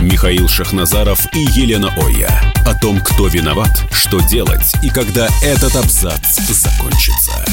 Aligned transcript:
Михаил 0.00 0.48
Шахназаров 0.48 1.20
и 1.34 1.40
Елена 1.40 1.92
Оя. 1.98 2.54
О 2.64 2.74
том, 2.74 3.00
кто 3.00 3.28
виноват, 3.28 3.84
что 3.92 4.20
делать 4.20 4.72
и 4.82 4.88
когда 4.88 5.28
этот 5.42 5.76
абзац 5.76 6.38
закончится. 6.48 7.44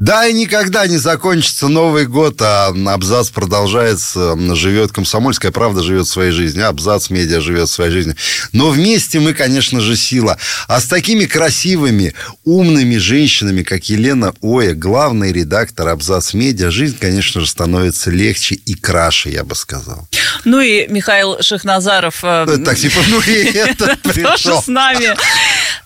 Да, 0.00 0.26
и 0.26 0.32
никогда 0.32 0.86
не 0.86 0.96
закончится 0.96 1.68
Новый 1.68 2.06
год, 2.06 2.40
а 2.40 2.68
абзац 2.68 3.28
продолжается, 3.28 4.34
живет 4.54 4.92
Комсомольская 4.92 5.52
правда 5.52 5.82
живет 5.82 6.08
своей 6.08 6.30
жизнью, 6.30 6.68
абзац 6.68 7.10
медиа 7.10 7.42
живет 7.42 7.68
своей 7.68 7.90
жизнью. 7.90 8.16
Но 8.52 8.70
вместе 8.70 9.20
мы, 9.20 9.34
конечно 9.34 9.82
же, 9.82 9.96
сила. 9.96 10.38
А 10.68 10.80
с 10.80 10.86
такими 10.86 11.26
красивыми, 11.26 12.14
умными 12.46 12.96
женщинами, 12.96 13.62
как 13.62 13.90
Елена 13.90 14.32
Оя, 14.40 14.72
главный 14.72 15.32
редактор 15.32 15.88
абзац 15.88 16.32
медиа, 16.32 16.70
жизнь, 16.70 16.96
конечно 16.98 17.42
же, 17.42 17.46
становится 17.46 18.10
легче 18.10 18.54
и 18.54 18.72
краше, 18.72 19.28
я 19.28 19.44
бы 19.44 19.54
сказал. 19.54 20.08
Ну 20.44 20.60
и 20.60 20.86
Михаил 20.88 21.42
Шахназаров... 21.42 22.20
Так, 22.20 22.76
типа, 22.76 23.00
ну 23.08 23.20
и 23.20 23.44
это 23.54 23.96
Тоже 23.96 24.60
с 24.60 24.66
нами. 24.66 25.16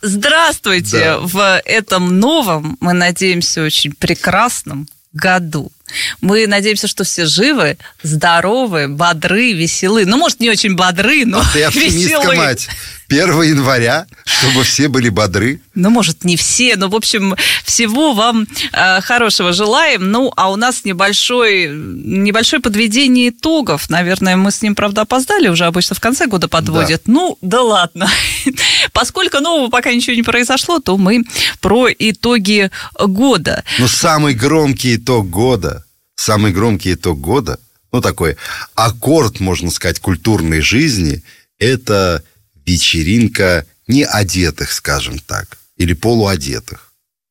Здравствуйте 0.03 0.99
да. 0.99 1.19
в 1.19 1.63
этом 1.65 2.21
новом, 2.21 2.77
мы 2.81 2.93
надеемся, 2.93 3.63
очень 3.63 3.93
прекрасном 3.93 4.87
году. 5.15 5.73
Мы 6.21 6.47
надеемся, 6.47 6.89
что 6.89 7.05
все 7.05 7.27
живы, 7.27 7.79
здоровы, 8.03 8.89
бодры, 8.89 9.53
веселы. 9.53 10.05
Ну, 10.07 10.17
может, 10.17 10.41
не 10.41 10.51
очень 10.51 10.75
бодры, 10.75 11.25
но 11.25 11.41
а 11.41 11.45
ты 11.53 11.61
веселы. 11.79 12.37
мать. 12.37 12.69
1 13.09 13.43
января, 13.43 14.07
чтобы 14.25 14.65
все 14.65 14.89
были 14.89 15.09
бодры. 15.11 15.61
Ну, 15.75 15.91
может, 15.91 16.25
не 16.25 16.37
все, 16.37 16.77
но, 16.77 16.89
в 16.89 16.95
общем, 16.95 17.37
всего 17.65 18.15
вам 18.15 18.47
э, 18.73 19.01
хорошего 19.03 19.53
желаем. 19.53 20.11
Ну, 20.11 20.33
а 20.37 20.51
у 20.51 20.57
нас 20.57 20.85
небольшой, 20.85 21.69
небольшое 21.69 22.63
подведение 22.63 23.29
итогов. 23.29 23.91
Наверное, 23.91 24.37
мы 24.37 24.51
с 24.51 24.63
ним, 24.63 24.75
правда, 24.75 25.03
опоздали, 25.03 25.49
уже 25.49 25.67
обычно 25.67 25.95
в 25.95 26.01
конце 26.01 26.27
года 26.27 26.49
подводят. 26.49 27.03
Да. 27.05 27.13
Ну, 27.13 27.39
да 27.43 27.63
ладно. 27.63 28.09
Поскольку 28.95 29.41
нового 29.41 29.69
пока 29.71 29.93
ничего 29.93 30.15
не 30.15 30.23
произошло, 30.23 30.79
то 30.79 30.97
мы 30.97 31.25
про 31.61 31.89
итоги 31.91 32.71
года. 32.99 33.65
Ну, 33.81 33.89
самый 33.89 34.35
громкий 34.35 34.95
итог 34.97 35.29
года, 35.29 35.85
самый 36.15 36.53
громкий 36.53 36.95
итог 36.95 37.21
года, 37.21 37.59
ну, 37.93 38.01
такой 38.01 38.37
аккорд, 38.77 39.41
можно 39.41 39.71
сказать, 39.73 39.99
культурной 39.99 40.61
жизни, 40.61 41.25
это 41.59 42.23
вечеринка 42.65 43.67
не 43.89 44.05
одетых, 44.05 44.71
скажем 44.73 45.19
так, 45.19 45.59
или 45.77 45.93
полуодетых 45.93 46.84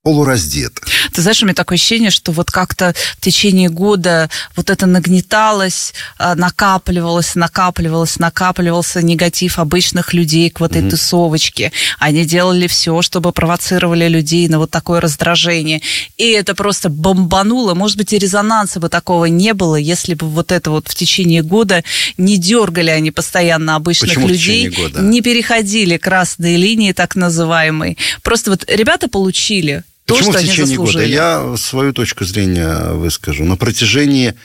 полураздетых. 0.03 0.83
Ты 1.13 1.21
знаешь, 1.21 1.41
у 1.41 1.45
меня 1.45 1.55
такое 1.55 1.77
ощущение, 1.77 2.09
что 2.09 2.33
вот 2.33 2.51
как-то 2.51 2.93
в 3.17 3.21
течение 3.21 3.69
года 3.69 4.29
вот 4.55 4.69
это 4.69 4.85
нагнеталось, 4.85 5.93
а, 6.17 6.35
накапливалось, 6.35 7.35
накапливалось, 7.35 8.19
накапливался 8.19 9.01
негатив 9.01 9.59
обычных 9.59 10.13
людей 10.13 10.49
к 10.49 10.59
вот 10.59 10.71
этой 10.71 10.87
mm-hmm. 10.87 10.89
тусовочке. 10.89 11.71
Они 11.99 12.25
делали 12.25 12.67
все, 12.67 13.01
чтобы 13.01 13.31
провоцировали 13.31 14.09
людей 14.09 14.49
на 14.49 14.59
вот 14.59 14.71
такое 14.71 14.99
раздражение. 14.99 15.81
И 16.17 16.31
это 16.31 16.53
просто 16.53 16.89
бомбануло. 16.89 17.73
Может 17.73 17.95
быть, 17.95 18.11
и 18.11 18.19
резонанса 18.19 18.81
бы 18.81 18.89
такого 18.89 19.25
не 19.25 19.53
было, 19.53 19.77
если 19.77 20.15
бы 20.15 20.27
вот 20.27 20.51
это 20.51 20.69
вот 20.71 20.89
в 20.89 20.95
течение 20.95 21.43
года 21.43 21.81
не 22.17 22.37
дергали 22.37 22.89
они 22.89 23.11
постоянно 23.11 23.75
обычных 23.75 24.09
Почему 24.09 24.27
людей, 24.27 24.75
не 24.99 25.21
переходили 25.21 25.95
красные 25.95 26.57
линии 26.57 26.91
так 26.91 27.15
называемые. 27.15 27.95
Просто 28.21 28.51
вот 28.51 28.65
ребята 28.67 29.07
получили 29.07 29.83
то, 30.05 30.15
Почему 30.15 30.31
что 30.31 30.41
в 30.41 30.43
течение 30.43 30.77
года? 30.77 31.03
Я 31.03 31.55
свою 31.57 31.93
точку 31.93 32.25
зрения 32.25 32.91
выскажу. 32.91 33.45
На 33.45 33.55
протяжении 33.55 34.35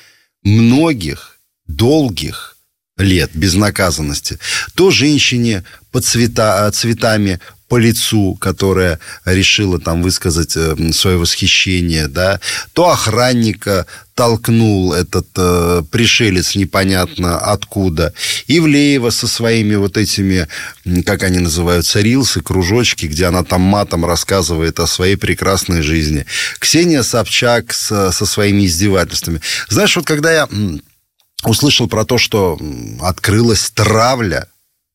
многих 0.42 1.41
долгих 1.66 2.56
лет 2.96 3.30
безнаказанности 3.34 4.38
то 4.74 4.91
женщине 4.91 5.64
под 5.91 6.04
цвета, 6.04 6.70
цветами 6.72 7.41
по 7.68 7.76
лицу, 7.76 8.34
которая 8.40 8.98
решила 9.24 9.78
там 9.78 10.02
высказать 10.02 10.56
э, 10.56 10.74
свое 10.92 11.18
восхищение, 11.18 12.08
да, 12.08 12.40
то 12.72 12.90
охранника 12.90 13.86
толкнул 14.14 14.94
этот 14.94 15.28
э, 15.36 15.82
пришелец 15.90 16.56
непонятно 16.56 17.38
откуда. 17.38 18.14
Ивлеева 18.48 19.10
со 19.10 19.28
своими 19.28 19.76
вот 19.76 19.96
этими, 19.96 20.48
как 21.04 21.22
они 21.22 21.38
называются, 21.38 22.00
рилсы, 22.00 22.40
кружочки, 22.40 23.06
где 23.06 23.26
она 23.26 23.44
там 23.44 23.60
матом 23.60 24.04
рассказывает 24.04 24.80
о 24.80 24.86
своей 24.86 25.16
прекрасной 25.16 25.82
жизни. 25.82 26.26
Ксения 26.58 27.02
Собчак 27.02 27.72
с, 27.72 28.12
со 28.12 28.26
своими 28.26 28.66
издевательствами. 28.66 29.40
Знаешь, 29.68 29.94
вот 29.94 30.06
когда 30.06 30.32
я 30.32 30.48
услышал 31.44 31.86
про 31.86 32.04
то, 32.04 32.18
что 32.18 32.58
открылась 33.00 33.70
травля 33.70 34.48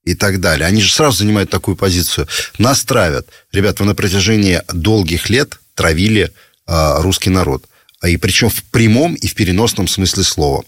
и 0.03 0.15
так 0.15 0.39
далее. 0.39 0.67
Они 0.67 0.81
же 0.81 0.91
сразу 0.91 1.17
занимают 1.19 1.49
такую 1.49 1.75
позицию. 1.75 2.27
Нас 2.57 2.83
травят. 2.83 3.27
Ребят, 3.51 3.79
вы 3.79 3.85
на 3.85 3.95
протяжении 3.95 4.61
долгих 4.71 5.29
лет 5.29 5.59
травили 5.75 6.31
э, 6.67 7.01
русский 7.01 7.29
народ. 7.29 7.65
И 8.05 8.17
причем 8.17 8.49
в 8.49 8.63
прямом 8.65 9.13
и 9.13 9.27
в 9.27 9.33
переносном 9.33 9.87
смысле 9.87 10.23
слова. 10.23 10.63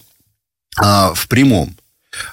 А 0.78 1.12
в 1.14 1.28
прямом 1.28 1.76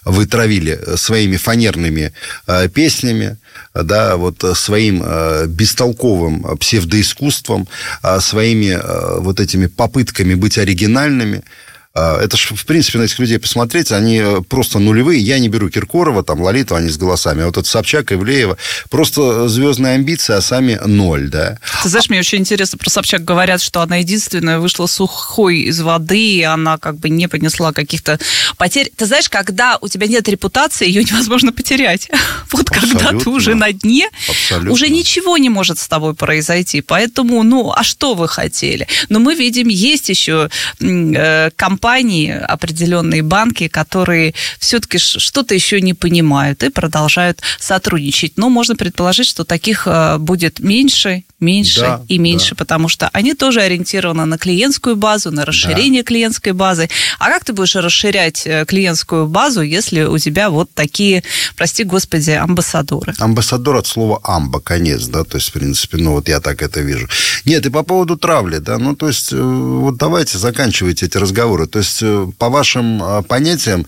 вы 0.06 0.26
травили 0.26 0.80
своими 0.96 1.36
фанерными 1.36 2.14
э, 2.48 2.70
песнями, 2.70 3.38
да, 3.74 4.16
вот 4.16 4.44
своим 4.56 5.02
э, 5.04 5.48
бестолковым 5.48 6.58
псевдоискусством, 6.58 7.68
э, 8.02 8.20
своими 8.22 8.78
э, 8.82 9.20
вот 9.20 9.40
этими 9.40 9.68
попытками 9.68 10.36
быть 10.36 10.58
оригинальными. 10.58 11.44
А, 11.96 12.20
это 12.20 12.38
же, 12.38 12.56
в 12.56 12.66
принципе, 12.66 12.98
на 12.98 13.04
этих 13.04 13.20
людей 13.20 13.38
посмотреть, 13.38 13.92
они 13.92 14.18
э, 14.18 14.42
просто 14.50 14.80
нулевые. 14.80 15.22
Я 15.22 15.38
не 15.38 15.48
беру 15.48 15.70
Киркорова, 15.70 16.24
там, 16.24 16.42
Лолиту, 16.42 16.74
они 16.74 16.90
с 16.90 16.98
голосами. 16.98 17.44
А 17.44 17.46
вот 17.46 17.58
это 17.58 17.70
Собчак, 17.70 18.12
Ивлеева, 18.12 18.58
просто 18.90 19.48
звездные 19.48 19.94
амбиции, 19.94 20.34
а 20.34 20.42
сами 20.42 20.80
ноль, 20.84 21.30
да. 21.30 21.60
Ты 21.84 21.90
знаешь, 21.90 22.10
мне 22.10 22.18
очень 22.18 22.40
интересно 22.40 22.80
про 22.80 22.90
Собчак 22.90 23.24
говорят, 23.24 23.62
что 23.62 23.82
она 23.82 23.98
единственная 23.98 24.58
вышла 24.58 24.88
сухой 24.88 25.60
из 25.60 25.82
воды, 25.82 26.38
и 26.38 26.42
она 26.42 26.80
как 26.80 26.98
бы 26.98 27.10
не 27.10 27.28
понесла 27.28 27.74
каких-то 27.74 28.20
потерь. 28.58 28.92
Ты 28.98 29.06
знаешь, 29.06 29.30
когда 29.30 29.78
у 29.80 29.88
тебя 29.88 30.08
нет 30.08 30.28
репутации, 30.28 30.88
ее 30.88 31.04
невозможно 31.04 31.54
потерять. 31.54 32.10
Вот 32.52 32.70
Абсолютно. 32.70 33.00
когда 33.00 33.20
ты 33.20 33.30
уже 33.30 33.56
на 33.56 33.72
дне, 33.72 34.10
Абсолютно. 34.30 34.72
уже 34.72 34.90
ничего 34.90 35.38
не 35.38 35.50
может 35.50 35.80
с 35.80 35.88
тобой 35.88 36.14
произойти. 36.14 36.82
Поэтому, 36.82 37.42
ну, 37.42 37.74
а 37.76 37.84
что 37.84 38.14
вы 38.14 38.28
хотели? 38.28 38.88
Но 39.10 39.20
мы 39.20 39.34
видим, 39.34 39.70
есть 39.70 40.10
еще 40.10 40.50
э, 40.80 41.50
компания 41.56 41.83
компании, 41.84 42.32
определенные 42.32 43.24
банки, 43.24 43.68
которые 43.68 44.34
все-таки 44.58 44.98
что-то 45.00 45.54
еще 45.54 45.82
не 45.82 45.94
понимают 45.94 46.64
и 46.64 46.70
продолжают 46.70 47.42
сотрудничать. 47.60 48.38
Но 48.38 48.50
можно 48.50 48.78
предположить, 48.78 49.28
что 49.28 49.44
таких 49.44 49.84
э, 49.86 50.18
будет 50.18 50.60
меньше, 50.60 51.24
меньше 51.42 51.82
да, 51.82 52.02
и 52.08 52.20
меньше, 52.20 52.52
да. 52.52 52.56
потому 52.56 52.88
что 52.88 53.10
они 53.12 53.34
тоже 53.34 53.60
ориентированы 53.62 54.24
на 54.24 54.38
клиентскую 54.38 54.96
базу, 54.96 55.32
на 55.32 55.44
расширение 55.44 56.04
да. 56.04 56.08
клиентской 56.08 56.54
базы. 56.54 56.90
А 57.20 57.26
как 57.26 57.44
ты 57.44 57.52
будешь 57.52 57.76
расширять 57.76 58.44
э, 58.46 58.64
клиентскую 58.66 59.28
базу, 59.28 59.62
если 59.62 60.04
у 60.04 60.18
тебя 60.18 60.50
вот 60.50 60.70
такие, 60.74 61.24
прости 61.58 61.84
господи, 61.84 62.32
амбассадоры? 62.32 63.14
Амбассадор 63.20 63.76
от 63.76 63.88
слова 63.88 64.22
амба, 64.24 64.62
конец, 64.62 65.08
да, 65.08 65.26
то 65.26 65.36
есть, 65.36 65.50
в 65.50 65.52
принципе, 65.52 65.98
ну 65.98 66.14
вот 66.14 66.30
я 66.30 66.40
так 66.40 66.62
это 66.62 66.80
вижу. 66.80 67.10
Нет, 67.44 67.66
и 67.66 67.70
по 67.70 67.84
поводу 67.84 68.16
травли, 68.16 68.60
да, 68.60 68.78
ну 68.78 68.96
то 68.96 69.10
есть, 69.10 69.34
э, 69.34 69.42
вот 69.42 69.98
давайте 69.98 70.38
заканчивайте 70.38 71.08
эти 71.08 71.18
разговоры. 71.18 71.68
То 71.74 71.80
есть, 71.80 72.04
э, 72.04 72.28
по 72.38 72.50
вашим 72.50 73.02
э, 73.04 73.24
понятиям, 73.24 73.88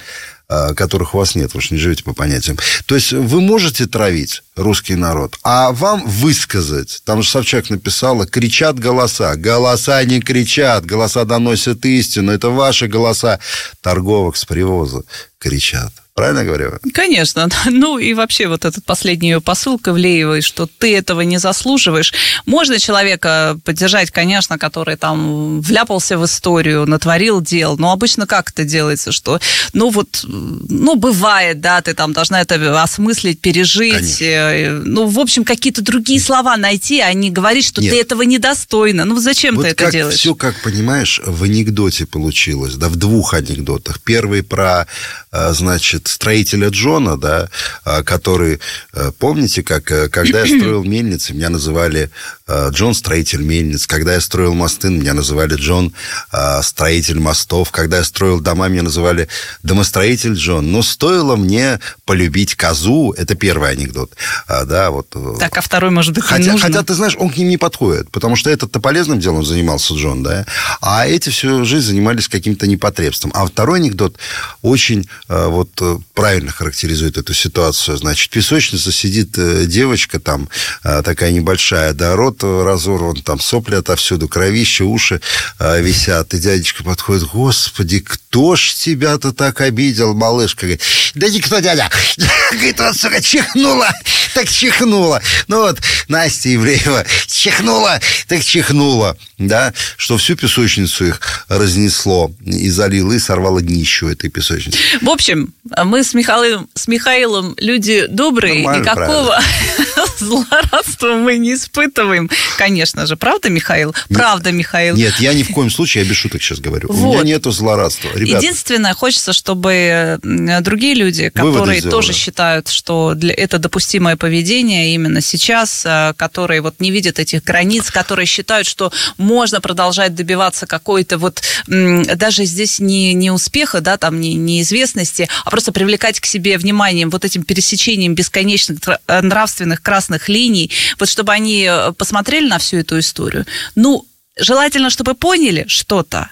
э, 0.49 0.73
которых 0.73 1.13
у 1.13 1.19
вас 1.19 1.35
нет, 1.35 1.53
вы 1.53 1.61
же 1.61 1.67
не 1.69 1.77
живете 1.79 2.03
по 2.03 2.13
понятиям. 2.13 2.57
То 2.87 2.95
есть 2.95 3.11
вы 3.11 3.41
можете 3.41 3.85
травить 3.85 4.41
русский 4.55 4.95
народ, 4.95 5.37
а 5.43 5.71
вам 5.71 6.03
высказать, 6.07 7.03
там 7.05 7.21
же 7.21 7.29
Собчак 7.29 7.69
написала, 7.69 8.25
кричат 8.25 8.79
голоса. 8.79 9.35
Голоса 9.35 10.03
не 10.03 10.19
кричат, 10.19 10.83
голоса 10.87 11.25
доносят 11.25 11.85
истину, 11.85 12.31
это 12.31 12.49
ваши 12.49 12.87
голоса 12.87 13.39
торговок 13.81 14.35
с 14.35 14.45
привоза 14.45 15.03
кричат. 15.37 15.93
Правильно 16.15 16.45
говорю? 16.45 16.79
Конечно. 16.93 17.49
Ну 17.65 17.97
и 17.97 18.13
вообще 18.13 18.47
вот 18.47 18.63
этот 18.63 18.85
последний 18.85 19.31
ее 19.31 19.41
посыл 19.41 19.77
к 19.77 19.89
Ивлеевой, 19.89 20.41
что 20.41 20.65
ты 20.65 20.95
этого 20.95 21.21
не 21.21 21.39
заслуживаешь. 21.39 22.13
Можно 22.45 22.79
человека 22.79 23.57
поддержать, 23.65 24.11
конечно, 24.11 24.57
который 24.57 24.95
там 24.95 25.59
вляпался 25.59 26.17
в 26.17 26.23
историю, 26.23 26.85
натворил 26.85 27.41
дел, 27.41 27.75
но 27.77 27.91
обычно 27.91 28.27
как 28.27 28.51
это 28.51 28.63
делается, 28.63 29.11
что, 29.11 29.41
ну 29.73 29.89
вот, 29.89 30.21
ну 30.23 30.95
бывает, 30.95 31.59
да, 31.59 31.81
ты 31.81 31.93
там 31.93 32.13
должна 32.13 32.41
это 32.41 32.81
осмыслить, 32.81 33.41
пережить, 33.41 33.93
Конечно. 33.93 34.23
э, 34.23 34.71
ну 34.85 35.07
в 35.07 35.19
общем 35.19 35.43
какие-то 35.43 35.81
другие 35.81 36.21
слова 36.21 36.55
найти, 36.55 37.01
а 37.01 37.11
не 37.13 37.31
говорить, 37.31 37.65
что 37.65 37.81
Нет. 37.81 37.91
ты 37.91 37.99
этого 37.99 38.21
недостойна. 38.21 39.03
Ну 39.03 39.17
зачем 39.19 39.55
вот 39.55 39.63
ты 39.63 39.69
это 39.69 39.83
как 39.83 39.91
делаешь? 39.91 40.19
все, 40.19 40.33
как 40.33 40.55
понимаешь, 40.61 41.19
в 41.25 41.43
анекдоте 41.43 42.05
получилось, 42.05 42.75
да, 42.75 42.87
в 42.87 42.95
двух 42.95 43.33
анекдотах. 43.33 43.99
Первый 44.01 44.43
про, 44.43 44.87
э, 45.31 45.51
значит, 45.51 46.04
строителя 46.07 46.69
Джона, 46.69 47.17
да, 47.17 47.49
э, 47.85 48.03
который, 48.03 48.59
э, 48.93 49.11
помните, 49.17 49.63
как, 49.63 49.91
э, 49.91 50.09
когда 50.09 50.41
я 50.41 50.45
строил 50.45 50.83
мельницы, 50.83 51.33
меня 51.33 51.49
называли 51.49 52.09
Джон 52.49 52.93
строитель 52.93 53.41
мельниц. 53.41 53.87
Когда 53.87 54.13
я 54.13 54.21
строил 54.21 54.53
мосты, 54.53 54.89
меня 54.89 55.13
называли 55.15 55.55
Джон 55.55 55.93
э, 56.31 56.61
строитель 56.61 57.19
мостов. 57.19 57.71
Когда 57.71 57.97
я 57.97 58.03
строил 58.03 58.39
дома, 58.39 58.67
меня 58.67 58.83
называли 58.83 59.27
домостроитель 59.63 60.33
Джон. 60.33 60.71
Но 60.71 60.83
стоило 60.83 61.35
мне 61.37 61.79
полюбить 62.05 62.53
козу, 62.55 63.13
это 63.17 63.33
первый 63.33 63.71
анекдот, 63.71 64.11
А, 64.47 64.63
да, 64.65 64.91
вот. 64.91 65.07
э, 65.15 65.35
Так, 65.39 65.57
а 65.57 65.61
второй, 65.61 65.89
может 65.89 66.13
быть, 66.13 66.23
не 66.23 66.29
Хотя, 66.29 66.51
нужно? 66.51 66.67
хотя, 66.67 66.83
ты 66.83 66.93
знаешь, 66.93 67.15
он 67.17 67.31
к 67.31 67.37
ним 67.37 67.49
не 67.49 67.57
подходит, 67.57 68.11
потому 68.11 68.35
что 68.35 68.51
этот-то 68.51 68.79
полезным 68.79 69.19
делом 69.19 69.43
занимался 69.43 69.95
Джон, 69.95 70.21
да, 70.21 70.45
а 70.81 71.07
эти 71.07 71.29
всю 71.29 71.65
жизнь 71.65 71.87
занимались 71.87 72.27
каким-то 72.27 72.67
непотребством. 72.67 73.31
А 73.33 73.47
второй 73.47 73.79
анекдот 73.79 74.17
очень 74.61 75.09
э, 75.29 75.47
вот 75.47 75.71
э, 75.81 75.97
правильно 76.13 76.51
характеризует 76.51 77.17
эту 77.17 77.33
ситуацию. 77.33 77.97
Значит, 77.97 78.29
в 78.29 78.33
песочнице 78.33 78.91
сидит 78.91 79.35
э, 79.39 79.65
девочка 79.65 80.19
там 80.19 80.47
э, 80.83 81.01
такая 81.03 81.31
небольшая, 81.31 81.93
да, 81.93 82.15
рот 82.15 82.34
э, 82.43 82.63
разорван, 82.63 83.15
там 83.21 83.39
сопли 83.39 83.75
отовсюду, 83.75 84.27
кровище, 84.27 84.83
уши 84.83 85.21
э, 85.59 85.81
висят. 85.81 86.33
И 86.33 86.37
дядечка 86.37 86.83
подходит, 86.83 87.23
господи, 87.23 87.99
кто 87.99 88.55
ж 88.55 88.73
тебя-то 88.73 89.31
так 89.31 89.61
обидел, 89.61 90.13
малышка? 90.13 90.61
Говорит, 90.61 90.81
да 91.13 91.29
никто, 91.29 91.59
дядя. 91.59 91.89
Говорит, 92.51 92.79
вот, 92.79 92.97
сука, 92.97 93.21
чихнула, 93.21 93.89
так 94.33 94.49
чихнула. 94.49 95.21
Ну 95.47 95.61
вот, 95.61 95.79
Настя 96.07 96.49
Евреева 96.49 97.05
чихнула, 97.27 97.99
так 98.27 98.43
чихнула, 98.43 99.17
да, 99.37 99.73
что 99.97 100.17
всю 100.17 100.35
песочницу 100.35 101.05
их 101.05 101.45
разнесло 101.49 102.31
и 102.45 102.69
залило, 102.69 103.13
и 103.13 103.19
сорвало 103.19 103.61
днище 103.61 104.05
у 104.05 104.09
этой 104.09 104.29
песочницы. 104.29 104.77
В 105.01 105.09
общем, 105.09 105.53
мы 105.83 106.03
с 106.03 106.13
Михаилом, 106.13 106.69
с 106.73 106.87
Михаилом 106.87 107.55
люди 107.57 108.05
добрые, 108.07 108.63
Нормально, 108.63 108.81
никакого 108.81 109.39
злорадства 110.19 111.15
мы 111.15 111.37
не 111.37 111.55
испытываем. 111.55 112.29
Конечно 112.57 113.05
же, 113.05 113.15
правда, 113.17 113.49
Михаил? 113.49 113.93
Правда, 114.09 114.51
Михаил. 114.51 114.95
Нет, 114.95 115.15
я 115.19 115.33
ни 115.33 115.43
в 115.43 115.51
коем 115.51 115.69
случае, 115.69 116.03
я 116.03 116.09
без 116.09 116.17
шуток 116.17 116.41
сейчас 116.41 116.59
говорю. 116.59 116.89
У 116.89 116.93
Вот. 116.93 117.13
меня 117.15 117.35
нету 117.35 117.51
злорадства. 117.51 118.09
Ребята, 118.15 118.37
Единственное, 118.37 118.93
хочется, 118.93 119.33
чтобы 119.33 120.19
другие 120.21 120.93
люди, 120.93 121.29
которые 121.29 121.81
тоже 121.81 122.13
считают, 122.13 122.69
что 122.69 123.13
для, 123.15 123.33
это 123.33 123.59
допустимое 123.59 124.15
поведение 124.15 124.93
именно 124.93 125.21
сейчас, 125.21 125.83
а, 125.85 126.13
которые 126.13 126.61
вот 126.61 126.79
не 126.79 126.91
видят 126.91 127.19
этих 127.19 127.43
границ, 127.43 127.91
которые 127.91 128.25
считают, 128.25 128.67
что 128.67 128.91
можно 129.25 129.59
продолжать 129.59 130.15
добиваться 130.15 130.67
какой-то 130.67 131.17
вот 131.17 131.41
даже 131.67 132.45
здесь 132.45 132.79
не, 132.79 133.13
не 133.13 133.31
успеха, 133.31 133.81
да, 133.81 133.97
там 133.97 134.21
не, 134.21 134.35
неизвестности, 134.35 135.27
а 135.43 135.49
просто 135.49 135.71
привлекать 135.71 136.19
к 136.19 136.25
себе 136.25 136.57
вниманием 136.57 137.09
вот 137.09 137.25
этим 137.25 137.43
пересечением 137.43 138.15
бесконечных 138.15 138.79
э, 138.87 139.21
нравственных 139.21 139.81
красных 139.81 140.29
линий, 140.29 140.71
вот 140.99 141.09
чтобы 141.09 141.33
они 141.33 141.67
э, 141.69 141.91
посмотрели 141.93 142.47
на 142.47 142.59
всю 142.59 142.77
эту 142.77 142.99
историю. 142.99 143.45
Ну, 143.75 144.05
Желательно, 144.37 144.89
чтобы 144.89 145.13
поняли 145.13 145.63
что-то. 145.69 146.29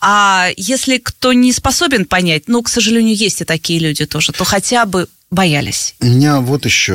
А 0.00 0.48
если 0.56 0.96
кто 0.96 1.34
не 1.34 1.52
способен 1.52 2.06
понять, 2.06 2.44
ну, 2.46 2.62
к 2.62 2.70
сожалению, 2.70 3.14
есть 3.14 3.42
и 3.42 3.44
такие 3.44 3.80
люди 3.80 4.06
тоже, 4.06 4.32
то 4.32 4.44
хотя 4.44 4.86
бы 4.86 5.08
боялись. 5.34 5.94
У 6.00 6.06
меня 6.06 6.40
вот 6.40 6.64
еще 6.64 6.94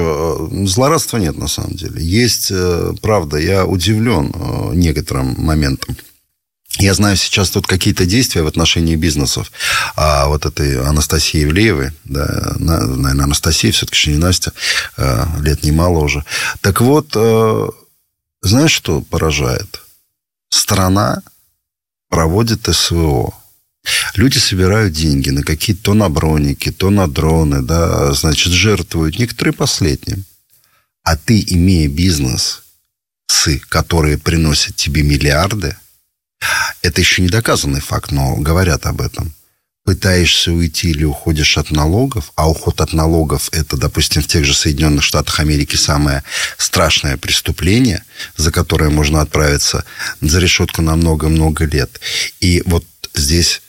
э, 0.51 0.65
злорадства 0.65 1.17
нет 1.17 1.37
на 1.37 1.47
самом 1.47 1.73
деле. 1.75 2.03
Есть, 2.03 2.47
э, 2.51 2.93
правда, 3.01 3.37
я 3.37 3.65
удивлен 3.65 4.31
э, 4.33 4.71
некоторым 4.75 5.35
моментом. 5.37 5.95
Я 6.77 6.93
знаю 6.93 7.17
сейчас 7.17 7.49
тут 7.49 7.67
какие-то 7.67 8.05
действия 8.05 8.41
в 8.43 8.47
отношении 8.47 8.95
бизнесов. 8.95 9.51
А 9.95 10.27
вот 10.27 10.45
этой 10.45 10.79
Анастасии 10.79 11.41
Евлеевой, 11.41 11.91
да, 12.05 12.53
на- 12.57 12.85
наверное, 12.85 13.23
Анастасия, 13.25 13.71
все-таки 13.71 13.95
еще 13.97 14.11
не 14.11 14.17
Настя, 14.17 14.53
лет 15.41 15.63
немало 15.63 15.99
уже. 15.99 16.23
Так 16.61 16.81
вот, 16.81 17.11
знаешь, 18.41 18.71
что 18.71 19.01
поражает? 19.01 19.81
Страна 20.49 21.21
проводит 22.09 22.67
СВО. 22.71 23.33
Люди 24.15 24.37
собирают 24.37 24.93
деньги 24.93 25.29
на 25.29 25.43
какие-то 25.43 25.83
то 25.83 25.93
на 25.93 26.09
броники, 26.09 26.71
то 26.71 26.89
на 26.89 27.07
дроны, 27.07 27.61
да, 27.61 28.13
значит, 28.13 28.51
жертвуют. 28.51 29.17
Некоторые 29.19 29.53
последним. 29.53 30.25
А 31.03 31.15
ты, 31.15 31.43
имея 31.47 31.87
бизнес, 31.87 32.63
которые 33.69 34.17
приносят 34.17 34.75
тебе 34.75 35.03
миллиарды, 35.03 35.75
это 36.81 37.01
еще 37.01 37.21
не 37.21 37.29
доказанный 37.29 37.81
факт, 37.81 38.11
но 38.11 38.35
говорят 38.35 38.85
об 38.85 39.01
этом. 39.01 39.33
Пытаешься 39.85 40.51
уйти 40.51 40.89
или 40.91 41.03
уходишь 41.03 41.57
от 41.57 41.71
налогов, 41.71 42.31
а 42.35 42.49
уход 42.49 42.81
от 42.81 42.93
налогов 42.93 43.49
это, 43.53 43.77
допустим, 43.77 44.21
в 44.21 44.27
тех 44.27 44.45
же 44.45 44.53
Соединенных 44.53 45.03
Штатах 45.03 45.39
Америки 45.39 45.77
самое 45.77 46.23
страшное 46.57 47.17
преступление, 47.17 48.03
за 48.37 48.51
которое 48.51 48.89
можно 48.89 49.21
отправиться 49.21 49.85
за 50.21 50.39
решетку 50.39 50.81
на 50.81 50.95
много-много 50.95 51.65
лет. 51.65 51.99
И 52.39 52.61
вот 52.65 52.85
здесь 53.15 53.61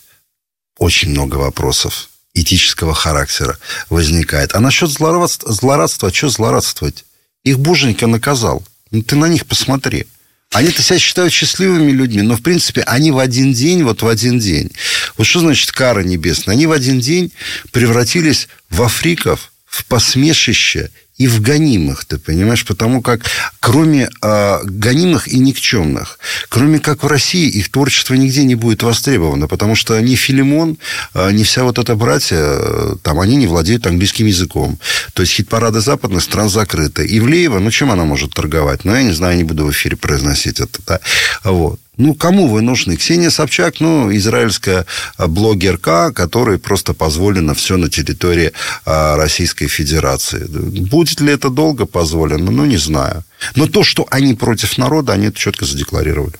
очень 0.81 1.11
много 1.11 1.35
вопросов 1.35 2.09
этического 2.33 2.95
характера 2.95 3.59
возникает. 3.91 4.55
А 4.55 4.59
насчет 4.59 4.89
злорадства, 4.89 5.51
злорадства 5.53 6.11
что 6.11 6.29
злорадствовать? 6.29 7.05
Их 7.43 7.59
Боженька 7.59 8.07
наказал. 8.07 8.63
Ну, 8.89 9.03
ты 9.03 9.15
на 9.15 9.27
них 9.27 9.45
посмотри. 9.45 10.07
Они-то 10.51 10.81
себя 10.81 10.97
считают 10.97 11.31
счастливыми 11.31 11.91
людьми, 11.91 12.23
но, 12.23 12.35
в 12.35 12.41
принципе, 12.41 12.81
они 12.81 13.11
в 13.11 13.19
один 13.19 13.53
день, 13.53 13.83
вот 13.83 14.01
в 14.01 14.07
один 14.07 14.39
день. 14.39 14.71
Вот 15.17 15.27
что 15.27 15.41
значит 15.41 15.71
кара 15.71 16.01
небесная? 16.01 16.55
Они 16.55 16.65
в 16.65 16.71
один 16.71 16.99
день 16.99 17.31
превратились 17.71 18.47
в 18.71 18.81
африков, 18.81 19.53
в 19.67 19.85
посмешище 19.85 20.89
и 21.21 21.27
в 21.27 21.39
гонимых, 21.39 22.05
ты 22.05 22.17
понимаешь? 22.17 22.65
Потому 22.65 23.01
как 23.03 23.21
кроме 23.59 24.09
э, 24.23 24.59
гонимых 24.63 25.27
и 25.27 25.37
никчемных, 25.37 26.17
кроме 26.49 26.79
как 26.79 27.03
в 27.03 27.07
России, 27.07 27.47
их 27.47 27.69
творчество 27.69 28.15
нигде 28.15 28.43
не 28.43 28.55
будет 28.55 28.81
востребовано, 28.81 29.47
потому 29.47 29.75
что 29.75 30.01
ни 30.01 30.15
Филимон, 30.15 30.77
э, 31.13 31.31
ни 31.31 31.43
вся 31.43 31.63
вот 31.63 31.77
эта 31.77 31.95
братья, 31.95 32.37
э, 32.39 32.95
там, 33.03 33.19
они 33.19 33.35
не 33.35 33.45
владеют 33.45 33.85
английским 33.85 34.25
языком. 34.25 34.79
То 35.13 35.21
есть 35.21 35.33
хит-парады 35.33 35.79
западных 35.79 36.23
стран 36.23 36.49
закрыты. 36.49 37.05
Ивлеева, 37.05 37.59
ну, 37.59 37.69
чем 37.69 37.91
она 37.91 38.03
может 38.05 38.33
торговать? 38.33 38.83
Ну, 38.85 38.95
я 38.95 39.03
не 39.03 39.13
знаю, 39.13 39.37
не 39.37 39.43
буду 39.43 39.65
в 39.65 39.71
эфире 39.71 39.97
произносить 39.97 40.59
это. 40.59 40.79
Да? 40.87 40.99
Вот. 41.43 41.79
Ну, 42.01 42.15
кому 42.15 42.47
вы 42.47 42.61
нужны? 42.61 42.95
Ксения 42.95 43.29
Собчак, 43.29 43.79
ну, 43.79 44.11
израильская 44.15 44.85
а, 45.17 45.27
блогерка, 45.27 46.11
которой 46.11 46.57
просто 46.57 46.93
позволено 46.93 47.53
все 47.53 47.77
на 47.77 47.89
территории 47.89 48.53
а, 48.85 49.15
Российской 49.17 49.67
Федерации. 49.67 50.45
Будет 50.47 51.21
ли 51.21 51.31
это 51.31 51.49
долго 51.49 51.85
позволено? 51.85 52.51
Ну, 52.51 52.65
не 52.65 52.77
знаю. 52.77 53.23
Но 53.55 53.67
то, 53.67 53.83
что 53.83 54.07
они 54.09 54.33
против 54.33 54.79
народа, 54.79 55.13
они 55.13 55.27
это 55.27 55.37
четко 55.37 55.65
задекларировали. 55.65 56.33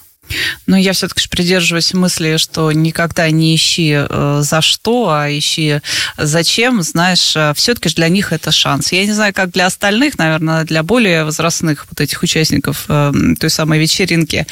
Но 0.67 0.77
я 0.77 0.93
все-таки 0.93 1.27
придерживаюсь 1.27 1.93
мысли, 1.93 2.37
что 2.37 2.71
никогда 2.71 3.29
не 3.29 3.55
ищи 3.55 3.93
э, 3.97 4.41
за 4.43 4.61
что, 4.61 5.09
а 5.09 5.29
ищи 5.29 5.79
зачем. 6.17 6.81
Знаешь, 6.81 7.33
э, 7.35 7.53
все-таки 7.55 7.89
для 7.89 8.09
них 8.09 8.31
это 8.33 8.51
шанс. 8.51 8.91
Я 8.91 9.05
не 9.05 9.13
знаю, 9.13 9.33
как 9.33 9.51
для 9.51 9.65
остальных, 9.65 10.17
наверное, 10.17 10.63
для 10.63 10.83
более 10.83 11.23
возрастных 11.23 11.85
вот 11.89 11.99
этих 12.01 12.23
участников 12.23 12.85
э, 12.87 13.11
той 13.39 13.49
самой 13.49 13.79
вечеринки, 13.79 14.45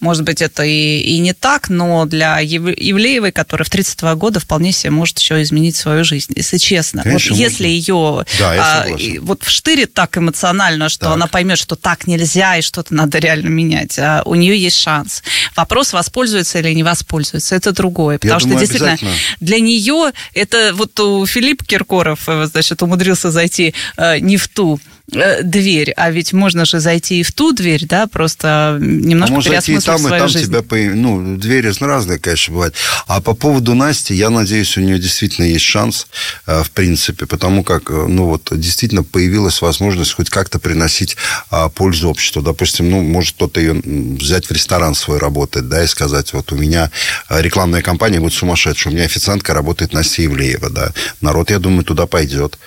может 0.00 0.24
быть, 0.24 0.42
это 0.42 0.62
и, 0.64 0.98
и 1.00 1.18
не 1.18 1.32
так, 1.32 1.68
но 1.68 2.04
для 2.06 2.38
Ев- 2.40 2.78
Евлеевой, 2.78 3.32
которая 3.32 3.64
в 3.64 3.70
32 3.70 4.14
года 4.16 4.40
вполне 4.40 4.72
себе 4.72 4.90
может 4.90 5.18
еще 5.18 5.40
изменить 5.42 5.76
свою 5.76 6.04
жизнь, 6.04 6.32
если 6.36 6.58
честно. 6.58 7.02
Конечно, 7.02 7.30
вот 7.32 7.38
можно. 7.40 7.42
если 7.50 7.68
ее 7.68 8.24
Да, 8.38 8.82
а, 8.84 8.88
и 8.88 9.18
вот 9.18 9.42
вштырит 9.42 9.94
так 9.94 10.16
эмоционально, 10.18 10.88
что 10.88 11.06
Так. 11.06 11.14
она 11.14 11.26
поймет, 11.26 11.58
что 11.58 11.76
так 11.76 12.06
нельзя 12.06 12.56
и 12.56 12.62
что-то 12.62 12.94
надо 12.94 13.18
реально 13.18 13.48
менять, 13.48 13.98
а 13.98 14.22
у 14.24 14.34
нее 14.34 14.58
есть 14.58 14.78
шанс. 14.78 15.22
Вопрос, 15.56 15.92
воспользуется 15.92 16.58
или 16.58 16.72
не 16.72 16.82
воспользуется, 16.82 17.54
это 17.54 17.72
другое. 17.72 18.18
Потому 18.18 18.40
что 18.40 18.48
думаю, 18.48 18.66
действительно 18.66 18.98
для 19.40 19.60
нее 19.60 20.12
это 20.34 20.72
вот 20.74 20.98
у 21.00 21.26
Филипп 21.26 21.64
Киркоров, 21.64 22.28
э, 22.28 22.46
значит, 22.46 22.82
умудрился 22.82 23.30
зайти 23.30 23.74
э, 23.96 24.18
не 24.18 24.36
в 24.36 24.48
ту 24.48 24.80
дверь, 25.08 25.92
а 25.96 26.10
ведь 26.10 26.32
можно 26.32 26.64
же 26.64 26.80
зайти 26.80 27.20
и 27.20 27.22
в 27.22 27.32
ту 27.32 27.52
дверь, 27.52 27.86
да, 27.86 28.06
просто 28.08 28.78
немножко 28.80 29.34
а 29.34 29.36
может 29.36 29.52
зайти 29.52 29.74
и 29.74 29.78
там, 29.78 30.04
и 30.06 30.10
там 30.10 30.28
жизнь. 30.28 30.46
тебя, 30.46 30.94
ну, 30.94 31.36
двери 31.36 31.72
разные, 31.80 32.18
конечно, 32.18 32.52
бывают. 32.52 32.74
А 33.06 33.20
по 33.20 33.34
поводу 33.34 33.74
Насти, 33.74 34.14
я 34.14 34.30
надеюсь, 34.30 34.76
у 34.76 34.80
нее 34.80 34.98
действительно 34.98 35.44
есть 35.44 35.64
шанс, 35.64 36.08
э, 36.46 36.62
в 36.62 36.70
принципе, 36.72 37.26
потому 37.26 37.62
как, 37.62 37.90
э, 37.90 38.06
ну, 38.08 38.26
вот, 38.26 38.48
действительно 38.52 39.04
появилась 39.04 39.62
возможность 39.62 40.12
хоть 40.12 40.28
как-то 40.28 40.58
приносить 40.58 41.16
а, 41.50 41.68
пользу 41.68 42.08
обществу. 42.08 42.42
Допустим, 42.42 42.90
ну, 42.90 43.02
может 43.02 43.36
кто-то 43.36 43.60
ее 43.60 43.74
взять 43.74 44.46
в 44.46 44.50
ресторан 44.50 44.94
свой 44.94 45.18
работать, 45.18 45.68
да, 45.68 45.84
и 45.84 45.86
сказать, 45.86 46.32
вот 46.32 46.52
у 46.52 46.56
меня 46.56 46.90
рекламная 47.28 47.82
кампания 47.82 48.20
будет 48.20 48.34
сумасшедшая, 48.34 48.92
у 48.92 48.96
меня 48.96 49.04
официантка 49.06 49.54
работает 49.54 49.92
Настя 49.92 50.24
Ивлеева, 50.24 50.70
да. 50.70 50.92
Народ, 51.20 51.50
я 51.50 51.58
думаю, 51.58 51.84
туда 51.84 52.06
пойдет. 52.06 52.58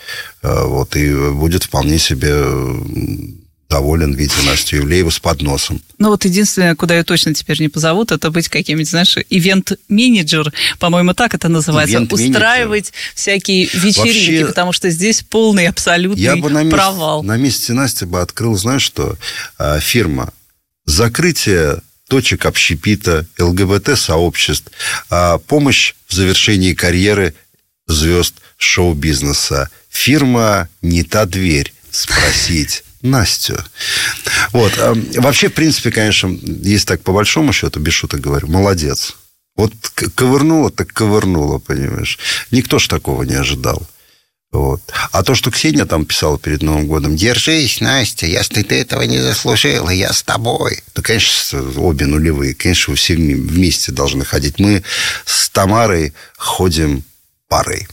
Э, 0.41 0.63
вот, 0.65 0.95
и 0.95 1.31
будет 1.31 1.63
вполне 1.63 1.99
себе 1.99 2.33
доволен, 3.69 4.15
видя 4.15 4.33
Настю 4.45 4.77
Евлееву 4.77 5.11
с 5.11 5.19
подносом. 5.19 5.81
Ну 5.99 6.09
вот 6.09 6.25
единственное, 6.25 6.75
куда 6.75 6.97
ее 6.97 7.03
точно 7.03 7.35
теперь 7.35 7.61
не 7.61 7.69
позовут, 7.69 8.11
это 8.11 8.31
быть 8.31 8.49
каким-нибудь, 8.49 8.89
знаешь, 8.89 9.15
ивент-менеджер, 9.29 10.51
по-моему, 10.79 11.13
так 11.13 11.35
это 11.35 11.49
называется, 11.49 12.01
устраивать 12.09 12.91
всякие 13.13 13.65
вечеринки, 13.65 13.99
Вообще, 13.99 14.45
потому 14.47 14.71
что 14.73 14.89
здесь 14.89 15.21
полный 15.21 15.67
абсолютный 15.67 16.21
я 16.21 16.35
бы 16.35 16.49
на 16.49 16.63
месте, 16.63 16.75
провал. 16.75 17.21
На 17.21 17.37
месте 17.37 17.73
Насти 17.73 18.05
бы 18.05 18.21
открыл, 18.21 18.55
знаешь 18.55 18.81
что, 18.81 19.17
а, 19.59 19.79
фирма. 19.79 20.33
Закрытие 20.85 21.81
точек 22.07 22.47
общепита, 22.47 23.27
ЛГБТ-сообществ, 23.37 24.71
а, 25.11 25.37
помощь 25.37 25.93
в 26.07 26.13
завершении 26.15 26.73
карьеры 26.73 27.35
звезд 27.85 28.33
шоу-бизнеса. 28.59 29.69
Фирма 29.89 30.69
«Не 30.81 31.03
та 31.03 31.25
дверь» 31.25 31.73
спросить 31.89 32.83
Настю. 33.01 33.63
Вот. 34.51 34.73
А, 34.77 34.93
вообще, 35.15 35.49
в 35.49 35.53
принципе, 35.53 35.91
конечно, 35.91 36.27
есть 36.43 36.87
так 36.87 37.01
по 37.01 37.13
большому 37.13 37.53
счету, 37.53 37.79
без 37.79 37.93
шуток 37.93 38.19
говорю, 38.19 38.47
молодец. 38.47 39.15
Вот 39.55 39.73
ковырнула, 40.15 40.69
так 40.69 40.93
ковырнула, 40.93 41.59
понимаешь. 41.59 42.19
Никто 42.51 42.79
ж 42.79 42.87
такого 42.87 43.23
не 43.23 43.35
ожидал. 43.35 43.81
Вот. 44.51 44.81
А 45.11 45.21
то, 45.21 45.35
что 45.35 45.51
Ксения 45.51 45.85
там 45.85 46.05
писала 46.05 46.39
перед 46.39 46.63
Новым 46.63 46.87
годом, 46.87 47.15
держись, 47.15 47.81
Настя, 47.81 48.25
если 48.25 48.63
ты 48.63 48.81
этого 48.81 49.03
не 49.03 49.19
заслужила, 49.19 49.89
я 49.89 50.11
с 50.11 50.23
тобой. 50.23 50.81
Да, 50.95 51.01
конечно, 51.01 51.61
обе 51.77 52.07
нулевые. 52.07 52.55
Конечно, 52.55 52.91
вы 52.91 52.97
все 52.97 53.15
вместе 53.15 53.91
должны 53.91 54.25
ходить. 54.25 54.59
Мы 54.59 54.83
с 55.25 55.49
Тамарой 55.49 56.13
ходим 56.37 57.03
парой. 57.49 57.87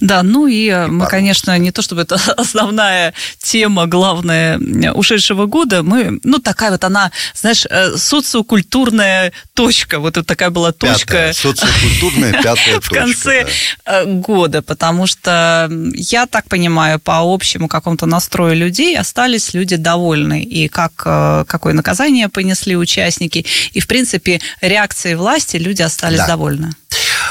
Да, 0.00 0.22
ну 0.22 0.46
и, 0.46 0.68
э, 0.68 0.86
и 0.86 0.90
мы, 0.90 1.00
пару. 1.00 1.10
конечно, 1.10 1.58
не 1.58 1.72
то 1.72 1.82
чтобы 1.82 2.02
это 2.02 2.14
основная 2.36 3.12
тема, 3.38 3.86
главная 3.86 4.58
ушедшего 4.94 5.46
года, 5.46 5.82
мы, 5.82 6.20
ну, 6.22 6.38
такая 6.38 6.70
вот 6.70 6.84
она, 6.84 7.10
знаешь, 7.34 7.66
э, 7.68 7.96
социокультурная 7.96 9.32
точка, 9.54 9.98
вот 9.98 10.16
это 10.16 10.24
такая 10.24 10.50
была 10.50 10.72
точка. 10.72 11.06
Пятая, 11.06 11.32
социокультурная 11.32 12.32
пятая 12.42 12.74
точка. 12.76 12.94
В 12.94 12.98
конце 12.98 13.46
э, 13.84 14.04
года, 14.06 14.62
потому 14.62 15.06
что, 15.06 15.68
я 15.94 16.26
так 16.26 16.48
понимаю, 16.48 17.00
по 17.00 17.20
общему 17.22 17.68
какому-то 17.68 18.06
настрою 18.06 18.56
людей 18.56 18.96
остались 18.96 19.52
люди 19.52 19.76
довольны, 19.76 20.42
и 20.42 20.68
как, 20.68 20.94
какое 20.94 21.72
наказание 21.72 22.28
понесли 22.28 22.76
участники, 22.76 23.44
и, 23.72 23.80
в 23.80 23.88
принципе, 23.88 24.40
реакции 24.60 25.14
власти 25.14 25.56
люди 25.56 25.82
остались 25.82 26.18
да. 26.18 26.28
довольны. 26.28 26.70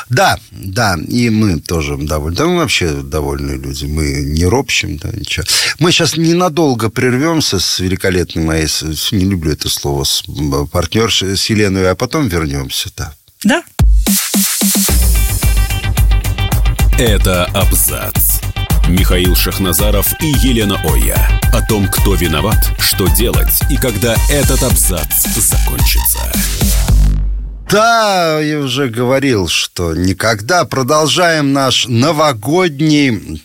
Да, 0.10 0.38
да, 0.52 0.98
и 1.08 1.30
мы 1.30 1.60
тоже 1.60 1.98
довольны. 1.98 2.38
Да 2.38 2.46
мы 2.46 2.58
вообще 2.58 3.02
довольные 3.02 3.58
люди. 3.58 3.86
Мы 3.86 4.24
не 4.24 4.46
ропщим, 4.46 4.98
да, 4.98 5.10
ничего. 5.10 5.46
Мы 5.80 5.92
сейчас 5.92 6.18
ненадолго 6.18 6.90
прервемся 6.90 7.60
с 7.60 7.80
великолепной 7.80 8.44
моей, 8.44 8.68
не 9.12 9.26
люблю 9.26 9.54
это 9.54 9.70
слово, 9.70 10.04
с 10.04 10.24
партнершей, 10.72 11.38
с 11.38 11.50
Еленой, 11.50 11.90
а 11.90 11.96
потом 11.96 12.28
вернемся, 12.28 12.90
да. 12.96 13.14
Да. 13.44 13.64
Это 16.98 17.46
абзац. 17.46 18.42
Михаил 18.88 19.36
Шахназаров 19.36 20.14
и 20.22 20.28
Елена 20.28 20.80
Оя. 20.84 21.42
О 21.54 21.62
том, 21.66 21.88
кто 21.88 22.14
виноват, 22.16 22.70
что 22.80 23.08
делать 23.08 23.62
и 23.70 23.78
когда 23.78 24.16
этот 24.30 24.62
абзац 24.64 25.26
закончится. 25.36 26.32
Да, 27.72 28.42
я 28.42 28.60
уже 28.60 28.90
говорил, 28.90 29.48
что 29.48 29.96
никогда. 29.96 30.66
Продолжаем 30.66 31.54
наш 31.54 31.88
новогодний 31.88 33.42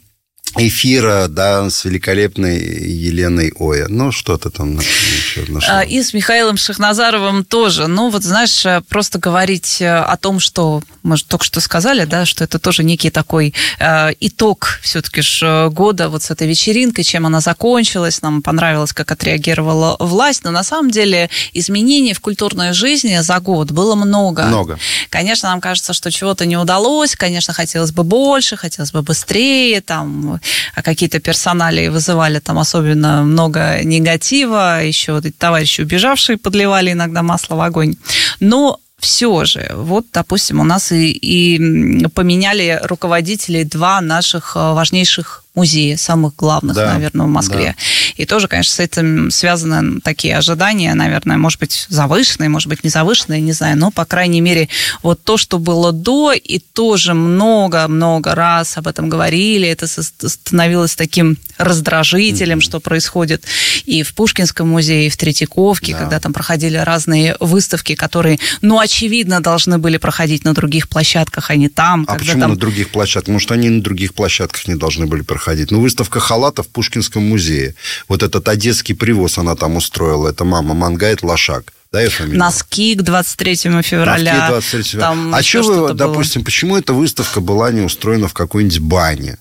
эфира, 0.59 1.27
да, 1.29 1.69
с 1.69 1.85
великолепной 1.85 2.59
Еленой 2.59 3.53
Оя. 3.59 3.87
Ну, 3.89 4.13
что-то 4.13 4.51
там 4.51 4.79
еще 4.79 5.45
нашла. 5.49 5.83
И 5.83 6.03
с 6.03 6.13
Михаилом 6.13 6.57
Шахназаровым 6.57 7.45
тоже. 7.45 7.87
Ну, 7.87 8.11
вот, 8.11 8.23
знаешь, 8.23 8.65
э, 8.65 8.83
просто 8.89 9.19
говорить 9.19 9.81
э, 9.81 9.99
о 9.99 10.17
том, 10.17 10.41
что 10.41 10.83
мы 11.03 11.17
же 11.17 11.25
только 11.25 11.45
что 11.45 11.61
сказали, 11.61 12.05
да, 12.05 12.25
что 12.25 12.45
это 12.45 12.59
тоже 12.59 12.85
некий 12.85 13.11
такой 13.11 13.55
э, 13.79 14.13
итог 14.21 14.81
все-таки 14.83 15.23
ж 15.23 15.69
года 15.71 16.09
вот 16.09 16.23
с 16.23 16.31
этой 16.31 16.49
вечеринкой, 16.49 17.05
чем 17.05 17.27
она 17.27 17.41
закончилась, 17.41 18.23
нам 18.23 18.43
понравилось, 18.43 18.93
как 18.93 19.13
отреагировала 19.13 19.97
власть, 20.01 20.45
но 20.45 20.51
на 20.51 20.63
самом 20.63 20.91
деле 20.91 21.31
изменений 21.53 22.15
в 22.15 22.21
культурной 22.21 22.73
жизни 22.73 23.19
за 23.21 23.39
год 23.41 23.71
было 23.71 23.95
много. 23.95 24.45
Много. 24.45 24.79
Конечно, 25.11 25.51
нам 25.51 25.61
кажется, 25.61 25.93
что 25.93 26.11
чего-то 26.11 26.47
не 26.47 26.57
удалось, 26.57 27.15
конечно, 27.15 27.53
хотелось 27.53 27.93
бы 27.93 28.05
больше, 28.05 28.57
хотелось 28.57 28.93
бы 28.93 29.03
быстрее, 29.03 29.81
там, 29.81 30.35
а 30.35 30.41
какие-то 30.83 31.21
персонали 31.21 31.89
вызывали 31.89 32.39
там 32.41 32.59
особенно 32.59 33.23
много 33.23 33.81
негатива, 33.85 34.83
еще 34.85 35.13
вот 35.13 35.27
эти 35.27 35.35
товарищи 35.35 35.83
убежавшие 35.83 36.39
подливали 36.39 36.93
иногда 36.93 37.23
масло 37.23 37.57
в 37.57 37.61
огонь. 37.61 37.95
Но 38.41 38.81
все 38.99 39.45
же, 39.45 39.71
вот, 39.75 40.07
допустим, 40.13 40.61
у 40.61 40.65
нас 40.65 40.93
и, 40.93 41.11
и 41.13 42.07
поменяли 42.15 42.81
руководителей 42.83 43.65
два 43.65 44.01
наших 44.01 44.57
э, 44.57 44.59
важнейших 44.59 45.45
музея, 45.57 45.97
самых 45.97 46.37
главных, 46.37 46.77
да, 46.77 46.93
наверное, 46.93 47.27
в 47.27 47.31
Москве. 47.31 47.75
Да. 47.77 47.85
И 48.17 48.27
тоже, 48.27 48.47
конечно, 48.47 48.73
с 48.73 48.79
этим 48.79 49.31
связаны 49.31 50.01
такие 50.01 50.37
ожидания, 50.37 50.95
наверное, 50.95 51.39
может 51.39 51.59
быть, 51.59 51.87
завышенные, 51.89 52.49
может 52.49 52.69
быть, 52.69 52.85
не 52.85 52.91
завышенные, 52.91 53.41
не 53.41 53.53
знаю, 53.53 53.77
но, 53.79 53.91
по 53.91 54.05
крайней 54.05 54.41
мере, 54.41 54.69
вот 55.03 55.23
то, 55.25 55.37
что 55.37 55.59
было 55.59 55.93
до, 55.93 56.33
и 56.33 56.59
тоже 56.59 57.15
много-много 57.15 58.35
раз 58.35 58.77
об 58.77 58.87
этом 58.87 59.09
говорили, 59.09 59.67
это 59.67 59.87
становилось 59.87 60.95
таким 60.95 61.39
раздражителем, 61.57 62.59
mm-hmm. 62.59 62.63
что 62.63 62.81
происходит 62.81 63.45
и 63.87 64.03
в 64.03 64.15
Пушкинском 64.15 64.69
музее, 64.69 65.07
и 65.07 65.11
в 65.11 65.17
Третьяковке, 65.17 65.93
да. 65.93 65.99
когда 66.01 66.21
там 66.21 66.33
проходили 66.33 66.77
разные 66.77 67.37
выставки, 67.41 67.95
которые, 67.95 68.39
ну, 68.61 68.79
очевидно, 68.79 69.43
должны 69.43 69.79
были 69.79 69.97
проходить 69.97 70.45
на 70.45 70.53
других 70.53 70.89
площадках, 70.89 71.51
а 71.51 71.57
не 71.57 71.69
там. 71.69 72.05
А 72.09 72.17
почему 72.17 72.41
там... 72.41 72.51
на 72.51 72.57
других 72.57 72.91
площадках? 72.91 73.33
Может, 73.33 73.53
они 73.53 73.71
на 73.71 73.83
других 73.83 74.13
площадках 74.13 74.69
не 74.69 74.75
должны 74.75 75.07
были 75.07 75.23
проходить? 75.23 75.46
Ходить. 75.47 75.71
Ну, 75.71 75.81
выставка 75.81 76.19
халатов 76.19 76.67
в 76.67 76.71
Пушкинском 76.71 77.23
музее. 77.23 77.75
Вот 78.09 78.23
этот 78.25 78.49
одесский 78.49 78.97
привоз 78.97 79.39
она 79.39 79.55
там 79.55 79.77
устроила. 79.77 80.29
Это 80.29 80.45
мама 80.45 80.75
Мангает 80.75 81.23
Лошак. 81.23 81.73
Да, 81.93 82.01
я 82.03 82.11
фамилию? 82.11 82.41
Носки 82.41 82.97
к 82.97 83.03
23 83.03 83.57
февраля. 83.83 84.35
Носки 84.35 84.49
23 84.49 84.83
февраля. 84.83 85.09
Там 85.09 85.35
а 85.35 85.43
что 85.43 85.63
вы, 85.63 85.95
допустим, 85.95 86.43
было? 86.43 86.47
почему 86.47 86.77
эта 86.77 86.93
выставка 86.93 87.41
была 87.41 87.71
не 87.71 87.83
устроена 87.83 88.27
в 88.27 88.35
какой-нибудь 88.35 88.81
бане? 88.81 89.39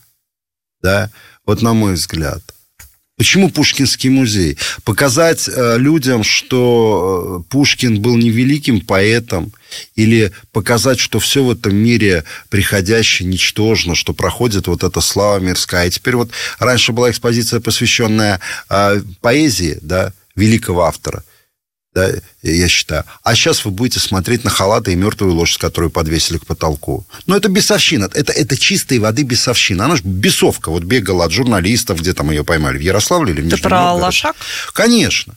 Да, 0.84 1.10
вот 1.46 1.64
на 1.64 1.74
мой 1.74 1.94
взгляд. 1.94 2.42
Почему 3.18 3.50
Пушкинский 3.50 4.10
музей? 4.10 4.58
Показать 4.84 5.48
э, 5.48 5.78
людям, 5.78 6.24
что 6.24 7.44
э, 7.46 7.50
Пушкин 7.50 8.02
был 8.02 8.18
не 8.18 8.30
великим 8.30 8.82
поэтом, 8.82 9.54
или 9.96 10.34
показать, 10.52 11.00
что 11.00 11.20
все 11.20 11.44
в 11.44 11.52
этом 11.52 11.76
мире 11.76 12.26
приходящее 12.50 13.28
ничтожно, 13.30 13.96
что 13.96 14.14
проходит 14.14 14.68
вот 14.68 14.84
эта 14.84 15.00
слава 15.00 15.40
мирская. 15.40 15.88
И 15.88 15.92
теперь 15.92 16.18
вот 16.18 16.32
раньше 16.60 16.92
была 16.92 17.10
экспозиция, 17.10 17.62
посвященная 17.62 18.42
э, 18.70 19.02
поэзии, 19.22 19.78
да, 19.82 20.12
великого 20.36 20.84
автора– 20.84 21.24
да, 21.96 22.12
я 22.44 22.68
считаю. 22.68 23.06
А 23.24 23.34
сейчас 23.36 23.64
вы 23.64 23.72
будете 23.72 24.02
смотреть 24.02 24.44
на 24.44 24.50
халаты 24.50 24.92
и 24.92 24.96
мертвую 24.96 25.34
лошадь, 25.34 25.60
которую 25.60 25.90
подвесили 25.90 26.38
к 26.38 26.46
потолку. 26.46 27.08
Но 27.26 27.38
это 27.38 27.48
бесовщина. 27.48 28.10
Это, 28.14 28.34
это 28.34 28.58
чистой 28.58 29.00
воды 29.00 29.24
бесовщина. 29.24 29.86
Она 29.86 29.96
же 29.96 30.02
бесовка. 30.04 30.70
Вот 30.72 30.84
бегала 30.84 31.24
от 31.24 31.32
журналистов, 31.32 32.02
где 32.02 32.14
там 32.14 32.32
ее 32.32 32.44
поймали, 32.44 32.78
в 32.78 32.82
Ярославле 32.82 33.34
или 33.34 33.42
в 33.42 33.50
Ты 33.50 33.58
про 33.62 33.94
лошак? 33.94 34.36
Конечно. 34.74 35.36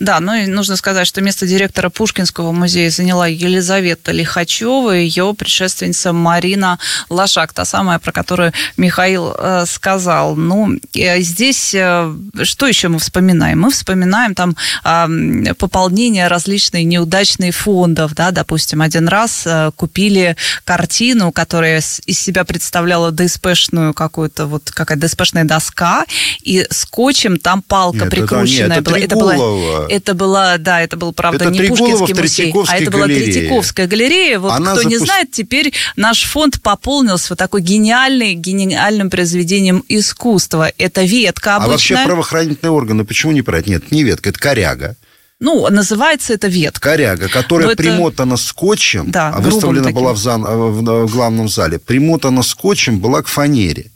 Да, 0.00 0.18
ну 0.20 0.34
и 0.34 0.46
нужно 0.46 0.76
сказать, 0.76 1.06
что 1.06 1.20
место 1.20 1.46
директора 1.46 1.88
Пушкинского 1.88 2.52
музея 2.52 2.90
заняла 2.90 3.28
Елизавета 3.28 4.10
Лихачева, 4.10 4.90
ее 4.90 5.34
предшественница 5.34 6.12
Марина 6.12 6.78
Лошак, 7.08 7.52
та 7.52 7.64
самая, 7.64 7.98
про 7.98 8.10
которую 8.12 8.52
Михаил 8.76 9.34
э, 9.38 9.64
сказал. 9.66 10.34
Ну, 10.34 10.76
э, 10.94 11.20
здесь 11.20 11.74
э, 11.74 12.12
что 12.42 12.66
еще 12.66 12.88
мы 12.88 12.98
вспоминаем? 12.98 13.60
Мы 13.60 13.70
вспоминаем 13.70 14.34
там 14.34 14.56
э, 14.84 15.54
пополнение 15.54 16.26
различных 16.26 16.84
неудачных 16.84 17.54
фондов, 17.54 18.14
да, 18.14 18.32
допустим, 18.32 18.82
один 18.82 19.06
раз 19.06 19.42
э, 19.46 19.70
купили 19.76 20.36
картину, 20.64 21.30
которая 21.30 21.80
из 22.06 22.18
себя 22.18 22.44
представляла 22.44 23.12
ДСПшную 23.12 23.94
какую-то 23.94 24.46
вот 24.46 24.70
какая 24.70 24.98
ДСПшная 24.98 25.44
доска, 25.44 26.04
и 26.42 26.66
скотчем 26.70 27.38
там 27.38 27.62
палка 27.62 27.98
нет, 27.98 28.10
прикрученная 28.10 28.80
это, 28.80 28.90
нет, 28.90 29.04
это 29.04 29.16
была. 29.16 29.34
Это 29.34 29.42
была 29.42 29.51
это 29.88 30.14
была, 30.14 30.58
да, 30.58 30.80
это 30.80 30.96
был, 30.96 31.12
правда, 31.12 31.44
это 31.44 31.52
не 31.52 31.68
Пушкинский 31.68 32.14
музей, 32.14 32.54
а 32.68 32.76
это 32.78 32.90
была 32.90 33.06
галерея. 33.06 33.32
Третьяковская 33.32 33.86
галерея. 33.86 34.38
Вот 34.38 34.52
Она 34.52 34.72
кто 34.72 34.82
запуск... 34.82 34.90
не 34.90 34.98
знает, 34.98 35.30
теперь 35.30 35.72
наш 35.96 36.24
фонд 36.24 36.60
пополнился 36.62 37.28
вот 37.30 37.38
такой 37.38 37.62
гениальный, 37.62 38.34
гениальным 38.34 39.10
произведением 39.10 39.84
искусства. 39.88 40.70
Это 40.78 41.02
ветка 41.02 41.56
обычная. 41.56 41.68
А 41.68 41.70
вообще 41.70 41.96
правоохранительные 42.04 42.72
органы 42.72 43.04
почему 43.04 43.32
не 43.32 43.42
брать? 43.42 43.66
Нет, 43.66 43.92
не 43.92 44.02
ветка, 44.02 44.30
это 44.30 44.38
коряга. 44.38 44.96
Ну, 45.38 45.68
называется 45.70 46.34
это 46.34 46.46
ветка. 46.46 46.90
Коряга, 46.90 47.28
которая 47.28 47.68
Но 47.70 47.74
примотана 47.74 48.34
это... 48.34 48.42
скотчем, 48.42 49.10
да, 49.10 49.30
а 49.34 49.40
выставлена 49.40 49.90
была 49.90 50.12
в, 50.12 50.18
зан... 50.18 50.42
в 50.42 51.10
главном 51.10 51.48
зале, 51.48 51.78
примотана 51.78 52.42
скотчем 52.42 53.00
была 53.00 53.22
к 53.22 53.26
фанере. 53.26 53.91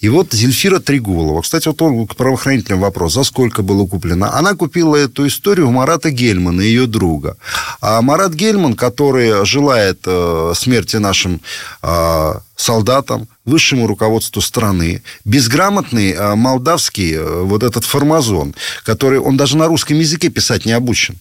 И 0.00 0.08
вот 0.08 0.32
Зельфира 0.32 0.80
Трегулова, 0.80 1.42
кстати, 1.42 1.68
вот 1.68 1.80
он 1.82 2.06
к 2.06 2.16
правоохранительным 2.16 2.80
вопрос, 2.80 3.14
за 3.14 3.24
сколько 3.24 3.62
было 3.62 3.86
куплено? 3.86 4.32
Она 4.34 4.54
купила 4.54 4.96
эту 4.96 5.26
историю 5.26 5.68
у 5.68 5.72
Марата 5.72 6.10
Гельмана, 6.10 6.60
ее 6.60 6.86
друга. 6.86 7.36
А 7.80 8.02
Марат 8.02 8.34
Гельман, 8.34 8.74
который 8.74 9.44
желает 9.44 10.00
э, 10.06 10.52
смерти 10.54 10.96
нашим 10.96 11.40
э, 11.82 12.34
солдатам, 12.56 13.28
высшему 13.44 13.86
руководству 13.86 14.42
страны, 14.42 15.02
безграмотный 15.24 16.12
э, 16.12 16.34
молдавский 16.34 17.14
э, 17.14 17.42
вот 17.42 17.62
этот 17.62 17.84
формазон, 17.84 18.54
который, 18.84 19.18
он 19.18 19.36
даже 19.36 19.56
на 19.56 19.68
русском 19.68 19.98
языке 19.98 20.28
писать 20.28 20.66
не 20.66 20.72
обучен. 20.72 21.18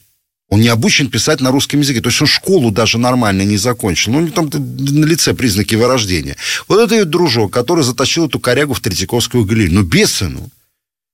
Он 0.53 0.61
не 0.61 0.67
обучен 0.67 1.09
писать 1.09 1.41
на 1.41 1.49
русском 1.49 1.79
языке. 1.79 1.99
То 1.99 2.09
есть 2.09 2.21
он 2.21 2.27
школу 2.27 2.69
даже 2.69 2.99
нормально 2.99 3.41
не 3.41 3.57
закончил. 3.57 4.11
Ну, 4.11 4.19
у 4.19 4.21
него 4.21 4.33
там 4.35 4.51
на 4.53 5.05
лице 5.05 5.33
признаки 5.33 5.73
вырождения. 5.73 6.37
Вот 6.67 6.79
это 6.79 6.93
ее 6.93 7.05
дружок, 7.05 7.51
который 7.51 7.83
затащил 7.83 8.27
эту 8.27 8.39
корягу 8.39 8.75
в 8.75 8.79
Третьяковскую 8.79 9.45
галерею. 9.45 9.73
Ну, 9.73 9.81
бесы, 9.81 10.27
ну. 10.27 10.47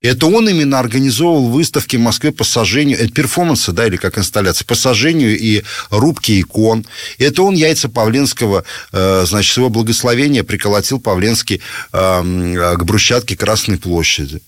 Это 0.01 0.27
он 0.27 0.49
именно 0.49 0.77
организовывал 0.79 1.47
выставки 1.47 1.95
в 1.95 2.01
Москве 2.01 2.33
по 2.33 2.43
сожжению, 2.43 2.99
это 2.99 3.11
перформансы, 3.13 3.71
да, 3.71 3.87
или 3.87 3.95
как 3.95 4.17
инсталляции, 4.17 4.65
по 4.65 4.75
сожжению 4.75 5.37
и 5.39 5.63
рубке 5.89 6.41
икон. 6.41 6.85
Это 7.17 7.41
он 7.43 7.55
яйца 7.55 7.87
Павленского, 7.87 8.65
э, 8.91 9.25
значит, 9.25 9.55
его 9.55 9.69
благословения 9.69 10.43
приколотил 10.43 10.99
Павленский 10.99 11.61
э, 11.93 12.75
к 12.77 12.83
брусчатке 12.83 13.37
Красной 13.37 13.77
площади. 13.77 14.41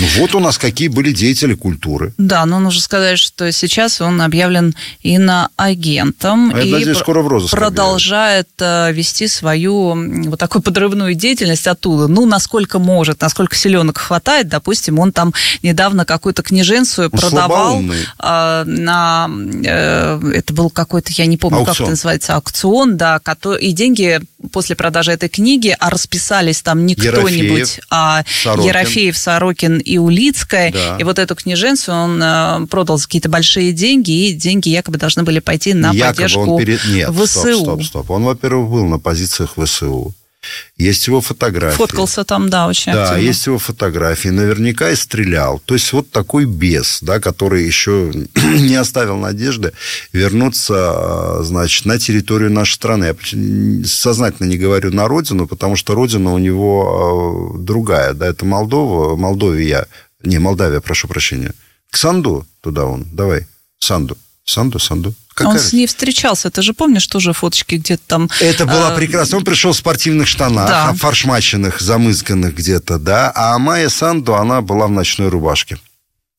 Ну, 0.00 0.06
вот 0.18 0.34
у 0.34 0.40
нас 0.40 0.58
какие 0.58 0.88
были 0.88 1.12
деятели 1.12 1.54
культуры. 1.54 2.12
Да, 2.18 2.44
но 2.46 2.58
нужно 2.58 2.80
сказать, 2.80 3.16
что 3.16 3.52
сейчас 3.52 4.00
он 4.00 4.20
объявлен 4.22 4.74
иноагентом. 5.02 6.52
А 6.52 6.60
и 6.60 6.72
надеюсь, 6.72 6.98
скоро 6.98 7.22
в 7.22 7.28
розыск 7.28 7.52
продолжает 7.52 8.48
объявят. 8.58 8.90
Э, 8.90 8.92
вести 8.92 9.28
свою 9.28 9.94
вот 10.30 10.40
такую 10.40 10.62
подрывную 10.62 11.14
деятельность 11.14 11.68
оттуда. 11.68 12.08
Ну, 12.08 12.26
насколько 12.26 12.80
может, 12.80 13.20
насколько 13.20 13.54
силенок 13.54 13.98
хватает. 13.98 14.48
Допустим, 14.48 14.98
он 14.98 15.12
там 15.12 15.32
недавно 15.62 16.04
какую-то 16.04 16.42
книженцию 16.42 17.10
он 17.12 17.18
продавал 17.20 17.80
э, 17.80 18.64
на... 18.66 19.30
Э, 19.64 20.20
это 20.34 20.52
был 20.54 20.70
какой-то, 20.70 21.12
я 21.12 21.26
не 21.26 21.36
помню, 21.36 21.58
аукцион. 21.58 21.74
как 21.74 21.80
это 21.82 21.90
называется, 21.90 22.34
аукцион, 22.34 22.96
да, 22.96 23.20
и 23.60 23.70
деньги 23.70 24.20
после 24.52 24.76
продажи 24.76 25.12
этой 25.12 25.28
книги, 25.28 25.76
а 25.78 25.90
расписались 25.90 26.62
там 26.62 26.86
не 26.86 26.94
кто-нибудь, 26.94 27.80
а 27.90 28.24
Сорокин. 28.42 28.68
Ерофеев, 28.68 29.16
Сорокин 29.16 29.78
и 29.78 29.98
Улицкая. 29.98 30.72
Да. 30.72 30.96
И 30.98 31.04
вот 31.04 31.18
эту 31.18 31.34
книженцию 31.34 31.96
он 31.96 32.22
э, 32.22 32.66
продал 32.66 32.98
за 32.98 33.04
какие-то 33.04 33.28
большие 33.28 33.72
деньги, 33.72 34.28
и 34.28 34.32
деньги 34.32 34.68
якобы 34.68 34.98
должны 34.98 35.22
были 35.22 35.40
пойти 35.40 35.74
на 35.74 35.92
якобы 35.92 36.14
поддержку 36.14 36.52
он 36.52 36.58
перед... 36.58 36.84
Нет, 36.86 37.10
ВСУ. 37.10 37.26
Стоп, 37.26 37.54
стоп, 37.56 37.84
стоп. 37.84 38.10
Он, 38.10 38.24
во-первых, 38.24 38.70
был 38.70 38.86
на 38.86 38.98
позициях 38.98 39.54
ВСУ. 39.56 40.14
Есть 40.76 41.06
его 41.06 41.20
фотографии. 41.20 41.76
Фоткался 41.76 42.24
там, 42.24 42.50
да, 42.50 42.66
очень 42.66 42.92
Да, 42.92 43.04
активно. 43.04 43.26
есть 43.26 43.46
его 43.46 43.58
фотографии. 43.58 44.28
Наверняка 44.28 44.90
и 44.90 44.96
стрелял. 44.96 45.60
То 45.60 45.74
есть 45.74 45.92
вот 45.92 46.10
такой 46.10 46.44
бес, 46.46 46.98
да, 47.02 47.20
который 47.20 47.64
еще 47.64 48.12
не 48.34 48.74
оставил 48.74 49.16
надежды 49.16 49.72
вернуться, 50.12 51.42
значит, 51.42 51.86
на 51.86 51.98
территорию 51.98 52.50
нашей 52.50 52.74
страны. 52.74 53.04
Я 53.04 53.86
сознательно 53.86 54.46
не 54.46 54.56
говорю 54.56 54.92
на 54.92 55.08
родину, 55.08 55.46
потому 55.46 55.76
что 55.76 55.94
родина 55.94 56.32
у 56.32 56.38
него 56.38 57.54
а, 57.54 57.58
другая. 57.58 58.14
Да, 58.14 58.26
это 58.26 58.44
Молдова, 58.44 59.16
Молдовия. 59.16 59.86
Не, 60.22 60.38
Молдавия, 60.38 60.80
прошу 60.80 61.08
прощения. 61.08 61.52
К 61.90 61.96
Санду 61.96 62.46
туда 62.60 62.86
он. 62.86 63.06
Давай, 63.12 63.46
Санду. 63.78 64.16
Санду, 64.44 64.78
Санду. 64.78 65.14
Какая 65.34 65.54
он 65.54 65.58
с 65.58 65.72
ней 65.72 65.86
встречался, 65.86 66.50
ты 66.50 66.62
же 66.62 66.74
помнишь 66.74 67.06
тоже 67.06 67.32
фоточки 67.32 67.74
где-то 67.76 68.02
там? 68.06 68.30
Это 68.40 68.66
было 68.66 68.92
э, 68.92 68.96
прекрасно. 68.96 69.38
Он 69.38 69.44
пришел 69.44 69.72
в 69.72 69.76
спортивных 69.76 70.28
штанах, 70.28 70.68
да. 70.68 70.92
фаршмаченных, 70.94 71.80
замызганных 71.80 72.54
где-то, 72.54 72.98
да. 72.98 73.32
А 73.34 73.58
Майя 73.58 73.88
Санду, 73.88 74.36
она 74.36 74.60
была 74.60 74.86
в 74.86 74.90
ночной 74.90 75.28
рубашке. 75.28 75.78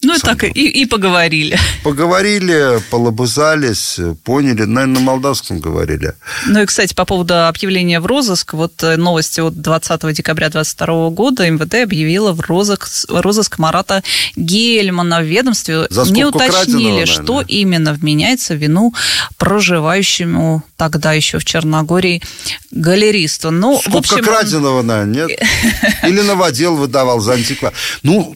Ну, 0.03 0.15
и 0.15 0.19
так 0.19 0.43
и, 0.43 0.49
и 0.49 0.85
поговорили. 0.85 1.57
Поговорили, 1.83 2.81
полобызались, 2.91 3.97
поняли. 4.23 4.63
Наверное, 4.63 4.85
на 4.85 4.99
молдавском 4.99 5.59
говорили. 5.59 6.13
Ну 6.47 6.61
и, 6.61 6.65
кстати, 6.65 6.93
по 6.93 7.05
поводу 7.05 7.47
объявления 7.47 7.99
в 7.99 8.05
розыск, 8.05 8.53
вот 8.53 8.83
э, 8.83 8.97
новости 8.97 9.39
от 9.39 9.61
20 9.61 10.13
декабря 10.13 10.49
2022 10.49 11.09
года 11.09 11.49
МВД 11.49 11.75
объявила 11.75 12.33
в 12.33 12.41
розыск, 12.41 12.87
розыск 13.09 13.57
Марата 13.57 14.03
Гельмана 14.35 15.21
в 15.21 15.25
ведомстве. 15.25 15.87
За 15.89 16.03
не 16.11 16.25
уточнили, 16.25 17.05
что 17.05 17.41
именно 17.41 17.93
вменяется 17.93 18.53
в 18.53 18.57
вину 18.57 18.93
проживающему 19.37 20.63
тогда 20.77 21.13
еще 21.13 21.39
в 21.39 21.45
Черногории 21.45 22.21
галеристу. 22.71 23.49
Ну, 23.51 23.79
Скупка 23.79 23.95
в 23.95 23.97
общем, 23.97 24.23
краденого, 24.23 24.81
наверное, 24.81 25.27
нет? 25.27 25.39
Или 26.03 26.21
новодел 26.21 26.75
выдавал 26.75 27.21
за 27.21 27.33
антиквар. 27.33 27.73
Ну, 28.03 28.35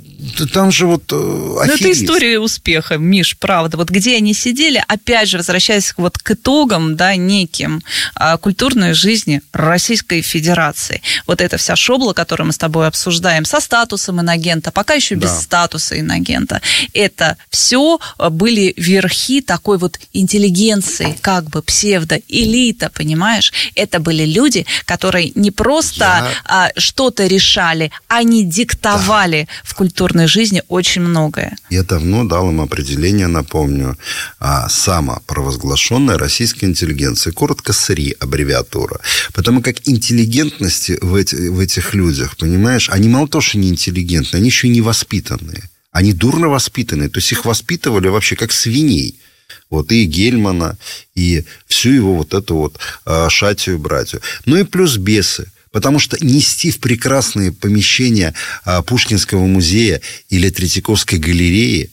там 0.53 0.71
же 0.71 0.85
вот 0.85 1.03
э, 1.11 1.48
Ну, 1.49 1.61
это 1.61 1.91
история 1.91 2.39
успеха, 2.39 2.97
Миш, 2.97 3.37
правда. 3.37 3.77
Вот 3.77 3.89
где 3.89 4.17
они 4.17 4.33
сидели, 4.33 4.83
опять 4.87 5.29
же, 5.29 5.37
возвращаясь 5.37 5.93
вот 5.97 6.17
к 6.17 6.31
итогам, 6.31 6.95
да, 6.95 7.15
неким 7.15 7.81
а, 8.15 8.37
культурной 8.37 8.93
жизни 8.93 9.41
Российской 9.51 10.21
Федерации. 10.21 11.01
Вот 11.27 11.41
эта 11.41 11.57
вся 11.57 11.75
шобла, 11.75 12.13
которую 12.13 12.47
мы 12.47 12.53
с 12.53 12.57
тобой 12.57 12.87
обсуждаем, 12.87 13.45
со 13.45 13.59
статусом 13.59 14.21
инагента, 14.21 14.71
пока 14.71 14.93
еще 14.93 15.15
без 15.15 15.31
да. 15.31 15.41
статуса 15.41 15.99
инагента, 15.99 16.61
это 16.93 17.37
все 17.49 17.99
были 18.17 18.73
верхи 18.77 19.41
такой 19.41 19.77
вот 19.77 19.99
интеллигенции, 20.13 21.17
как 21.21 21.45
бы 21.49 21.61
псевдоэлита, 21.61 22.89
понимаешь? 22.89 23.51
Это 23.75 23.99
были 23.99 24.25
люди, 24.25 24.65
которые 24.85 25.31
не 25.35 25.51
просто 25.51 26.05
Я... 26.05 26.27
а, 26.45 26.69
что-то 26.77 27.27
решали, 27.27 27.91
они 28.07 28.45
диктовали 28.45 29.47
да. 29.47 29.53
в 29.63 29.75
культурной 29.75 30.27
жизни 30.27 30.63
очень 30.67 31.01
многое. 31.39 31.57
Я 31.69 31.83
давно 31.83 32.23
дал 32.23 32.49
им 32.49 32.61
определение, 32.61 33.27
напомню, 33.27 33.97
а, 34.39 34.69
самопровозглашенная 34.69 36.17
российская 36.17 36.67
интеллигенция, 36.67 37.33
коротко 37.33 37.73
СРИ 37.73 38.15
аббревиатура. 38.19 38.99
Потому 39.33 39.61
как 39.61 39.87
интеллигентности 39.87 40.97
в, 41.01 41.15
эти, 41.15 41.35
в 41.49 41.59
этих 41.59 41.93
людях, 41.93 42.37
понимаешь, 42.37 42.89
они 42.89 43.09
мало 43.09 43.27
того, 43.27 43.41
что 43.41 43.57
не 43.57 43.69
интеллигентные, 43.69 44.39
они 44.39 44.47
еще 44.49 44.67
и 44.67 44.71
невоспитанные. 44.71 45.69
Они 45.91 46.13
дурно 46.13 46.49
воспитанные, 46.49 47.09
то 47.09 47.19
есть 47.19 47.31
их 47.31 47.45
воспитывали 47.45 48.09
вообще 48.09 48.35
как 48.35 48.51
свиней. 48.51 49.19
Вот 49.71 49.91
и 49.91 50.05
Гельмана, 50.05 50.77
и 51.15 51.45
всю 51.67 51.89
его 51.89 52.15
вот 52.15 52.33
эту 52.33 52.55
вот 52.55 52.79
э, 53.05 53.29
шатию 53.29 53.79
братью. 53.79 54.21
Ну 54.45 54.57
и 54.57 54.63
плюс 54.63 54.97
бесы– 54.97 55.51
Потому 55.71 55.99
что 55.99 56.17
нести 56.23 56.71
в 56.71 56.79
прекрасные 56.79 57.51
помещения 57.51 58.33
а, 58.65 58.81
Пушкинского 58.81 59.45
музея 59.45 60.01
или 60.29 60.49
Третьяковской 60.49 61.19
галереи 61.19 61.91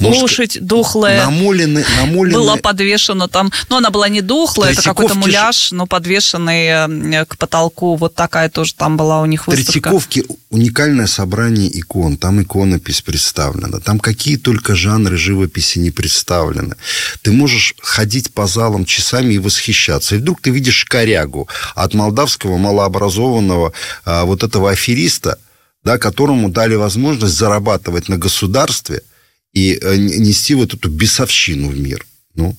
может, 0.00 0.22
Лошадь 0.22 0.58
дохлая 0.60 1.24
намолены, 1.24 1.84
намолены... 1.98 2.36
была 2.36 2.56
подвешена 2.56 3.28
там. 3.28 3.52
Ну, 3.68 3.76
она 3.76 3.90
была 3.90 4.08
не 4.08 4.20
дохлая, 4.20 4.72
это 4.72 4.82
какой-то 4.82 5.14
муляж, 5.14 5.72
но 5.72 5.86
подвешенный 5.86 7.20
э, 7.20 7.24
к 7.24 7.36
потолку. 7.38 7.96
Вот 7.96 8.14
такая 8.14 8.48
тоже 8.50 8.74
там 8.74 8.96
была 8.96 9.20
у 9.20 9.26
них 9.26 9.46
выставка. 9.46 9.72
Третьяковки 9.72 10.24
уникальное 10.50 11.06
собрание 11.06 11.68
икон. 11.78 12.16
Там 12.16 12.42
иконопись 12.42 13.02
представлена. 13.02 13.78
Там 13.80 13.98
какие 13.98 14.36
только 14.36 14.74
жанры 14.74 15.16
живописи 15.16 15.78
не 15.78 15.90
представлены. 15.90 16.76
Ты 17.22 17.32
можешь 17.32 17.74
ходить 17.80 18.32
по 18.32 18.46
залам 18.46 18.84
часами 18.84 19.34
и 19.34 19.38
восхищаться. 19.38 20.16
И 20.16 20.18
вдруг 20.18 20.40
ты 20.40 20.50
видишь 20.50 20.84
корягу 20.84 21.48
от 21.74 21.94
молдавского 21.94 22.56
малообразованного 22.56 23.72
а, 24.04 24.24
вот 24.24 24.42
этого 24.42 24.70
афериста, 24.70 25.38
да, 25.84 25.98
которому 25.98 26.48
дали 26.48 26.74
возможность 26.74 27.34
зарабатывать 27.34 28.08
на 28.08 28.18
государстве– 28.18 29.02
и 29.56 29.78
э, 29.80 29.96
нести 29.96 30.54
вот 30.54 30.74
эту 30.74 30.90
бесовщину 30.90 31.68
в 31.68 31.78
мир. 31.80 32.04
Ну, 32.34 32.54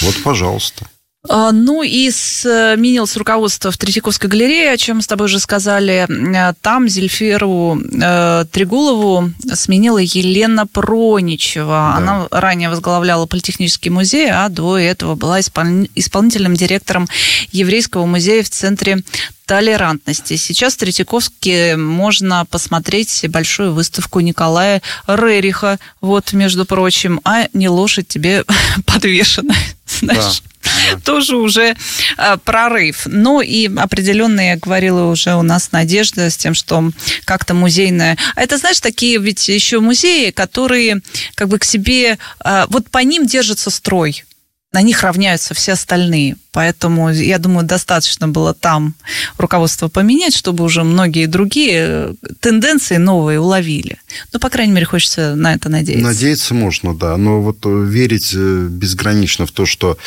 вот, 0.00 0.14
пожалуйста. 0.24 0.86
А, 1.28 1.52
ну 1.52 1.82
и 1.82 2.10
сменилось 2.10 3.16
руководство 3.18 3.70
в 3.70 3.76
Третьяковской 3.76 4.28
галерее, 4.28 4.72
о 4.72 4.76
чем 4.78 5.02
с 5.02 5.06
тобой 5.06 5.26
уже 5.26 5.38
сказали. 5.38 6.06
Э, 6.08 6.54
там 6.62 6.88
Зельфиру 6.88 7.78
э, 7.78 8.46
Трегулову 8.50 9.30
сменила 9.52 9.98
Елена 9.98 10.66
Проничева. 10.66 11.66
Да. 11.66 11.96
Она 11.98 12.28
ранее 12.30 12.70
возглавляла 12.70 13.26
Политехнический 13.26 13.90
музей, 13.90 14.30
а 14.32 14.48
до 14.48 14.78
этого 14.78 15.16
была 15.16 15.38
исполнительным 15.40 16.54
директором 16.54 17.08
Еврейского 17.50 18.06
музея 18.06 18.42
в 18.42 18.48
центре 18.48 19.02
толерантности. 19.46 20.36
Сейчас 20.36 20.74
в 20.74 20.78
Третьяковске 20.78 21.76
можно 21.76 22.44
посмотреть 22.46 23.24
большую 23.28 23.72
выставку 23.72 24.20
Николая 24.20 24.82
Рериха, 25.06 25.78
вот, 26.00 26.32
между 26.32 26.64
прочим, 26.64 27.20
а 27.24 27.48
не 27.52 27.68
лошадь 27.68 28.08
тебе 28.08 28.44
подвешена, 28.86 29.54
знаешь. 29.86 30.42
Да. 30.42 31.00
тоже 31.04 31.36
уже 31.36 31.74
э, 32.16 32.36
прорыв. 32.44 33.02
Ну 33.06 33.40
и 33.40 33.68
определенно, 33.76 34.40
я 34.40 34.56
говорила 34.56 35.10
уже, 35.10 35.34
у 35.34 35.42
нас 35.42 35.72
надежда 35.72 36.30
с 36.30 36.36
тем, 36.36 36.54
что 36.54 36.90
как-то 37.24 37.54
музейная... 37.54 38.16
А 38.36 38.42
это, 38.42 38.58
знаешь, 38.58 38.80
такие 38.80 39.18
ведь 39.18 39.48
еще 39.48 39.80
музеи, 39.80 40.30
которые 40.30 41.00
как 41.34 41.48
бы 41.48 41.58
к 41.58 41.64
себе... 41.64 42.18
Э, 42.44 42.66
вот 42.68 42.90
по 42.90 42.98
ним 42.98 43.26
держится 43.26 43.70
строй 43.70 44.24
на 44.72 44.80
них 44.80 45.02
равняются 45.02 45.52
все 45.54 45.72
остальные. 45.72 46.36
Поэтому, 46.50 47.10
я 47.10 47.38
думаю, 47.38 47.66
достаточно 47.66 48.26
было 48.26 48.54
там 48.54 48.94
руководство 49.36 49.88
поменять, 49.88 50.34
чтобы 50.34 50.64
уже 50.64 50.82
многие 50.82 51.26
другие 51.26 51.74
э, 51.76 52.14
тенденции 52.40 52.96
новые 52.96 53.38
уловили. 53.38 53.98
Ну, 54.32 54.40
по 54.40 54.48
крайней 54.48 54.72
мере, 54.72 54.86
хочется 54.86 55.34
на 55.34 55.54
это 55.54 55.68
надеяться. 55.68 56.06
Надеяться 56.06 56.54
можно, 56.54 56.94
да. 56.94 57.16
Но 57.18 57.42
вот 57.42 57.58
э, 57.64 57.84
верить 57.84 58.32
э, 58.34 58.66
безгранично 58.68 59.46
в 59.46 59.52
то, 59.52 59.66
что 59.66 59.98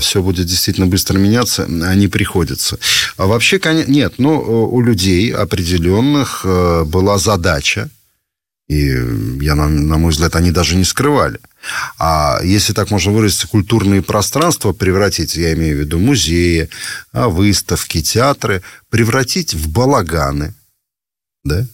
все 0.00 0.22
будет 0.22 0.46
действительно 0.46 0.86
быстро 0.86 1.18
меняться, 1.18 1.66
не 1.68 2.08
приходится. 2.08 2.78
А 3.16 3.26
вообще, 3.26 3.60
нет, 3.86 4.14
ну, 4.18 4.40
у 4.40 4.80
людей 4.80 5.32
определенных 5.32 6.44
была 6.44 7.18
задача, 7.18 7.90
и 8.68 8.86
я, 9.40 9.54
на, 9.54 9.68
на 9.68 9.98
мой 9.98 10.12
взгляд, 10.12 10.36
они 10.36 10.50
даже 10.50 10.76
не 10.76 10.84
скрывали– 10.84 11.38
а 11.98 12.40
если 12.42 12.72
так 12.72 12.90
можно 12.90 13.12
выразиться, 13.12 13.48
культурные 13.48 14.02
пространства 14.02 14.72
превратить, 14.72 15.36
я 15.36 15.52
имею 15.54 15.76
в 15.76 15.80
виду 15.80 15.98
музеи, 15.98 16.68
а, 17.12 17.28
выставки, 17.28 18.02
театры, 18.02 18.62
превратить 18.90 19.54
в 19.54 19.68
балаганы, 19.70 20.54
да? 21.44 21.66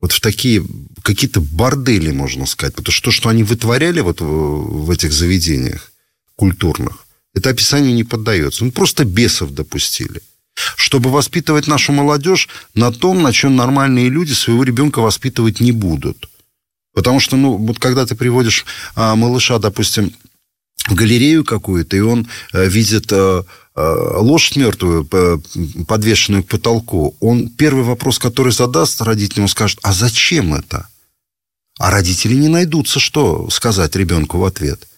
Вот 0.00 0.12
в 0.12 0.20
такие 0.20 0.64
какие-то 1.02 1.40
бордели, 1.40 2.12
можно 2.12 2.46
сказать. 2.46 2.74
Потому 2.74 2.92
что 2.92 3.06
то, 3.06 3.10
что 3.10 3.28
они 3.30 3.42
вытворяли 3.42 4.00
вот 4.00 4.20
в, 4.20 4.90
этих 4.90 5.12
заведениях 5.12 5.90
культурных, 6.36 7.04
это 7.34 7.50
описанию 7.50 7.94
не 7.94 8.04
поддается. 8.04 8.64
Ну, 8.64 8.70
просто 8.70 9.04
бесов 9.04 9.50
допустили. 9.50 10.22
Чтобы 10.76 11.10
воспитывать 11.10 11.66
нашу 11.66 11.92
молодежь 11.92 12.48
на 12.74 12.92
том, 12.92 13.22
на 13.22 13.32
чем 13.32 13.56
нормальные 13.56 14.08
люди 14.08 14.32
своего 14.32 14.62
ребенка 14.62 15.00
воспитывать 15.00 15.58
не 15.60 15.72
будут– 15.72 16.28
Потому 16.94 17.20
что, 17.20 17.36
ну, 17.36 17.56
вот 17.56 17.78
когда 17.78 18.06
ты 18.06 18.14
приводишь 18.14 18.64
а, 18.94 19.14
малыша, 19.14 19.58
допустим, 19.58 20.12
в 20.88 20.94
галерею 20.94 21.44
какую-то, 21.44 21.96
и 21.96 22.00
он 22.00 22.28
а, 22.52 22.64
видит 22.64 23.12
а, 23.12 23.44
а, 23.74 24.18
лошадь 24.20 24.56
мертвую, 24.56 25.04
подвешенную 25.86 26.44
к 26.44 26.48
потолку, 26.48 27.16
он 27.20 27.48
первый 27.48 27.84
вопрос, 27.84 28.18
который 28.18 28.52
задаст 28.52 29.00
родителям, 29.02 29.44
он 29.44 29.48
скажет, 29.48 29.78
а 29.82 29.92
зачем 29.92 30.54
это? 30.54 30.88
А 31.78 31.90
родители 31.90 32.34
не 32.34 32.48
найдутся, 32.48 32.98
что 32.98 33.48
сказать 33.50 33.94
ребенку 33.94 34.38
в 34.38 34.44
ответ. 34.44 34.88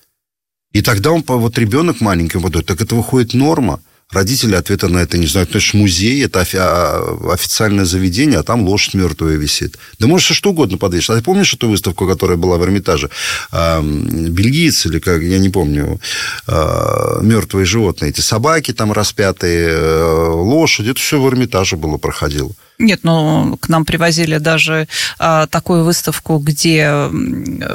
И 0.73 0.83
тогда 0.83 1.11
он, 1.11 1.25
вот 1.27 1.59
ребенок 1.59 2.01
маленький, 2.01 2.39
вот, 2.39 2.65
так 2.65 2.81
это 2.81 2.95
выходит 2.95 3.35
норма– 3.35 3.81
Родители 4.13 4.57
ответа 4.57 4.89
на 4.89 4.99
это 4.99 5.19
не 5.19 5.27
знают. 5.27 5.51
Потому 5.51 5.63
что 5.63 5.77
музей– 5.77 6.25
это 6.27 6.45
а, 6.55 7.33
официальное 7.33 7.85
заведение, 7.85 8.41
а 8.41 8.43
там 8.43 8.67
лошадь 8.67 8.95
мертвая 8.95 9.37
висит. 9.37 9.79
Да 9.99 10.09
можешь 10.09 10.37
что 10.37 10.51
угодно 10.51 10.79
подвесить. 10.79 11.11
А 11.11 11.17
ты 11.17 11.23
помнишь 11.23 11.55
эту 11.55 11.69
выставку, 11.69 12.09
которая 12.09 12.37
была 12.37 12.57
в 12.57 12.65
Эрмитаже? 12.65 13.09
Бельгиец 13.53 14.87
или 14.87 14.99
как, 14.99 15.23
я 15.23 15.39
не 15.39 15.49
помню, 15.49 16.01
а, 16.47 17.21
мертвые 17.23 17.67
животные. 17.67 18.11
Эти 18.11 18.21
собаки 18.21 18.73
там 18.73 18.93
распятые, 18.93 19.69
э, 19.71 20.29
лошади. 20.33 20.91
Это 20.91 21.01
все 21.01 21.21
в 21.21 21.29
Эрмитаже 21.29 21.77
было, 21.77 21.97
проходило. 21.97 22.51
Нет, 22.81 23.01
ну, 23.03 23.59
к 23.61 23.69
нам 23.69 23.85
привозили 23.85 24.39
даже 24.39 24.89
а, 25.19 25.47
такую 25.47 25.85
выставку, 25.85 26.39
где... 26.39 26.79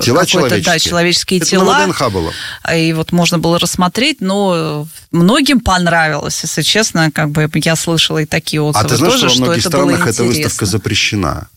Тела 0.01 0.25
человеческие. 0.25 0.63
Да, 0.63 0.79
человеческие 0.79 1.39
Это 1.39 1.49
тела. 1.49 1.77
Это 1.77 1.91
ВДНХ 1.91 2.11
было. 2.11 2.31
И 2.75 2.91
вот 2.93 3.11
можно 3.11 3.37
было 3.37 3.59
рассмотреть, 3.59 4.19
но 4.21 4.87
многим 5.11 5.59
понравилось, 5.59 6.41
если 6.41 6.63
честно, 6.63 7.11
как 7.11 7.29
бы 7.29 7.49
я 7.53 7.75
слышала 7.75 8.19
и 8.19 8.25
такие 8.25 8.61
отзывы 8.61 8.85
А 8.85 8.89
ты 8.89 8.95
знаешь, 8.95 9.13
тоже, 9.13 9.29
что 9.29 9.39
во 9.41 9.45
многих 9.45 9.61
что 9.61 9.69
странах 9.69 10.07
эта 10.07 10.23
выставка 10.23 10.65
запрещена? 10.65 11.49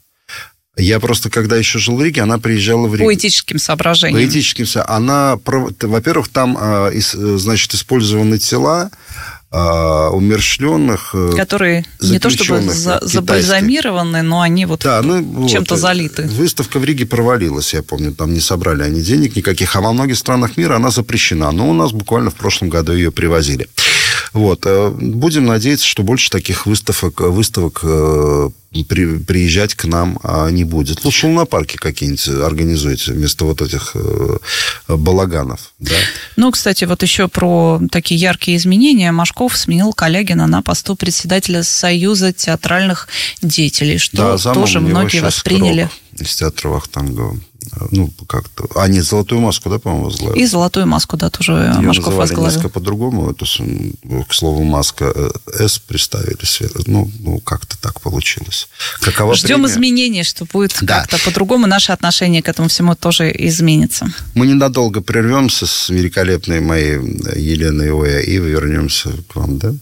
Я 0.77 1.01
просто, 1.01 1.29
когда 1.29 1.57
еще 1.57 1.79
жил 1.81 1.97
в 1.97 2.03
Риге, 2.03 2.23
она 2.23 2.39
приезжала 2.39 2.87
в 2.87 2.95
Ригу. 2.95 3.09
По 3.09 3.15
этическим 3.15 3.59
соображениям. 3.59 4.21
По 4.21 4.25
этическим 4.25 4.65
Она, 4.87 5.37
во-первых, 5.45 6.29
там, 6.29 6.57
а, 6.59 6.93
значит, 6.95 7.75
использованы 7.75 8.39
тела, 8.39 8.91
а, 9.51 10.11
умерщвленных 10.11 11.15
э, 11.15 11.33
Которые 11.35 11.85
не 12.03 12.19
то 12.19 12.29
чтобы 12.29 12.61
за, 12.61 13.01
забальзамированы, 13.01 14.21
но 14.21 14.43
они 14.43 14.67
вот 14.67 14.83
да, 14.83 15.01
ну, 15.01 15.49
чем-то 15.49 15.75
вот, 15.75 15.81
залиты. 15.81 16.25
Выставка 16.25 16.79
в 16.79 16.85
Риге 16.85 17.07
провалилась, 17.07 17.73
я 17.73 17.83
помню, 17.83 18.13
там 18.13 18.35
не 18.35 18.41
собрали 18.41 18.83
они 18.83 19.01
денег 19.01 19.37
никаких, 19.37 19.75
а 19.75 19.81
во 19.81 19.93
многих 19.95 20.19
странах 20.19 20.59
мира 20.59 20.77
она 20.77 20.91
запрещена. 20.91 21.51
Но 21.51 21.71
у 21.71 21.73
нас 21.73 21.93
буквально 21.93 22.31
в 22.31 22.35
прошлом 22.35 22.69
году 22.69 22.93
ее 22.93 23.11
привозили. 23.11 23.69
Вот. 24.33 24.63
Э, 24.65 24.91
будем 24.91 25.47
надеяться, 25.47 25.87
что 25.87 26.03
больше 26.03 26.31
таких 26.31 26.67
выставок, 26.67 27.21
выставок 27.21 27.81
э, 27.83 28.51
при, 28.89 29.19
приезжать 29.19 29.75
к 29.75 29.85
нам 29.87 30.19
а, 30.23 30.51
не 30.51 30.65
будет. 30.65 31.05
Лучше 31.05 31.27
лунопарки 31.27 31.77
какие-нибудь 31.77 32.29
организуйте 32.29 33.13
вместо 33.13 33.45
вот 33.45 33.63
этих 33.63 33.93
э, 33.95 34.37
балаганов. 34.89 35.73
Да? 35.79 35.95
Ну, 36.37 36.51
кстати, 36.51 36.85
вот 36.85 37.03
еще 37.03 37.29
про 37.29 37.81
такие 37.91 38.21
яркие 38.21 38.57
изменения. 38.57 39.11
Машков 39.13 39.57
сменил 39.57 39.93
Калягина 39.93 40.47
на 40.47 40.63
посту 40.63 40.97
председателя 40.97 41.63
Союза 41.63 42.33
театральных 42.33 43.09
деятелей, 43.43 43.99
что 43.99 44.37
да, 44.37 44.55
тоже 44.55 44.81
многие 44.81 45.21
восприняли. 45.21 45.89
Из 46.19 46.37
театра 46.37 46.69
Вахтангова 46.69 47.39
ну, 47.91 48.11
как-то... 48.27 48.67
А, 48.75 48.89
нет, 48.89 49.05
«Золотую 49.05 49.41
маску», 49.41 49.71
да, 49.71 49.79
по-моему, 49.79 50.07
возглавил? 50.07 50.37
И 50.37 50.47
«Золотую 50.47 50.87
маску», 50.87 51.17
да, 51.17 51.31
тоже 51.31 51.53
Ее 51.53 51.81
Машков 51.81 52.15
возглавил. 52.15 52.47
несколько 52.47 52.69
по-другому. 52.69 53.31
Это, 53.31 53.45
к 53.45 54.35
слову, 54.35 54.63
маска 54.65 55.13
э, 55.15 55.31
«С» 55.67 55.79
приставили. 55.79 56.39
Ну, 56.87 57.11
ну 57.21 57.41
как-то 57.41 57.77
так 57.79 58.01
получилось. 58.01 58.69
Какова 59.01 59.35
Ждем 59.35 59.57
премия? 59.57 59.67
изменений, 59.69 60.23
что 60.25 60.45
будет 60.45 60.77
да. 60.83 61.01
как-то 61.01 61.19
по-другому. 61.25 61.67
Наше 61.67 61.93
отношение 61.93 62.43
к 62.43 62.49
этому 62.49 62.69
всему 62.69 62.95
тоже 62.95 63.33
изменится. 63.37 64.07
Мы 64.35 64.47
ненадолго 64.47 65.01
прервемся 65.01 65.67
с 65.67 65.89
великолепной 65.89 66.61
моей 66.61 66.99
Еленой 67.37 67.91
Оя 67.91 68.21
и 68.21 68.39
вернемся 68.39 69.11
к 69.29 69.37
вам, 69.37 69.59
да? 69.59 69.75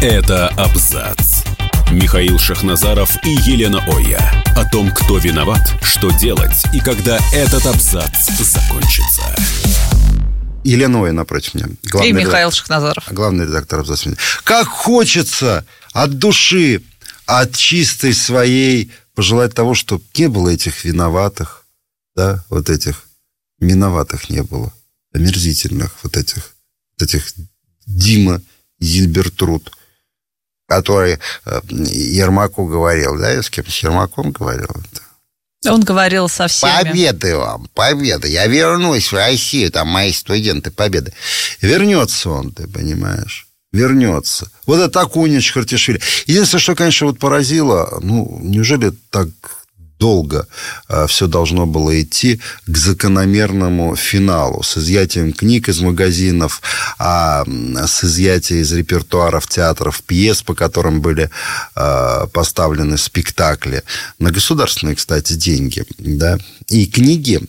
Это 0.00 0.48
абзац. 0.48 1.44
Михаил 1.92 2.38
Шахназаров 2.38 3.22
и 3.22 3.28
Елена 3.28 3.84
Оя. 3.86 4.42
О 4.56 4.64
том, 4.70 4.90
кто 4.90 5.18
виноват, 5.18 5.60
что 5.82 6.10
делать 6.10 6.64
и 6.72 6.80
когда 6.80 7.18
этот 7.34 7.66
абзац 7.66 8.30
закончится. 8.40 9.22
Елена 10.64 11.04
Оя 11.04 11.12
напротив 11.12 11.52
меня. 11.52 11.66
Главный 11.82 12.08
и 12.08 12.12
Михаил 12.12 12.48
редактор, 12.48 12.52
Шахназаров. 12.54 13.04
Главный 13.12 13.44
редактор 13.44 13.80
абзаца. 13.80 14.16
Как 14.42 14.68
хочется 14.68 15.66
от 15.92 16.18
души, 16.18 16.82
от 17.26 17.54
чистой 17.54 18.14
своей 18.14 18.90
пожелать 19.14 19.52
того, 19.52 19.74
чтобы 19.74 20.02
не 20.16 20.28
было 20.28 20.48
этих 20.48 20.86
виноватых, 20.86 21.66
да, 22.16 22.42
вот 22.48 22.70
этих 22.70 23.04
виноватых 23.60 24.30
не 24.30 24.42
было, 24.42 24.72
омерзительных 25.12 25.94
вот 26.02 26.16
этих, 26.16 26.54
вот 26.98 27.06
этих 27.06 27.34
Дима 27.84 28.40
Зильбертруд– 28.80 29.76
который 30.76 31.18
э, 31.44 31.60
Ермаку 31.68 32.66
говорил, 32.66 33.18
да, 33.18 33.30
я 33.30 33.42
с 33.42 33.50
кем? 33.50 33.66
С 33.66 33.78
Ермаком 33.78 34.32
говорил. 34.32 34.68
Он 35.68 35.80
говорил 35.80 36.28
со 36.28 36.48
всеми. 36.48 36.70
Победы 36.82 37.36
вам, 37.36 37.68
победа. 37.74 38.26
Я 38.26 38.46
вернусь 38.46 39.12
в 39.12 39.14
Россию, 39.14 39.70
там 39.70 39.88
мои 39.88 40.12
студенты 40.12 40.70
победы. 40.70 41.12
Вернется 41.60 42.30
он, 42.30 42.52
ты 42.52 42.66
понимаешь? 42.66 43.46
Вернется. 43.72 44.50
Вот 44.66 44.80
это 44.80 45.00
Акунич 45.00 45.52
Хартишвили. 45.52 46.00
Единственное, 46.26 46.60
что, 46.60 46.74
конечно, 46.74 47.06
вот 47.06 47.18
поразило, 47.18 47.98
ну, 48.02 48.38
неужели 48.42 48.92
так 49.10 49.28
долго 50.02 50.48
э, 50.88 51.06
все 51.06 51.26
должно 51.26 51.64
было 51.66 52.02
идти 52.02 52.40
к 52.66 52.76
закономерному 52.76 53.94
финалу. 53.94 54.62
С 54.62 54.78
изъятием 54.78 55.32
книг 55.32 55.68
из 55.68 55.80
магазинов, 55.80 56.60
а 56.98 57.44
с 57.86 58.04
изъятием 58.04 58.62
из 58.62 58.72
репертуаров 58.72 59.46
театров 59.46 60.02
пьес, 60.02 60.42
по 60.42 60.54
которым 60.54 61.00
были 61.00 61.30
э, 61.76 62.26
поставлены 62.32 62.98
спектакли. 62.98 63.82
На 64.18 64.32
государственные, 64.32 64.96
кстати, 64.96 65.34
деньги, 65.34 65.84
да, 65.98 66.38
и 66.68 66.86
книги 66.86 67.40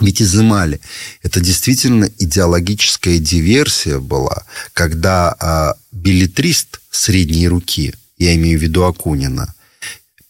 ведь 0.00 0.20
изымали. 0.20 0.80
Это 1.22 1.40
действительно 1.40 2.10
идеологическая 2.18 3.18
диверсия 3.18 4.00
была, 4.00 4.44
когда 4.72 5.34
а, 5.38 5.74
билетрист 5.92 6.80
средней 6.90 7.48
руки, 7.48 7.94
я 8.18 8.34
имею 8.34 8.58
в 8.58 8.62
виду 8.62 8.82
Акунина, 8.84 9.54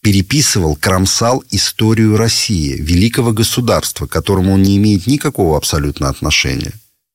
переписывал, 0.04 0.76
кромсал 0.76 1.42
историю 1.50 2.18
России, 2.18 2.76
великого 2.78 3.32
государства, 3.32 4.06
к 4.06 4.10
которому 4.10 4.52
он 4.52 4.62
не 4.62 4.76
имеет 4.76 5.06
никакого 5.06 5.56
абсолютно 5.56 6.10
отношения. 6.10 6.72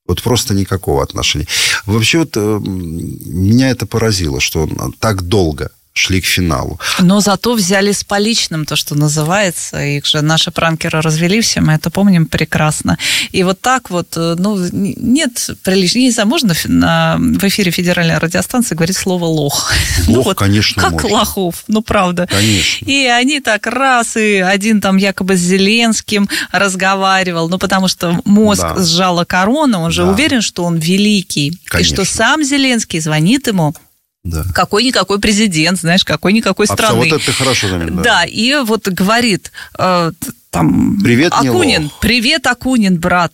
Вот 0.08 0.20
просто 0.22 0.54
никакого 0.54 1.00
отношения. 1.00 1.46
Вообще 1.86 2.18
вот 2.18 2.32
э, 2.34 2.60
меня 2.64 3.70
это 3.70 3.86
поразило, 3.86 4.40
что 4.40 4.64
он 4.64 4.92
так 4.98 5.22
долго 5.22 5.70
шли 5.92 6.20
к 6.20 6.26
финалу. 6.26 6.78
Но 7.00 7.20
зато 7.20 7.54
взяли 7.54 7.92
с 7.92 8.04
поличным, 8.04 8.64
то, 8.64 8.76
что 8.76 8.94
называется. 8.94 9.82
Их 9.82 10.06
же 10.06 10.22
наши 10.22 10.50
пранкеры 10.50 11.00
развели 11.00 11.40
все, 11.40 11.60
мы 11.60 11.72
это 11.72 11.90
помним 11.90 12.26
прекрасно. 12.26 12.96
И 13.32 13.42
вот 13.42 13.60
так 13.60 13.90
вот, 13.90 14.16
э, 14.16 14.36
ну, 14.38 14.56
нет 14.72 15.50
приличного. 15.64 16.04
Не 16.04 16.10
знаю, 16.10 16.28
можно 16.28 16.54
на, 16.64 17.16
в 17.18 17.44
эфире 17.44 17.70
федеральной 17.72 18.18
радиостанции 18.18 18.74
говорить 18.74 18.96
слово 18.96 19.24
«лох». 19.24 19.72
Лох, 20.06 20.16
ну, 20.16 20.22
вот, 20.22 20.38
конечно, 20.38 20.82
Как 20.82 20.92
можно. 20.92 21.08
лохов, 21.08 21.64
ну, 21.68 21.82
правда. 21.82 22.26
Конечно. 22.30 22.86
И 22.86 23.06
они 23.06 23.40
так 23.40 23.66
раз, 23.66 24.16
и 24.16 24.36
один 24.36 24.80
там 24.80 24.96
якобы 24.96 25.36
с 25.36 25.40
Зеленским 25.40 26.28
разговаривал, 26.52 27.48
ну, 27.48 27.58
потому 27.58 27.88
что 27.88 28.20
мозг 28.24 28.62
да. 28.62 28.82
сжала 28.82 29.24
корона, 29.24 29.80
он 29.80 29.90
же 29.90 30.02
да. 30.02 30.10
уверен, 30.12 30.40
что 30.40 30.64
он 30.64 30.78
великий. 30.78 31.58
Конечно. 31.64 31.92
И 31.92 31.94
что 31.94 32.04
сам 32.04 32.44
Зеленский 32.44 33.00
звонит 33.00 33.48
ему 33.48 33.74
да. 34.22 34.44
Какой-никакой 34.54 35.18
президент, 35.18 35.80
знаешь, 35.80 36.04
какой-никакой 36.04 36.66
а 36.68 36.72
страны. 36.72 37.00
Все, 37.00 37.10
вот 37.10 37.20
это 37.20 37.26
ты 37.26 37.32
хорошо 37.32 37.68
заметил. 37.68 37.96
Да. 37.96 38.02
да, 38.02 38.24
и 38.26 38.54
вот 38.56 38.86
говорит, 38.86 39.50
э, 39.78 40.12
там, 40.50 40.98
привет, 41.02 41.32
Акунин, 41.32 41.82
Нилов. 41.82 42.00
привет, 42.00 42.46
Акунин, 42.46 43.00
брат. 43.00 43.32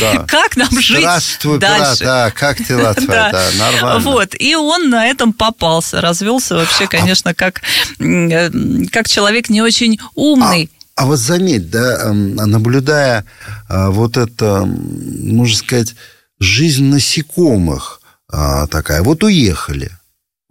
Да. 0.00 0.24
как 0.28 0.56
нам 0.56 0.80
жить 0.80 0.98
Здравствуй, 1.00 1.58
дальше? 1.60 1.78
брат, 1.78 1.98
да, 2.00 2.30
как 2.32 2.66
дела 2.66 2.94
твои, 2.94 3.06
да. 3.06 3.30
да, 3.30 3.50
нормально. 3.58 4.10
Вот, 4.10 4.34
и 4.36 4.56
он 4.56 4.90
на 4.90 5.06
этом 5.06 5.32
попался, 5.32 6.00
развелся 6.00 6.56
вообще, 6.56 6.88
конечно, 6.88 7.32
как, 7.32 7.62
э, 8.00 8.50
как 8.90 9.08
человек 9.08 9.48
не 9.50 9.62
очень 9.62 10.00
умный. 10.16 10.68
А, 10.96 11.02
а 11.02 11.06
вот 11.06 11.20
заметь, 11.20 11.70
да, 11.70 12.12
наблюдая 12.12 13.24
э, 13.68 13.88
вот 13.90 14.16
это, 14.16 14.64
можно 14.64 15.56
сказать, 15.56 15.94
жизнь 16.40 16.86
насекомых 16.86 18.00
э, 18.32 18.66
такая, 18.68 19.04
вот 19.04 19.22
уехали– 19.22 19.92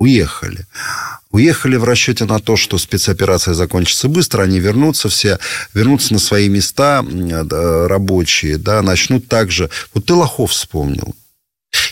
уехали. 0.04 0.66
Уехали 1.32 1.78
в 1.78 1.84
расчете 1.84 2.26
на 2.26 2.40
то, 2.40 2.56
что 2.56 2.78
спецоперация 2.78 3.54
закончится 3.54 4.08
быстро, 4.08 4.44
они 4.44 4.60
вернутся 4.60 5.10
все, 5.10 5.40
вернутся 5.74 6.14
на 6.14 6.20
свои 6.20 6.48
места 6.48 7.04
рабочие, 7.88 8.58
да, 8.58 8.82
начнут 8.82 9.28
также... 9.28 9.70
Вот 9.94 10.06
ты 10.06 10.14
Лохов 10.14 10.52
вспомнил. 10.52 11.16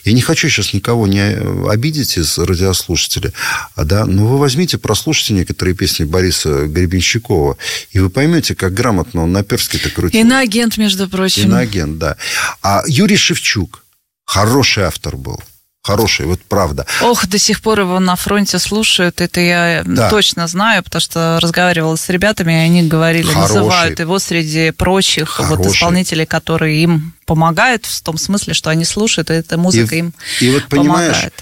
Я 0.03 0.13
не 0.13 0.21
хочу 0.21 0.47
сейчас 0.47 0.73
никого 0.73 1.07
не 1.07 1.37
обидеть 1.67 2.17
из 2.17 2.37
радиослушателей, 2.37 3.31
а, 3.75 3.83
да, 3.83 4.05
но 4.05 4.27
вы 4.27 4.37
возьмите, 4.37 4.77
прослушайте 4.77 5.33
некоторые 5.33 5.73
песни 5.73 6.03
Бориса 6.03 6.67
Гребенщикова, 6.67 7.57
и 7.91 7.99
вы 7.99 8.09
поймете, 8.11 8.53
как 8.53 8.75
грамотно 8.75 9.23
он 9.23 9.31
на 9.31 9.43
перске-то 9.43 9.89
крутил. 9.89 10.21
Иноагент, 10.21 10.77
между 10.77 11.09
прочим. 11.09 11.43
Иноагент, 11.43 11.97
да. 11.97 12.15
А 12.61 12.83
Юрий 12.85 13.17
Шевчук, 13.17 13.83
хороший 14.25 14.83
автор 14.83 15.17
был 15.17 15.39
хороший, 15.83 16.25
вот 16.25 16.39
правда. 16.47 16.85
Ох, 17.01 17.27
до 17.27 17.39
сих 17.39 17.61
пор 17.61 17.81
его 17.81 17.99
на 17.99 18.15
фронте 18.15 18.59
слушают, 18.59 19.21
это 19.21 19.39
я 19.41 19.83
да. 19.85 20.09
точно 20.09 20.47
знаю, 20.47 20.83
потому 20.83 21.01
что 21.01 21.39
разговаривала 21.41 21.95
с 21.95 22.07
ребятами, 22.09 22.53
и 22.53 22.55
они 22.55 22.83
говорили, 22.83 23.27
хороший. 23.27 23.41
называют 23.41 23.99
его 23.99 24.19
среди 24.19 24.71
прочих 24.71 25.29
хороший. 25.29 25.57
вот 25.57 25.65
исполнителей, 25.65 26.25
которые 26.25 26.83
им 26.83 27.13
помогают, 27.25 27.85
в 27.85 28.01
том 28.01 28.17
смысле, 28.17 28.53
что 28.53 28.69
они 28.69 28.85
слушают, 28.85 29.29
и 29.29 29.33
эта 29.33 29.57
музыка 29.57 29.95
и, 29.95 29.99
им 29.99 30.13
и 30.39 30.51
вот, 30.51 30.67
помогает. 30.67 31.33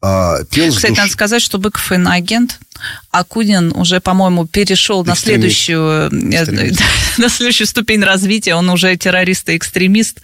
А, 0.00 0.44
пел 0.44 0.72
Кстати, 0.72 0.92
душ... 0.92 0.98
надо 0.98 1.10
сказать, 1.10 1.42
что 1.42 1.58
Быков 1.58 1.90
иноагент. 1.90 2.60
Акунин 3.10 3.72
уже, 3.74 4.00
по-моему, 4.00 4.46
перешел 4.46 5.04
на 5.04 5.16
следующую, 5.16 6.08
э, 6.12 6.70
на 7.18 7.28
следующую 7.28 7.66
ступень 7.66 8.04
развития. 8.04 8.54
Он 8.54 8.70
уже 8.70 8.96
террорист 8.96 9.48
и 9.48 9.56
экстремист 9.56 10.20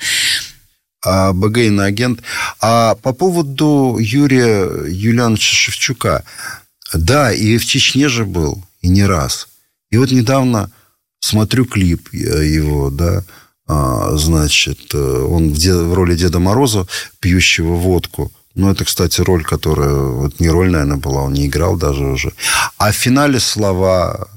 а 1.04 1.32
БГ 1.32 1.58
иноагент. 1.58 2.22
А 2.60 2.94
по 2.96 3.12
поводу 3.12 3.98
Юрия 4.00 4.68
Юлиановича 4.86 5.54
Шевчука. 5.54 6.24
Да, 6.92 7.32
и 7.32 7.58
в 7.58 7.66
Чечне 7.66 8.08
же 8.08 8.24
был, 8.24 8.62
и 8.80 8.88
не 8.88 9.04
раз. 9.04 9.48
И 9.90 9.96
вот 9.96 10.10
недавно 10.10 10.70
смотрю 11.20 11.64
клип 11.64 12.12
его, 12.12 12.90
да, 12.90 13.24
а, 13.66 14.16
значит, 14.16 14.94
он 14.94 15.52
в, 15.52 15.58
в 15.58 15.94
роли 15.94 16.16
Деда 16.16 16.38
Мороза, 16.38 16.86
пьющего 17.20 17.74
водку. 17.74 18.30
Ну, 18.54 18.70
это, 18.70 18.84
кстати, 18.84 19.20
роль, 19.20 19.42
которая... 19.42 19.94
Вот 19.94 20.38
не 20.38 20.48
роль, 20.48 20.70
наверное, 20.70 20.98
была, 20.98 21.22
он 21.22 21.32
не 21.32 21.46
играл 21.46 21.76
даже 21.76 22.04
уже. 22.04 22.32
А 22.78 22.92
в 22.92 22.94
финале 22.94 23.40
слова 23.40 24.28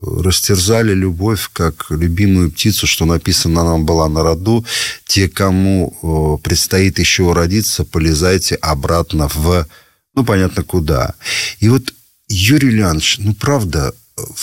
растерзали 0.00 0.92
любовь 0.92 1.48
как 1.52 1.86
любимую 1.90 2.50
птицу, 2.50 2.86
что 2.86 3.06
написано 3.06 3.64
нам 3.64 3.86
была 3.86 4.08
на 4.08 4.22
роду. 4.22 4.64
Те, 5.06 5.28
кому 5.28 6.40
предстоит 6.42 6.98
еще 6.98 7.32
родиться, 7.32 7.84
полезайте 7.84 8.56
обратно 8.56 9.28
в, 9.28 9.66
ну, 10.14 10.24
понятно, 10.24 10.62
куда. 10.62 11.14
И 11.60 11.68
вот, 11.68 11.94
Юрий 12.28 12.68
Ильянович, 12.68 13.18
ну, 13.18 13.34
правда, 13.34 13.94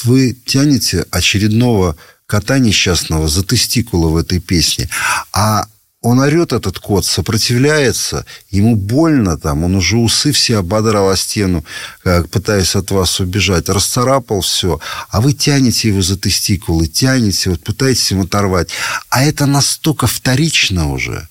вы 0.03 0.35
тянете 0.45 1.05
очередного 1.11 1.95
кота 2.25 2.57
несчастного 2.57 3.27
за 3.27 3.43
тестикулы 3.43 4.11
в 4.11 4.17
этой 4.17 4.39
песне. 4.39 4.89
А 5.33 5.67
он 6.03 6.19
орет, 6.19 6.51
этот 6.51 6.79
кот, 6.79 7.05
сопротивляется, 7.05 8.25
ему 8.51 8.75
больно 8.75 9.37
там, 9.37 9.63
он 9.63 9.75
уже 9.75 9.97
усы 9.97 10.33
все 10.33 10.57
ободрал 10.57 11.09
о 11.09 11.17
стену, 11.17 11.65
пытаясь 12.03 12.75
от 12.75 12.91
вас 12.91 13.21
убежать, 13.21 13.69
расцарапал 13.69 14.41
все, 14.41 14.79
а 15.09 15.21
вы 15.21 15.33
тянете 15.33 15.87
его 15.87 16.01
за 16.01 16.17
тестикулы, 16.17 16.87
тянете, 16.87 17.51
вот 17.51 17.63
пытаетесь 17.63 18.11
ему 18.11 18.23
оторвать. 18.23 18.69
А 19.09 19.23
это 19.23 19.45
настолько 19.45 20.05
вторично 20.05 20.91
уже. 20.91 21.27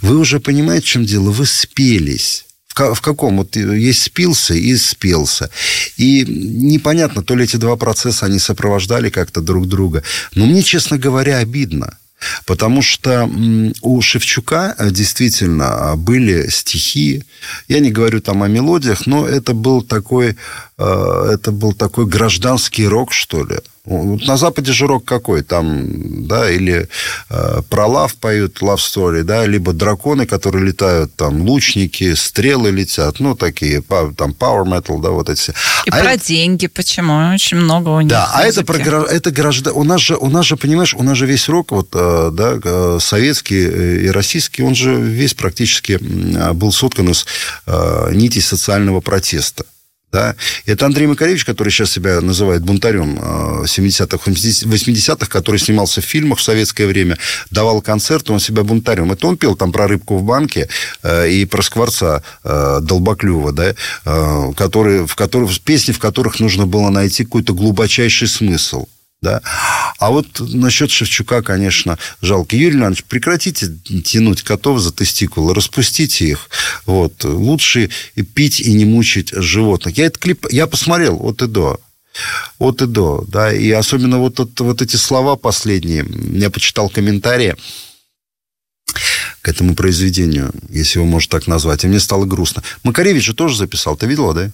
Вы 0.00 0.16
уже 0.16 0.38
понимаете, 0.38 0.86
в 0.86 0.90
чем 0.90 1.04
дело? 1.04 1.30
Вы 1.30 1.44
спелись. 1.44 2.44
В, 2.68 3.00
каком? 3.00 3.38
Вот 3.38 3.56
есть 3.56 4.02
спился 4.02 4.54
и 4.54 4.76
спелся. 4.76 5.50
И 5.96 6.24
непонятно, 6.26 7.22
то 7.22 7.34
ли 7.34 7.44
эти 7.44 7.56
два 7.56 7.76
процесса, 7.76 8.26
они 8.26 8.38
сопровождали 8.38 9.10
как-то 9.10 9.40
друг 9.40 9.66
друга. 9.68 10.02
Но 10.34 10.46
мне, 10.46 10.62
честно 10.62 10.96
говоря, 10.96 11.38
обидно. 11.38 11.98
Потому 12.46 12.82
что 12.82 13.28
у 13.82 14.00
Шевчука 14.02 14.74
э, 14.78 14.90
действительно 14.90 15.94
были 15.96 16.48
стихи. 16.48 17.24
Я 17.68 17.80
не 17.80 17.90
говорю 17.90 18.20
там 18.20 18.42
о 18.42 18.48
мелодиях, 18.48 19.06
но 19.06 19.26
это 19.26 19.54
был 19.54 19.82
такой, 19.82 20.36
это 20.84 21.52
был 21.52 21.72
такой 21.72 22.06
гражданский 22.06 22.86
рок, 22.86 23.12
что 23.12 23.44
ли. 23.44 23.58
На 23.84 24.36
Западе 24.36 24.72
же 24.72 24.86
рок 24.86 25.04
какой? 25.04 25.42
Там, 25.42 26.26
да, 26.28 26.48
или 26.48 26.88
э, 27.30 27.62
про 27.68 27.86
лав 27.86 28.14
поют, 28.14 28.62
love 28.62 28.76
story, 28.76 29.24
да, 29.24 29.44
либо 29.44 29.72
драконы, 29.72 30.24
которые 30.24 30.64
летают, 30.64 31.16
там, 31.16 31.42
лучники, 31.42 32.14
стрелы 32.14 32.70
летят, 32.70 33.18
ну, 33.18 33.34
такие, 33.34 33.82
там, 33.82 34.36
power 34.38 34.64
metal, 34.64 35.00
да, 35.00 35.10
вот 35.10 35.28
эти. 35.28 35.50
И 35.84 35.90
а 35.90 35.98
про 35.98 36.12
это... 36.12 36.24
деньги, 36.24 36.68
почему? 36.68 37.34
Очень 37.34 37.56
много 37.56 37.88
у 37.88 38.00
них. 38.00 38.08
Да, 38.08 38.30
а 38.32 38.44
это, 38.44 38.64
про, 38.64 39.02
это 39.02 39.32
граждан... 39.32 39.72
У 39.74 39.82
нас 39.82 40.00
же, 40.00 40.16
у 40.16 40.28
нас 40.28 40.46
же, 40.46 40.56
понимаешь, 40.56 40.94
у 40.94 41.02
нас 41.02 41.18
же 41.18 41.26
весь 41.26 41.48
рок, 41.48 41.72
вот, 41.72 41.88
э, 41.92 42.30
да, 42.32 42.60
э, 42.62 42.98
советский 43.00 43.66
э, 43.66 43.96
и 44.04 44.10
российский, 44.10 44.62
он 44.62 44.76
же 44.76 44.94
весь 44.94 45.34
практически 45.34 45.98
был 46.52 46.70
соткан 46.70 47.10
из 47.10 47.26
нитей 48.12 48.42
социального 48.42 49.00
протеста. 49.00 49.64
Да? 50.12 50.36
Это 50.66 50.84
Андрей 50.84 51.06
Макаревич, 51.06 51.44
который 51.46 51.70
сейчас 51.70 51.90
себя 51.90 52.20
называет 52.20 52.62
бунтарем 52.62 53.18
70-х, 53.64 54.30
э, 54.30 54.34
80-х, 54.34 55.26
который 55.26 55.58
снимался 55.58 56.02
в 56.02 56.04
фильмах 56.04 56.38
в 56.38 56.42
советское 56.42 56.86
время, 56.86 57.16
давал 57.50 57.80
концерты, 57.80 58.34
он 58.34 58.38
себя 58.38 58.62
бунтарем. 58.62 59.10
Это 59.10 59.26
он 59.26 59.38
пел 59.38 59.56
там 59.56 59.72
про 59.72 59.88
рыбку 59.88 60.18
в 60.18 60.22
банке 60.22 60.68
э, 61.02 61.30
и 61.30 61.46
про 61.46 61.62
скворца 61.62 62.22
э, 62.44 62.80
Долбоклюва, 62.82 63.52
да? 63.52 63.74
который, 64.56 65.06
в 65.06 65.14
которых, 65.14 65.58
песни, 65.60 65.92
в 65.92 65.98
которых 65.98 66.40
нужно 66.40 66.66
было 66.66 66.90
найти 66.90 67.24
какой-то 67.24 67.54
глубочайший 67.54 68.28
смысл. 68.28 68.86
Да? 69.22 69.40
А 69.98 70.10
вот 70.10 70.26
насчет 70.40 70.90
Шевчука, 70.90 71.42
конечно, 71.42 71.96
жалко. 72.20 72.56
Юрий 72.56 72.78
Иванович, 72.78 73.04
прекратите 73.04 73.68
тянуть 74.04 74.42
котов 74.42 74.80
за 74.80 74.92
тестикулы, 74.92 75.54
распустите 75.54 76.26
их. 76.26 76.50
Вот. 76.86 77.22
Лучше 77.22 77.88
пить 78.34 78.60
и 78.60 78.72
не 78.72 78.84
мучить 78.84 79.30
животных. 79.32 79.96
Я 79.96 80.06
этот 80.06 80.18
клип, 80.18 80.46
я 80.50 80.66
посмотрел 80.66 81.24
от 81.24 81.40
и 81.42 81.46
до. 81.46 81.80
От 82.58 82.82
и 82.82 82.86
до, 82.86 83.24
да, 83.26 83.52
и 83.52 83.70
особенно 83.70 84.18
вот, 84.18 84.38
вот, 84.38 84.60
вот 84.60 84.82
эти 84.82 84.96
слова 84.96 85.36
последние, 85.36 86.04
я 86.38 86.50
почитал 86.50 86.90
комментарии 86.90 87.56
к 89.40 89.48
этому 89.48 89.74
произведению, 89.74 90.52
если 90.68 90.98
его 90.98 91.08
можно 91.08 91.30
так 91.30 91.46
назвать, 91.46 91.84
и 91.84 91.86
мне 91.86 92.00
стало 92.00 92.26
грустно. 92.26 92.62
Макаревич 92.82 93.24
же 93.24 93.34
тоже 93.34 93.56
записал, 93.56 93.96
ты 93.96 94.06
видела, 94.06 94.34
да? 94.34 94.52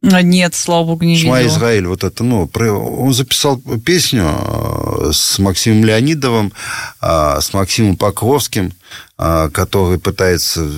А, 0.00 0.22
нет, 0.22 0.54
слава 0.54 0.84
богу, 0.86 1.04
не 1.04 1.18
Шма 1.18 1.40
видела. 1.40 1.56
Израиль, 1.56 1.86
вот 1.88 2.04
это, 2.04 2.22
ну, 2.22 2.48
он 2.54 3.12
записал 3.12 3.60
песню 3.84 4.26
э, 4.28 5.10
с 5.12 5.40
Максимом 5.40 5.84
Леонидовым, 5.84 6.52
э, 7.02 7.38
с 7.40 7.52
Максимом 7.52 7.96
Покровским, 7.96 8.72
э, 9.18 9.50
который 9.52 9.98
пытается... 9.98 10.68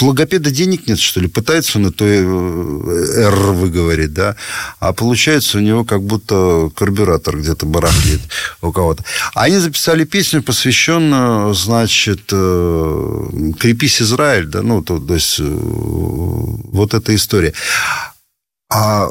Логопеда 0.00 0.50
денег 0.50 0.86
нет, 0.86 0.98
что 0.98 1.20
ли? 1.20 1.28
Пытается 1.28 1.78
он 1.78 1.88
это 1.88 2.06
«р» 2.06 3.34
выговорить, 3.52 4.14
да? 4.14 4.36
А 4.80 4.94
получается 4.94 5.58
у 5.58 5.60
него 5.60 5.84
как 5.84 6.02
будто 6.02 6.70
карбюратор 6.74 7.38
где-то 7.38 7.66
барахлит 7.66 8.22
у 8.62 8.72
кого-то. 8.72 9.04
Они 9.34 9.58
записали 9.58 10.04
песню, 10.04 10.42
посвященную, 10.42 11.52
значит, 11.52 12.28
«Крепись, 12.28 14.00
Израиль», 14.00 14.46
да? 14.46 14.62
Ну, 14.62 14.82
то, 14.82 14.98
то 14.98 15.12
есть 15.12 15.38
вот 15.38 16.94
эта 16.94 17.14
история. 17.14 17.52
А 18.72 19.10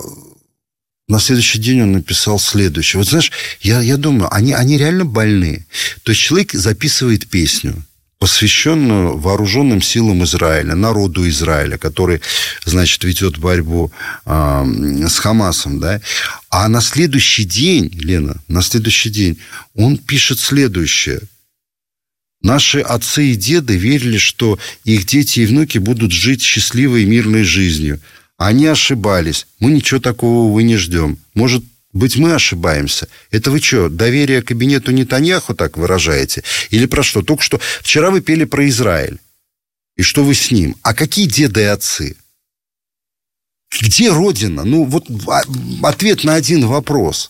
на 1.08 1.20
следующий 1.20 1.60
день 1.60 1.84
он 1.84 1.92
написал 1.92 2.40
следующее. 2.40 3.00
Вот 3.00 3.08
знаешь, 3.08 3.32
я, 3.62 3.80
я 3.82 3.98
думаю, 3.98 4.34
они, 4.34 4.54
они 4.54 4.78
реально 4.78 5.06
больны. 5.06 5.68
То 6.04 6.12
есть 6.12 6.22
человек 6.22 6.54
записывает 6.54 7.30
песню, 7.30 7.84
посвященную 8.18 9.18
вооруженным 9.18 9.82
силам 9.82 10.24
Израиля, 10.24 10.74
народу 10.74 11.30
Израиля, 11.30 11.78
который, 11.78 12.22
значит, 12.66 13.04
ведет 13.04 13.38
борьбу 13.38 13.92
э, 14.26 14.66
с 15.08 15.20
Хамасом, 15.20 15.80
да. 15.80 16.02
А 16.50 16.68
на 16.68 16.82
следующий 16.82 17.44
день, 17.44 17.92
Лена, 17.94 18.38
на 18.48 18.64
следующий 18.64 19.12
день 19.12 19.38
он 19.76 19.98
пишет 19.98 20.40
следующее. 20.40 21.22
Наши 22.42 22.80
отцы 22.80 23.28
и 23.28 23.36
деды 23.36 23.78
верили, 23.78 24.18
что 24.18 24.58
их 24.86 25.06
дети 25.06 25.42
и 25.42 25.46
внуки 25.46 25.78
будут 25.78 26.12
жить 26.12 26.42
счастливой 26.42 27.04
и 27.04 27.06
мирной 27.06 27.44
жизнью. 27.44 28.02
Они 28.42 28.66
ошибались. 28.66 29.46
Мы 29.60 29.70
ничего 29.70 30.00
такого, 30.00 30.48
увы, 30.48 30.64
не 30.64 30.76
ждем. 30.76 31.20
Может 31.36 31.64
быть, 31.94 32.18
мы 32.18 32.34
ошибаемся. 32.34 33.08
Это 33.30 33.52
вы 33.52 33.62
что, 33.62 33.88
доверие 33.88 34.42
кабинету 34.42 34.92
Нетаньяху 34.92 35.54
так 35.54 35.78
выражаете? 35.78 36.44
Или 36.72 36.88
про 36.88 37.04
что? 37.04 37.22
Только 37.22 37.44
что 37.44 37.62
вчера 37.82 38.10
вы 38.10 38.22
пели 38.22 38.46
про 38.46 38.68
Израиль. 38.68 39.20
И 39.96 40.02
что 40.02 40.24
вы 40.24 40.34
с 40.34 40.50
ним? 40.50 40.76
А 40.82 40.96
какие 40.96 41.28
деды 41.28 41.62
и 41.62 41.66
отцы? 41.66 42.18
Где 43.80 44.10
Родина? 44.10 44.64
Ну, 44.64 44.86
вот 44.86 45.06
ответ 45.84 46.24
на 46.24 46.34
один 46.34 46.66
вопрос. 46.66 47.30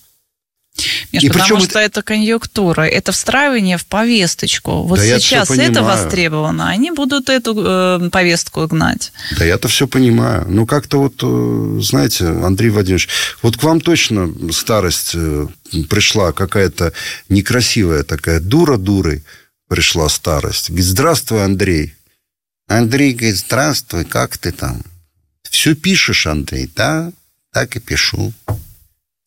Нет, 1.11 1.23
и 1.23 1.29
потому 1.29 1.59
что 1.59 1.79
это... 1.79 1.99
это 1.99 2.01
конъюнктура, 2.01 2.83
это 2.83 3.11
встраивание 3.11 3.77
в 3.77 3.85
повесточку. 3.85 4.83
Вот 4.83 4.99
да 4.99 5.19
сейчас 5.19 5.51
это 5.51 5.83
востребовано, 5.83 6.69
они 6.69 6.91
будут 6.91 7.29
эту 7.29 7.55
э, 7.57 8.09
повестку 8.09 8.65
гнать. 8.67 9.11
Да 9.37 9.45
я-то 9.45 9.67
все 9.67 9.87
понимаю. 9.87 10.45
Ну, 10.47 10.65
как-то 10.65 10.99
вот, 10.99 11.15
э, 11.21 11.81
знаете, 11.81 12.27
Андрей 12.27 12.69
Владимирович, 12.69 13.09
вот 13.41 13.57
к 13.57 13.63
вам 13.63 13.81
точно 13.81 14.31
старость 14.51 15.11
э, 15.13 15.47
пришла 15.89 16.31
какая-то 16.31 16.93
некрасивая 17.29 18.03
такая, 18.03 18.39
дура 18.39 18.77
дурой 18.77 19.23
пришла 19.67 20.09
старость. 20.09 20.69
Говорит, 20.69 20.85
здравствуй, 20.85 21.43
Андрей. 21.43 21.93
Андрей 22.67 23.13
говорит, 23.13 23.37
здравствуй, 23.37 24.05
как 24.05 24.37
ты 24.37 24.51
там? 24.51 24.81
Все 25.49 25.75
пишешь, 25.75 26.27
Андрей, 26.27 26.71
да? 26.73 27.11
Так 27.51 27.75
и 27.75 27.79
пишу 27.79 28.33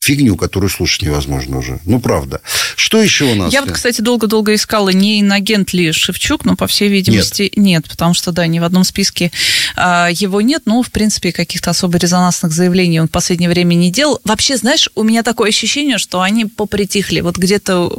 фигню, 0.05 0.37
которую 0.37 0.71
слушать 0.71 1.03
невозможно 1.03 1.59
уже. 1.59 1.81
Ну, 1.85 2.01
правда. 2.01 2.41
Что 2.77 3.01
еще 3.01 3.25
у 3.25 3.35
нас? 3.35 3.53
Я 3.53 3.63
вот, 3.63 3.73
кстати, 3.73 4.01
долго-долго 4.01 4.55
искала, 4.55 4.91
не 4.91 5.21
инагент 5.21 5.73
ли 5.73 5.93
Шевчук, 5.93 6.45
но, 6.45 6.57
по 6.57 6.67
всей 6.67 6.89
видимости, 6.89 7.43
нет, 7.57 7.57
нет 7.57 7.89
потому 7.89 8.15
что, 8.15 8.33
да, 8.33 8.47
ни 8.47 8.59
в 8.59 8.65
одном 8.65 8.85
списке 8.85 9.33
а, 9.77 10.09
его 10.11 10.41
нет, 10.41 10.63
но, 10.67 10.83
в 10.83 10.91
принципе, 10.91 11.33
каких-то 11.33 11.71
особо 11.71 11.99
резонансных 11.99 12.53
заявлений 12.53 13.01
он 13.01 13.09
в 13.09 13.11
последнее 13.11 13.49
время 13.49 13.75
не 13.75 13.91
делал. 13.91 14.21
Вообще, 14.25 14.57
знаешь, 14.57 14.89
у 14.95 15.03
меня 15.03 15.23
такое 15.23 15.49
ощущение, 15.49 15.99
что 15.99 16.21
они 16.21 16.45
попритихли. 16.45 17.21
Вот 17.21 17.37
где-то 17.37 17.97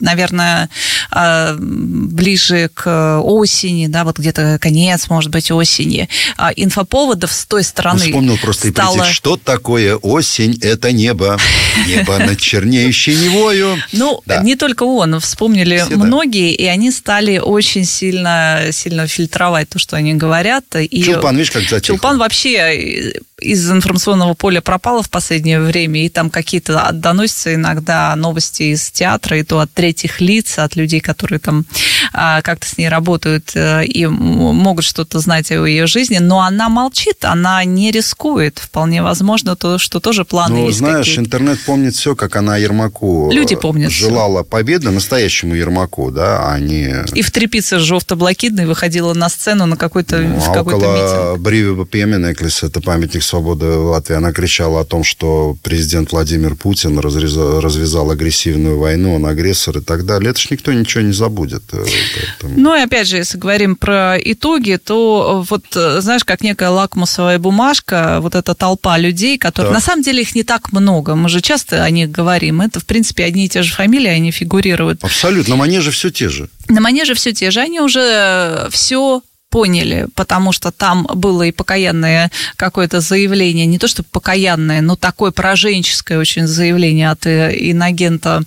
наверное, 0.00 0.68
а, 1.10 1.56
ближе 1.58 2.70
к 2.74 3.20
осени, 3.20 3.86
да, 3.86 4.04
вот 4.04 4.18
где-то 4.18 4.58
конец, 4.60 5.08
может 5.08 5.30
быть, 5.30 5.50
осени, 5.50 6.08
а, 6.36 6.52
инфоповодов 6.54 7.32
с 7.32 7.46
той 7.46 7.62
стороны 7.62 8.00
ну, 8.00 8.06
Вспомнил 8.06 8.38
просто 8.38 8.68
стало... 8.70 8.96
и 8.96 8.98
прийти, 8.98 9.14
что 9.14 9.36
такое 9.36 9.96
осень, 9.96 10.58
это 10.62 10.92
небо, 10.92 11.38
небо 11.86 12.18
над 12.18 12.38
чернеющей 12.38 13.14
Невою. 13.14 13.76
Ну, 13.92 14.22
да. 14.26 14.42
не 14.42 14.56
только 14.56 14.84
он, 14.84 15.18
вспомнили 15.20 15.82
Все, 15.86 15.96
многие, 15.96 16.56
да. 16.56 16.64
и 16.64 16.66
они 16.66 16.90
стали 16.90 17.38
очень 17.38 17.84
сильно, 17.84 18.68
сильно 18.72 19.06
фильтровать 19.06 19.68
то, 19.68 19.78
что 19.78 19.96
они 19.96 20.14
говорят. 20.14 20.64
И 20.76 21.02
Чулпан, 21.02 21.36
видишь, 21.36 21.50
как 21.50 21.62
затихло. 21.62 21.80
Чулпан 21.80 22.18
вообще 22.18 23.14
из 23.40 23.70
информационного 23.70 24.34
поля 24.34 24.60
пропала 24.60 25.02
в 25.02 25.10
последнее 25.10 25.60
время, 25.60 26.04
и 26.04 26.08
там 26.08 26.30
какие-то 26.30 26.90
доносятся 26.92 27.54
иногда 27.54 28.14
новости 28.16 28.74
из 28.74 28.90
театра, 28.90 29.38
и 29.38 29.42
то 29.42 29.60
от 29.60 29.72
третьих 29.72 30.20
лиц, 30.20 30.58
от 30.58 30.76
людей, 30.76 31.00
которые 31.00 31.38
там 31.38 31.64
а, 32.12 32.42
как-то 32.42 32.66
с 32.66 32.76
ней 32.78 32.88
работают 32.88 33.52
э, 33.54 33.84
и 33.84 34.06
могут 34.06 34.84
что-то 34.84 35.20
знать 35.20 35.50
о 35.52 35.64
ее 35.64 35.86
жизни, 35.86 36.18
но 36.18 36.40
она 36.40 36.68
молчит, 36.68 37.24
она 37.24 37.64
не 37.64 37.90
рискует. 37.90 38.58
Вполне 38.58 39.02
возможно, 39.02 39.56
то, 39.56 39.78
что 39.78 40.00
тоже 40.00 40.24
планы 40.24 40.56
ну, 40.56 40.66
есть 40.66 40.78
знаешь, 40.78 41.06
какие-то. 41.06 41.20
интернет 41.22 41.60
помнит 41.60 41.94
все, 41.94 42.16
как 42.16 42.36
она 42.36 42.56
Ермаку 42.56 43.30
Люди 43.32 43.54
помнят 43.54 43.92
желала 43.92 44.42
все. 44.42 44.50
победы 44.50 44.90
настоящему 44.90 45.54
Ермаку, 45.54 46.10
да, 46.10 46.52
а 46.52 46.58
не... 46.58 47.04
И 47.14 47.22
в 47.22 47.30
трепице 47.30 47.78
жовто-блакитной 47.78 48.66
выходила 48.66 49.14
на 49.14 49.28
сцену 49.28 49.66
на 49.66 49.76
какой-то, 49.76 50.18
ну, 50.18 50.38
а 50.38 50.54
какой-то 50.54 50.78
около 50.78 50.94
митинг. 50.94 51.42
Бривиба 51.42 51.86
Пьеменеклис, 51.86 52.62
это 52.62 52.80
памятник 52.80 53.22
свободы 53.28 53.66
Латвии, 53.66 54.16
она 54.16 54.32
кричала 54.32 54.80
о 54.80 54.84
том, 54.84 55.04
что 55.04 55.56
президент 55.62 56.12
Владимир 56.12 56.54
Путин 56.54 56.98
разрезал, 56.98 57.60
развязал 57.60 58.10
агрессивную 58.10 58.78
войну, 58.78 59.14
он 59.14 59.26
агрессор 59.26 59.78
и 59.78 59.80
так 59.80 60.04
далее. 60.04 60.30
Это 60.30 60.40
ж 60.40 60.50
никто 60.50 60.72
ничего 60.72 61.02
не 61.02 61.12
забудет. 61.12 61.62
Э, 61.72 61.84
поэтому... 61.84 62.60
Ну 62.60 62.76
и 62.76 62.80
опять 62.80 63.06
же, 63.06 63.16
если 63.16 63.38
говорим 63.38 63.76
про 63.76 64.16
итоги, 64.18 64.78
то 64.82 65.44
вот, 65.48 65.64
знаешь, 65.72 66.24
как 66.24 66.42
некая 66.42 66.70
лакмусовая 66.70 67.38
бумажка, 67.38 68.18
вот 68.20 68.34
эта 68.34 68.54
толпа 68.54 68.98
людей, 68.98 69.38
которые... 69.38 69.70
Да. 69.70 69.74
На 69.74 69.80
самом 69.80 70.02
деле 70.02 70.22
их 70.22 70.34
не 70.34 70.42
так 70.42 70.72
много, 70.72 71.14
мы 71.14 71.28
же 71.28 71.40
часто 71.40 71.84
о 71.84 71.90
них 71.90 72.10
говорим. 72.10 72.60
Это, 72.60 72.80
в 72.80 72.86
принципе, 72.86 73.24
одни 73.24 73.46
и 73.46 73.48
те 73.48 73.62
же 73.62 73.72
фамилии, 73.72 74.08
они 74.08 74.30
фигурируют. 74.30 75.04
Абсолютно, 75.04 75.54
на 75.54 75.56
манеже 75.56 75.90
все 75.90 76.10
те 76.10 76.28
же. 76.28 76.48
На 76.68 76.80
манеже 76.80 77.14
все 77.14 77.32
те 77.32 77.50
же, 77.50 77.60
они 77.60 77.80
уже 77.80 78.68
все 78.70 79.22
поняли, 79.50 80.06
потому 80.14 80.52
что 80.52 80.70
там 80.70 81.06
было 81.14 81.44
и 81.44 81.52
покаянное 81.52 82.30
какое-то 82.56 83.00
заявление, 83.00 83.64
не 83.64 83.78
то 83.78 83.88
что 83.88 84.02
покаянное, 84.02 84.82
но 84.82 84.94
такое 84.94 85.30
пораженческое 85.30 86.18
очень 86.18 86.46
заявление 86.46 87.10
от 87.10 87.26
э, 87.26 87.54
инагента, 87.58 88.42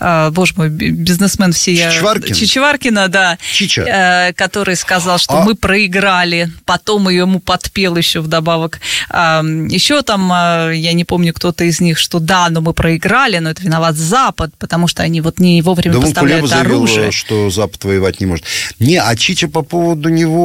э, 0.00 0.30
боже 0.30 0.54
мой, 0.56 0.68
бизнесмен 0.68 1.52
всея... 1.52 1.90
Чичваркин. 1.90 2.34
Чичваркина, 2.34 3.08
да. 3.08 3.38
Чича. 3.52 3.82
Э, 4.28 4.32
который 4.32 4.76
сказал, 4.76 5.18
что 5.18 5.38
а... 5.38 5.44
мы 5.44 5.56
проиграли, 5.56 6.50
потом 6.64 7.08
ему 7.08 7.40
подпел 7.40 7.96
еще 7.96 8.20
вдобавок. 8.20 8.80
Еще 9.10 10.02
там, 10.02 10.28
я 10.72 10.92
не 10.92 11.04
помню, 11.04 11.32
кто-то 11.34 11.64
из 11.64 11.80
них, 11.80 11.98
что 11.98 12.20
да, 12.20 12.48
но 12.50 12.60
мы 12.60 12.72
проиграли, 12.74 13.38
но 13.38 13.50
это 13.50 13.62
виноват 13.62 13.96
Запад, 13.96 14.52
потому 14.58 14.86
что 14.86 15.02
они 15.02 15.20
вот 15.20 15.40
не 15.40 15.62
вовремя 15.62 15.94
да 15.94 16.00
поставляют 16.00 16.52
оружие. 16.52 16.94
Заявил, 16.94 17.12
что 17.12 17.50
Запад 17.50 17.84
воевать 17.84 18.20
не 18.20 18.26
может. 18.26 18.44
Не, 18.78 18.96
а 18.96 19.14
Чича 19.16 19.48
по 19.48 19.62
поводу 19.62 20.08
него 20.08 20.43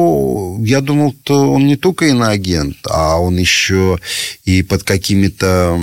я 0.60 0.80
думал, 0.80 1.14
что 1.22 1.52
он 1.52 1.66
не 1.66 1.76
только 1.76 2.06
иноагент, 2.06 2.76
а 2.88 3.20
он 3.20 3.36
еще 3.38 3.98
и 4.44 4.62
под 4.62 4.82
какими-то, 4.82 5.80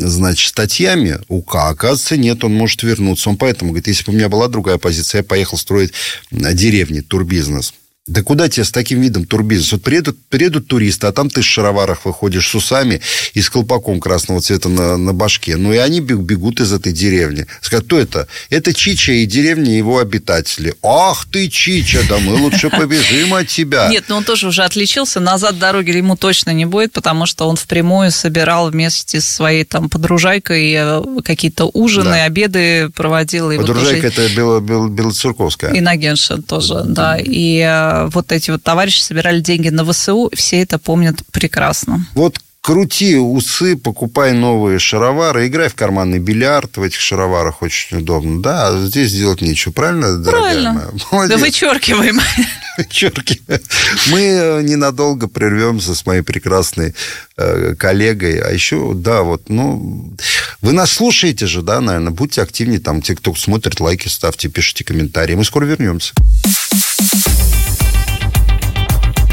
значит, 0.00 0.48
статьями 0.48 1.18
УК. 1.28 1.56
Оказывается, 1.56 2.16
нет, 2.16 2.44
он 2.44 2.54
может 2.54 2.82
вернуться. 2.82 3.30
Он 3.30 3.36
поэтому 3.36 3.70
говорит, 3.70 3.88
если 3.88 4.04
бы 4.04 4.12
у 4.12 4.16
меня 4.16 4.28
была 4.28 4.48
другая 4.48 4.78
позиция, 4.78 5.20
я 5.20 5.24
поехал 5.24 5.58
строить 5.58 5.92
деревни, 6.30 7.00
турбизнес. 7.00 7.74
Да 8.08 8.22
куда 8.22 8.48
тебе 8.48 8.64
с 8.64 8.72
таким 8.72 9.02
видом 9.02 9.26
турбизнес? 9.26 9.72
Вот 9.72 9.82
приедут, 9.82 10.16
приедут 10.30 10.66
туристы, 10.66 11.06
а 11.06 11.12
там 11.12 11.28
ты 11.28 11.42
в 11.42 11.44
шароварах 11.44 12.06
выходишь 12.06 12.48
с 12.48 12.54
усами 12.54 13.02
и 13.34 13.42
с 13.42 13.50
колпаком 13.50 14.00
красного 14.00 14.40
цвета 14.40 14.70
на, 14.70 14.96
на 14.96 15.12
башке. 15.12 15.56
Ну, 15.56 15.74
и 15.74 15.76
они 15.76 16.00
бегут 16.00 16.60
из 16.60 16.72
этой 16.72 16.92
деревни. 16.92 17.46
Скажут, 17.60 17.86
кто 17.86 17.98
это? 17.98 18.26
Это 18.48 18.72
Чича 18.72 19.12
и 19.12 19.26
деревня 19.26 19.76
его 19.76 19.98
обитатели. 19.98 20.74
Ах 20.82 21.26
ты, 21.30 21.48
Чича, 21.48 22.00
да 22.08 22.16
мы 22.18 22.34
лучше 22.36 22.70
побежим 22.70 23.34
от 23.34 23.48
тебя. 23.48 23.88
Нет, 23.88 24.04
но 24.08 24.16
он 24.16 24.24
тоже 24.24 24.48
уже 24.48 24.62
отличился. 24.64 25.20
Назад 25.20 25.58
дороги 25.58 25.90
ему 25.90 26.16
точно 26.16 26.50
не 26.52 26.64
будет, 26.64 26.92
потому 26.92 27.26
что 27.26 27.46
он 27.46 27.56
впрямую 27.56 28.10
собирал 28.10 28.70
вместе 28.70 29.20
с 29.20 29.26
своей 29.26 29.64
там 29.64 29.90
подружайкой 29.90 30.72
э, 30.72 31.02
какие-то 31.22 31.70
ужины, 31.74 32.10
да. 32.10 32.24
обеды 32.24 32.88
проводил. 32.94 33.54
Подружайка 33.54 34.06
вот 34.06 34.18
это 34.18 34.34
Бело, 34.34 34.60
Бело, 34.60 34.88
Белоцерковская. 34.88 35.74
И 35.74 35.80
Нагенша 35.80 36.40
тоже, 36.40 36.84
да. 36.86 37.18
И 37.18 37.58
э, 37.58 37.97
вот 38.06 38.32
эти 38.32 38.50
вот 38.50 38.62
товарищи 38.62 39.00
собирали 39.00 39.40
деньги 39.40 39.68
на 39.68 39.84
ВСУ, 39.84 40.30
все 40.34 40.62
это 40.62 40.78
помнят 40.78 41.16
прекрасно. 41.32 42.06
Вот 42.14 42.38
крути 42.60 43.16
усы, 43.16 43.76
покупай 43.76 44.32
новые 44.32 44.78
шаровары, 44.78 45.46
играй 45.46 45.68
в 45.70 45.74
карманный 45.74 46.18
бильярд 46.18 46.76
в 46.76 46.82
этих 46.82 47.00
шароварах 47.00 47.62
очень 47.62 47.98
удобно. 47.98 48.42
Да, 48.42 48.68
а 48.68 48.86
здесь 48.86 49.12
делать 49.12 49.40
нечего, 49.40 49.72
правильно, 49.72 50.18
дорогая 50.18 50.52
Правильно. 50.52 50.72
моя? 50.72 50.86
Да 50.86 51.06
Молодец. 51.10 51.40
вычеркиваем. 51.40 52.20
Вычеркиваем. 52.76 53.62
Мы 54.08 54.20
э, 54.20 54.62
ненадолго 54.62 55.28
прервемся 55.28 55.94
с 55.94 56.04
моей 56.04 56.20
прекрасной 56.20 56.94
э, 57.38 57.74
коллегой. 57.74 58.38
А 58.40 58.50
еще, 58.50 58.92
да, 58.94 59.22
вот, 59.22 59.48
ну, 59.48 60.14
вы 60.60 60.72
нас 60.72 60.92
слушаете 60.92 61.46
же, 61.46 61.62
да, 61.62 61.80
наверное, 61.80 62.12
будьте 62.12 62.42
активнее, 62.42 62.80
там, 62.80 63.00
те, 63.00 63.16
кто 63.16 63.34
смотрит, 63.34 63.80
лайки 63.80 64.08
ставьте, 64.08 64.48
пишите 64.48 64.84
комментарии. 64.84 65.34
Мы 65.34 65.44
скоро 65.44 65.64
вернемся. 65.64 66.12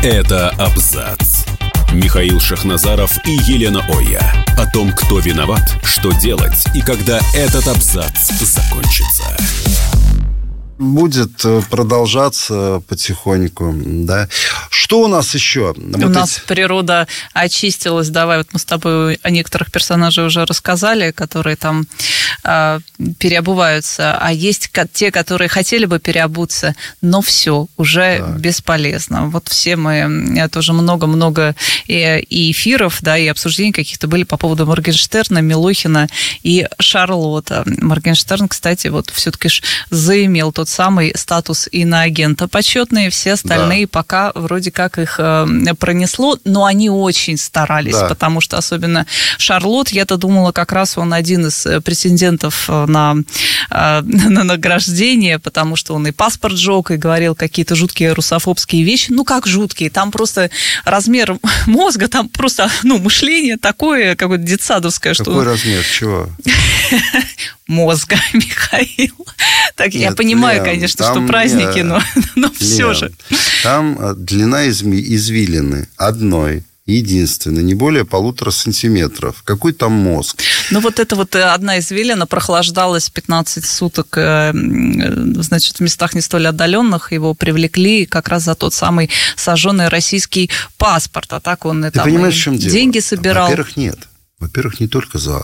Это 0.05 0.51
абзац. 0.59 1.45
Михаил 1.91 2.39
Шахназаров 2.39 3.17
и 3.25 3.31
Елена 3.31 3.83
Оя. 3.89 4.45
О 4.55 4.71
том, 4.71 4.91
кто 4.91 5.17
виноват, 5.17 5.63
что 5.83 6.11
делать 6.11 6.63
и 6.75 6.81
когда 6.81 7.19
этот 7.33 7.67
абзац 7.67 8.29
закончится. 8.39 9.23
Будет 10.77 11.43
э, 11.43 11.59
продолжаться 11.71 12.83
потихоньку, 12.87 13.73
да. 13.75 14.29
Что 14.85 15.01
у 15.01 15.07
нас 15.07 15.33
еще? 15.33 15.73
У 15.75 16.09
нас 16.09 16.39
природа 16.45 17.07
очистилась. 17.33 18.09
Давай, 18.09 18.37
вот 18.37 18.49
мы 18.53 18.59
с 18.59 18.65
тобой 18.65 19.17
о 19.23 19.31
некоторых 19.31 19.71
персонажах 19.71 20.27
уже 20.27 20.45
рассказали, 20.45 21.09
которые 21.09 21.55
там 21.55 21.87
э, 22.43 22.79
переобуваются, 23.17 24.15
а 24.15 24.31
есть 24.31 24.69
те, 24.93 25.09
которые 25.09 25.49
хотели 25.49 25.85
бы 25.85 25.97
переобуться, 25.97 26.75
но 27.01 27.23
все, 27.23 27.65
уже 27.77 28.19
Так. 28.19 28.39
бесполезно. 28.39 29.25
Вот 29.29 29.47
все 29.47 29.75
мы, 29.75 30.47
тоже 30.51 30.71
много-много 30.71 31.55
и, 31.87 32.23
и 32.29 32.51
эфиров, 32.51 32.99
да, 33.01 33.17
и 33.17 33.25
обсуждений 33.25 33.71
каких-то 33.71 34.07
были 34.07 34.21
по 34.21 34.37
поводу 34.37 34.67
Моргенштерна, 34.67 35.39
Милохина 35.39 36.07
и 36.43 36.67
Шарлотта. 36.77 37.63
Моргенштерн, 37.65 38.47
кстати, 38.47 38.89
вот 38.89 39.09
все-таки 39.09 39.49
заимел 39.89 40.51
тот 40.51 40.69
самый 40.69 41.11
статус 41.15 41.67
иноагента 41.71 42.47
почетный, 42.47 43.09
все 43.09 43.33
остальные 43.33 43.87
пока 43.87 44.31
вроде 44.35 44.74
как 44.75 44.99
их 44.99 45.15
э, 45.17 45.47
пронесло, 45.79 46.37
но 46.45 46.65
они 46.65 46.89
очень 46.91 47.37
старались, 47.37 47.95
Да. 47.95 48.07
потому 48.09 48.41
что 48.41 48.57
особенно 48.57 49.07
Шарлот, 49.39 49.89
я-то 49.89 50.17
думала, 50.17 50.51
как 50.51 50.71
раз 50.71 50.97
он 50.97 51.13
один 51.13 51.47
из 51.47 51.65
э, 51.65 51.81
претендентов 51.81 52.65
э, 52.69 52.85
на, 52.85 53.15
на 53.69 54.43
награждение, 54.43 55.39
потому 55.39 55.75
что 55.75 55.95
он 55.95 56.05
и 56.07 56.11
паспорт 56.11 56.57
жег, 56.57 56.91
и 56.91 56.97
говорил 56.97 57.33
какие-то 57.35 57.75
жуткие 57.75 58.13
русофобские 58.13 58.83
вещи. 58.83 59.07
Ну, 59.11 59.23
как 59.25 59.47
жуткие? 59.47 59.89
Там 59.89 60.11
просто 60.11 60.49
размер 60.83 61.37
мозга, 61.65 62.07
там 62.07 62.29
просто, 62.29 62.69
ну, 62.83 62.99
мышление 62.99 63.57
такое, 63.57 64.15
какое-то 64.15 64.43
детсадовское, 64.43 65.13
что 65.13 65.23
Какой 65.25 65.45
размер? 65.45 65.83
Чего? 65.83 66.29
мозга, 67.67 68.17
Михаил. 68.33 69.15
Так, 69.75 69.93
я 69.93 70.09
Нет, 70.09 70.17
понимаю, 70.17 70.57
Лен, 70.63 70.65
конечно, 70.73 71.05
что 71.05 71.21
праздники, 71.25 71.77
не- 71.77 71.83
но, 71.83 72.01
но 72.35 72.51
все 72.51 72.91
Лен, 72.91 72.95
же. 72.95 73.11
Там 73.63 73.97
э, 73.99 74.13
длина 74.65 74.71
изми- 74.71 75.15
извилины 75.15 75.87
одной, 75.97 76.63
единственной, 76.85 77.63
не 77.63 77.73
более 77.73 78.05
полутора 78.05 78.51
сантиметров. 78.51 79.41
Какой 79.43 79.73
там 79.73 79.91
мозг? 79.93 80.41
Ну, 80.71 80.79
вот 80.81 80.99
это 80.99 81.15
вот 81.15 81.35
э, 81.35 81.41
одна 81.43 81.79
извилина 81.79 82.27
прохлаждалась 82.27 83.09
15 83.09 83.65
суток, 83.65 84.17
э, 84.17 84.51
м, 84.51 85.41
значит, 85.41 85.77
в 85.77 85.79
местах 85.79 86.13
не 86.13 86.21
столь 86.21 86.47
отдаленных. 86.47 87.11
Его 87.11 87.33
привлекли 87.33 88.05
как 88.05 88.27
раз 88.29 88.43
за 88.43 88.53
тот 88.55 88.73
самый 88.73 89.09
сожженный 89.35 89.87
российский 89.87 90.49
паспорт. 90.77 91.33
А 91.33 91.39
так 91.39 91.65
он 91.65 91.85
и 91.85 91.89
Ты 91.89 91.95
там 91.99 92.03
понимаешь, 92.05 92.35
и 92.35 92.39
в 92.39 92.43
чем 92.43 92.57
дело? 92.57 92.71
деньги 92.71 92.99
собирал. 92.99 93.45
Во-первых, 93.49 93.77
нет. 93.77 93.97
Во-первых, 94.39 94.79
не 94.79 94.87
только 94.87 95.17
за 95.17 95.41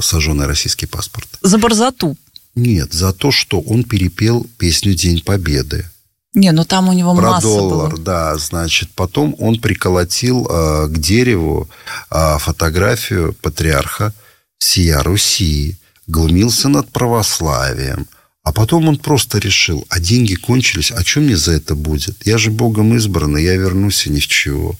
сожженный 0.00 0.46
российский 0.46 0.86
паспорт. 0.86 1.26
За 1.42 1.58
борзоту. 1.58 2.16
Нет, 2.54 2.92
за 2.92 3.12
то, 3.12 3.32
что 3.32 3.60
он 3.60 3.82
перепел 3.82 4.46
песню 4.58 4.94
«День 4.94 5.22
Победы». 5.22 5.86
Не, 6.34 6.50
ну 6.50 6.64
там 6.64 6.88
у 6.88 6.92
него 6.92 7.14
Про 7.14 7.30
масса 7.30 7.46
доллар, 7.46 7.90
было. 7.90 8.02
да. 8.02 8.36
Значит, 8.36 8.90
потом 8.94 9.36
он 9.38 9.60
приколотил 9.60 10.46
э, 10.50 10.88
к 10.88 10.98
дереву 10.98 11.68
э, 12.10 12.38
фотографию 12.38 13.34
патриарха 13.34 14.12
сия 14.58 15.02
Руси, 15.02 15.76
глумился 16.06 16.68
над 16.68 16.90
православием. 16.90 18.06
А 18.42 18.52
потом 18.52 18.88
он 18.88 18.98
просто 18.98 19.38
решил, 19.38 19.86
а 19.88 20.00
деньги 20.00 20.34
кончились, 20.34 20.90
а 20.90 21.02
что 21.02 21.20
мне 21.20 21.36
за 21.36 21.52
это 21.52 21.74
будет? 21.74 22.26
Я 22.26 22.36
же 22.36 22.50
Богом 22.50 22.94
избранный, 22.94 23.42
я 23.42 23.56
вернусь 23.56 24.06
и 24.06 24.10
ни 24.10 24.20
в 24.20 24.26
чего. 24.26 24.76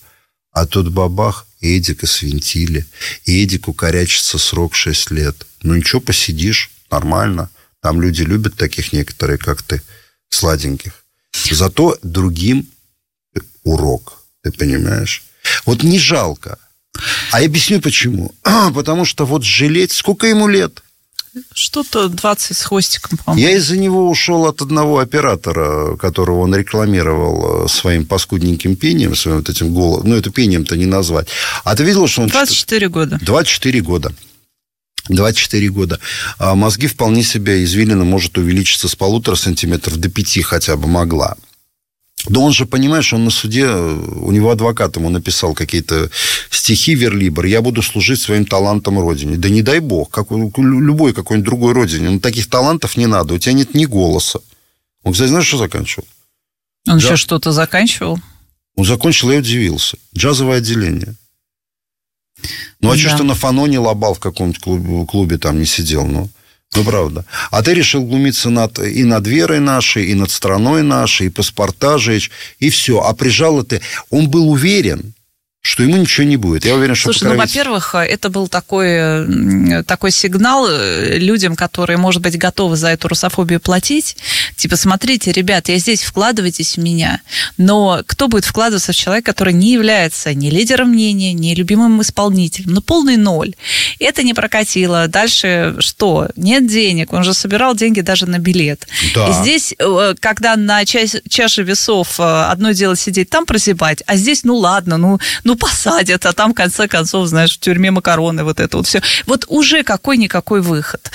А 0.52 0.66
тут 0.66 0.90
бабах, 0.92 1.46
и 1.61 1.78
Эдика 1.78 2.07
свинтили. 2.07 2.84
И 3.24 3.42
Эдику 3.42 3.72
корячится 3.72 4.38
срок 4.38 4.74
6 4.74 5.11
лет. 5.12 5.46
Ну 5.62 5.74
ничего, 5.74 6.00
посидишь, 6.00 6.70
нормально. 6.90 7.48
Там 7.80 8.02
люди 8.02 8.22
любят 8.22 8.55
таких 8.57 8.92
некоторые, 8.92 9.38
как 9.38 9.62
ты, 9.62 9.80
сладеньких. 10.28 11.03
Зато 11.51 11.97
другим 12.03 12.66
урок, 13.64 14.24
ты 14.43 14.53
понимаешь? 14.53 15.24
Вот 15.66 15.82
не 15.82 15.99
жалко. 15.99 16.59
А 17.32 17.41
я 17.41 17.47
объясню 17.47 17.80
почему. 17.80 18.32
Потому 18.74 19.05
что 19.05 19.26
вот 19.26 19.45
жалеть, 19.45 19.93
сколько 19.93 20.26
ему 20.26 20.49
лет? 20.49 20.82
Что-то 21.53 22.09
20 22.09 22.57
с 22.57 22.62
хвостиком, 22.62 23.18
по-моему. 23.18 23.49
Я 23.49 23.57
из-за 23.57 23.76
него 23.76 24.09
ушел 24.09 24.47
от 24.47 24.62
одного 24.62 25.01
оператора, 25.01 25.97
которого 25.97 26.43
он 26.43 26.55
рекламировал 26.55 27.64
э, 27.64 27.68
своим 27.68 28.07
паскудненьким 28.07 28.76
пением, 28.76 29.16
своим 29.16 29.39
вот 29.39 29.49
этим 29.49 29.74
голосом. 29.74 30.11
Ну, 30.11 30.16
это 30.16 30.30
пением-то 30.30 30.76
не 30.76 30.87
назвать. 30.87 31.26
А 31.64 31.74
ты 31.74 31.82
видел, 31.82 32.07
что 32.07 32.22
он... 32.22 32.28
24 32.28 32.89
года. 32.89 33.18
24 33.20 33.80
года. 33.80 34.12
24 35.09 35.68
года. 35.70 35.98
А 36.38 36.55
мозги 36.55 36.86
вполне 36.86 37.22
себе 37.22 37.62
извилина 37.64 38.05
может 38.05 38.38
увеличиться 38.38 38.88
с 38.88 38.96
полутора 38.96 39.36
сантиметров 39.36 39.96
до 39.98 40.09
пяти 40.09 40.42
хотя 40.42 40.76
бы 40.76 40.86
могла. 40.88 41.36
Да 42.26 42.40
он 42.40 42.52
же, 42.55 42.64
понимаешь, 42.64 43.12
он 43.12 43.24
на 43.26 43.30
суде, 43.30 43.66
у 43.68 44.30
него 44.32 44.50
адвокат 44.50 44.96
ему 44.96 45.11
написал 45.11 45.52
какие-то 45.52 46.11
стихи 46.48 46.94
Верлибр, 46.94 47.44
я 47.44 47.61
буду 47.61 47.82
служить 47.82 48.18
своим 48.22 48.46
талантом 48.46 48.98
Родине. 48.98 49.36
Да 49.36 49.50
не 49.50 49.61
дай 49.61 49.80
бог, 49.80 50.09
как, 50.09 50.32
у- 50.32 50.50
любой 50.62 51.12
какой-нибудь 51.12 51.44
другой 51.44 51.74
Родине. 51.74 52.09
Ну, 52.09 52.20
таких 52.20 52.48
талантов 52.48 52.96
не 52.96 53.07
надо, 53.07 53.34
у 53.34 53.38
тебя 53.38 53.52
нет 53.52 53.74
ни 53.74 53.84
голоса. 53.84 54.40
Он, 55.02 55.12
кстати, 55.12 55.28
знаешь, 55.28 55.46
что 55.46 55.59
заканчивал? 55.59 56.07
Он 56.88 56.98
Да. 56.98 57.05
еще 57.05 57.16
что-то 57.16 57.52
заканчивал. 57.52 58.18
Он 58.74 58.86
закончил, 58.86 59.30
я 59.30 59.38
удивился. 59.40 59.98
Джазовое 60.16 60.59
отделение. 60.59 61.14
Ну, 62.80 62.90
а 62.90 62.95
Да. 62.95 62.99
что, 62.99 63.11
что 63.11 63.24
на 63.24 63.34
фаноне 63.34 63.78
лобал 63.78 64.14
в 64.14 64.18
каком-то 64.20 64.61
клубе, 64.61 65.07
клубе 65.07 65.38
там 65.38 65.59
не 65.59 65.66
сидел, 65.66 66.07
ну? 66.07 66.28
Ну, 66.76 66.82
правда. 66.84 67.24
А 67.53 67.62
ты 67.62 67.72
решил 67.74 68.05
глумиться 68.05 68.51
над, 68.51 68.78
и 68.80 69.05
над 69.05 69.26
верой 69.28 69.61
нашей, 69.61 70.07
и 70.07 70.14
над 70.14 70.30
страной 70.30 70.82
нашей, 70.82 71.26
и 71.26 71.30
паспорта 71.30 71.99
жечь, 71.99 72.30
и 72.59 72.68
все. 72.68 73.01
А 73.01 73.14
прижал 73.14 73.61
это... 73.61 73.80
Он 74.11 74.28
был 74.28 74.51
уверен, 74.51 75.14
что 75.61 75.82
ему 75.82 75.97
ничего 75.97 76.26
не 76.26 76.36
будет. 76.36 76.64
Я 76.66 76.74
уверен, 76.74 76.95
что 76.95 77.12
Слушай, 77.12 77.24
ну, 77.24 77.30
покровитель- 77.36 77.59
во-первых, 77.59 77.95
это 77.95 78.28
был 78.28 78.49
такой, 78.49 79.84
такой 79.84 80.11
сигнал 80.11 80.66
э, 80.68 81.16
людям, 81.18 81.57
которые, 81.57 81.97
может 81.97 82.20
быть, 82.20 82.36
готовы 82.36 82.76
за 82.76 82.88
эту 82.88 83.09
русофобию 83.09 83.61
платить. 83.61 84.16
Типа, 84.57 84.76
смотрите, 84.76 85.32
ребят, 85.32 85.68
я 85.68 85.78
здесь, 85.78 86.02
вкладывайтесь 86.02 86.76
в 86.76 86.80
меня. 86.80 87.20
Но 87.57 88.02
кто 88.07 88.28
будет 88.28 88.44
вкладываться 88.44 88.92
в 88.92 88.96
человека, 88.96 89.32
который 89.32 89.52
не 89.52 89.72
является 89.72 90.32
ни 90.34 90.50
лидером 90.50 90.90
мнения, 90.90 91.32
ни 91.32 91.55
любимым 91.55 92.00
исполнителем? 92.02 92.72
Ну, 92.74 92.80
полный 92.80 93.16
ноль. 93.16 93.55
Это 93.98 94.22
не 94.22 94.34
прокатило. 94.34 95.09
Дальше 95.09 95.76
что? 95.80 96.28
Нет 96.36 96.66
денег. 96.66 97.12
Он 97.12 97.24
же 97.24 97.34
собирал 97.34 97.74
деньги 97.74 98.00
даже 98.00 98.26
на 98.26 98.38
билет. 98.38 98.86
Да. 99.14 99.28
И 99.28 99.32
здесь, 99.32 99.74
э, 99.78 100.14
когда 100.20 100.57
на 100.57 100.84
ча- 100.84 101.20
чаше 101.28 101.62
весов 101.62 102.20
э, 102.20 102.22
одно 102.22 102.72
дело 102.72 102.96
сидеть 102.96 103.30
там 103.30 103.46
прозябать, 103.46 104.02
а 104.07 104.16
здесь, 104.16 104.44
ну 104.44 104.57
ладно, 104.57 104.96
ну, 104.96 105.18
ну 105.44 105.57
посадят, 105.57 106.26
а 106.26 106.32
там 106.32 106.52
в 106.52 106.55
конце 106.55 106.88
концов, 106.88 107.26
знаешь, 107.26 107.55
в 107.55 107.61
тюрьме 107.61 107.90
макароны, 107.90 108.44
вот 108.44 108.61
это 108.61 108.76
вот 108.76 108.86
все. 108.86 109.02
Вот 109.26 109.44
уже 109.48 109.82
какой-никакой 109.82 110.61
выход. 110.61 111.11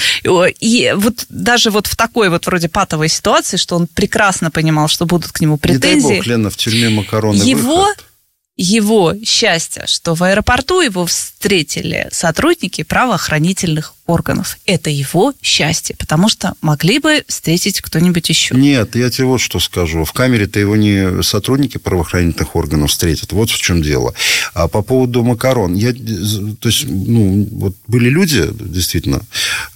И 0.60 0.94
вот 0.96 1.26
даже 1.30 1.70
вот 1.72 1.88
в 1.88 1.96
такой 1.96 2.30
вот 2.30 2.46
вроде 2.46 2.70
патовой 2.70 3.10
ситуации, 3.10 3.29
что 3.58 3.76
он 3.76 3.88
прекрасно 3.88 4.52
понимал, 4.52 4.88
что 4.88 5.06
будут 5.06 5.32
к 5.32 5.42
нему 5.42 5.60
Не 5.64 5.78
дай 5.78 5.94
претензии, 5.94 6.18
бог, 6.18 6.26
Лена, 6.28 6.50
в 6.50 6.58
тюрьме 6.58 6.90
макароны 6.90 7.42
его 7.42 7.82
выход. 7.88 8.06
его 8.58 9.14
счастье, 9.24 9.84
что 9.88 10.16
в 10.16 10.24
аэропорту 10.24 10.82
его 10.82 11.06
встретили 11.06 12.10
сотрудники 12.12 12.84
правоохранительных 12.84 13.94
органов. 14.06 14.58
Это 14.66 14.90
его 14.90 15.34
счастье, 15.42 15.96
потому 15.98 16.28
что 16.28 16.54
могли 16.62 17.00
бы 17.00 17.24
встретить 17.28 17.80
кто-нибудь 17.80 18.28
еще. 18.28 18.56
Нет, 18.56 18.96
я 18.96 19.10
тебе 19.10 19.28
вот 19.28 19.40
что 19.40 19.60
скажу. 19.60 20.04
В 20.04 20.12
камере-то 20.12 20.60
его 20.60 20.76
не 20.76 21.24
сотрудники 21.24 21.78
правоохранительных 21.78 22.56
органов 22.56 22.90
встретят. 22.92 23.32
Вот 23.32 23.50
в 23.50 23.58
чем 23.58 23.82
дело. 23.82 24.14
А 24.54 24.68
по 24.68 24.82
поводу 24.82 25.24
макарон. 25.24 25.76
Я, 25.76 25.94
то 25.94 26.68
есть, 26.70 26.86
ну, 26.86 27.48
вот 27.52 27.76
были 27.88 28.10
люди, 28.10 28.46
действительно. 28.60 29.22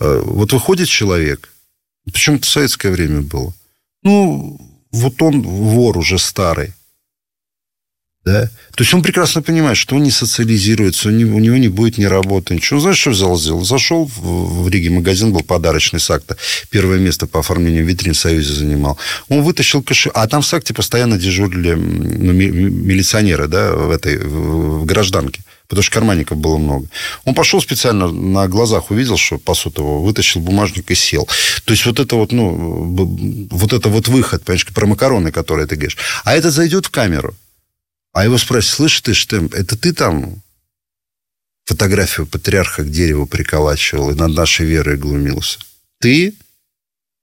э, 0.01 0.21
Вот 0.25 0.51
выходит 0.51 0.89
человек, 0.89 1.52
причем 2.11 2.35
это 2.35 2.47
советское 2.47 2.91
время 2.91 3.21
было. 3.21 3.53
Ну, 4.03 4.59
вот 4.91 5.21
он 5.21 5.41
вор 5.41 5.97
уже 5.97 6.19
старый. 6.19 6.73
Да? 8.25 8.49
То 8.75 8.83
есть 8.83 8.93
он 8.93 9.01
прекрасно 9.01 9.41
понимает, 9.41 9.75
что 9.77 9.97
он 9.97 10.03
не 10.03 10.11
социализируется, 10.11 11.09
у 11.09 11.11
него, 11.11 11.35
у 11.35 11.39
него 11.39 11.57
не 11.57 11.67
будет 11.67 11.97
ни 11.97 12.05
работы, 12.05 12.55
ничего. 12.55 12.79
Знаешь, 12.79 12.97
что 12.97 13.09
взял, 13.09 13.37
сделал? 13.37 13.65
Зашел 13.65 14.05
в, 14.05 14.63
в 14.63 14.69
Риге 14.69 14.91
магазин, 14.91 15.33
был 15.33 15.41
подарочный 15.41 15.99
с 15.99 16.09
акта. 16.09 16.37
Первое 16.69 16.99
место 16.99 17.27
по 17.27 17.41
оформлению 17.41 17.85
витрин 17.85 18.13
в 18.13 18.17
Союзе 18.17 18.53
занимал. 18.53 18.97
Он 19.27 19.41
вытащил 19.41 19.83
кошелек. 19.83 20.15
А 20.17 20.27
там 20.27 20.41
в 20.41 20.45
САКТе 20.45 20.73
постоянно 20.73 21.17
дежурили 21.17 21.73
ну, 21.73 22.31
милиционеры, 22.31 23.47
да, 23.47 23.73
в 23.73 23.91
этой 23.91 24.17
в, 24.17 24.81
в 24.81 24.85
гражданке. 24.85 25.41
Потому 25.73 25.83
что 25.83 25.93
карманников 25.93 26.37
было 26.37 26.57
много. 26.57 26.87
Он 27.25 27.35
пошел 27.35 27.61
специально 27.61 28.11
на 28.11 28.47
глазах, 28.47 28.91
увидел, 28.91 29.17
что 29.17 29.37
пасут 29.37 29.77
его, 29.77 30.01
вытащил 30.01 30.41
бумажник 30.41 30.91
и 30.91 30.95
сел. 30.95 31.27
То 31.65 31.73
есть 31.73 31.85
вот 31.85 31.99
это 31.99 32.15
вот, 32.15 32.31
ну, 32.31 33.47
вот 33.51 33.73
это 33.73 33.89
вот 33.89 34.07
выход, 34.07 34.43
понимаешь, 34.43 34.65
про 34.67 34.85
макароны, 34.85 35.31
которые 35.31 35.67
ты 35.67 35.75
говоришь. 35.75 35.97
А 36.23 36.35
этот 36.35 36.53
зайдет 36.53 36.85
в 36.85 36.89
камеру 36.89 37.35
а 38.13 38.23
его 38.23 38.37
спросят, 38.37 38.71
слышь 38.71 39.01
ты, 39.01 39.13
Штемп, 39.13 39.55
это 39.55 39.75
ты 39.75 39.91
там 39.91 40.41
фотографию 41.65 42.27
патриарха 42.27 42.83
к 42.83 42.91
дереву 42.91 43.25
приколачивал 43.25 44.11
и 44.11 44.15
над 44.15 44.33
нашей 44.33 44.67
верой 44.67 44.97
глумился? 44.97 45.59
Ты? 45.99 46.35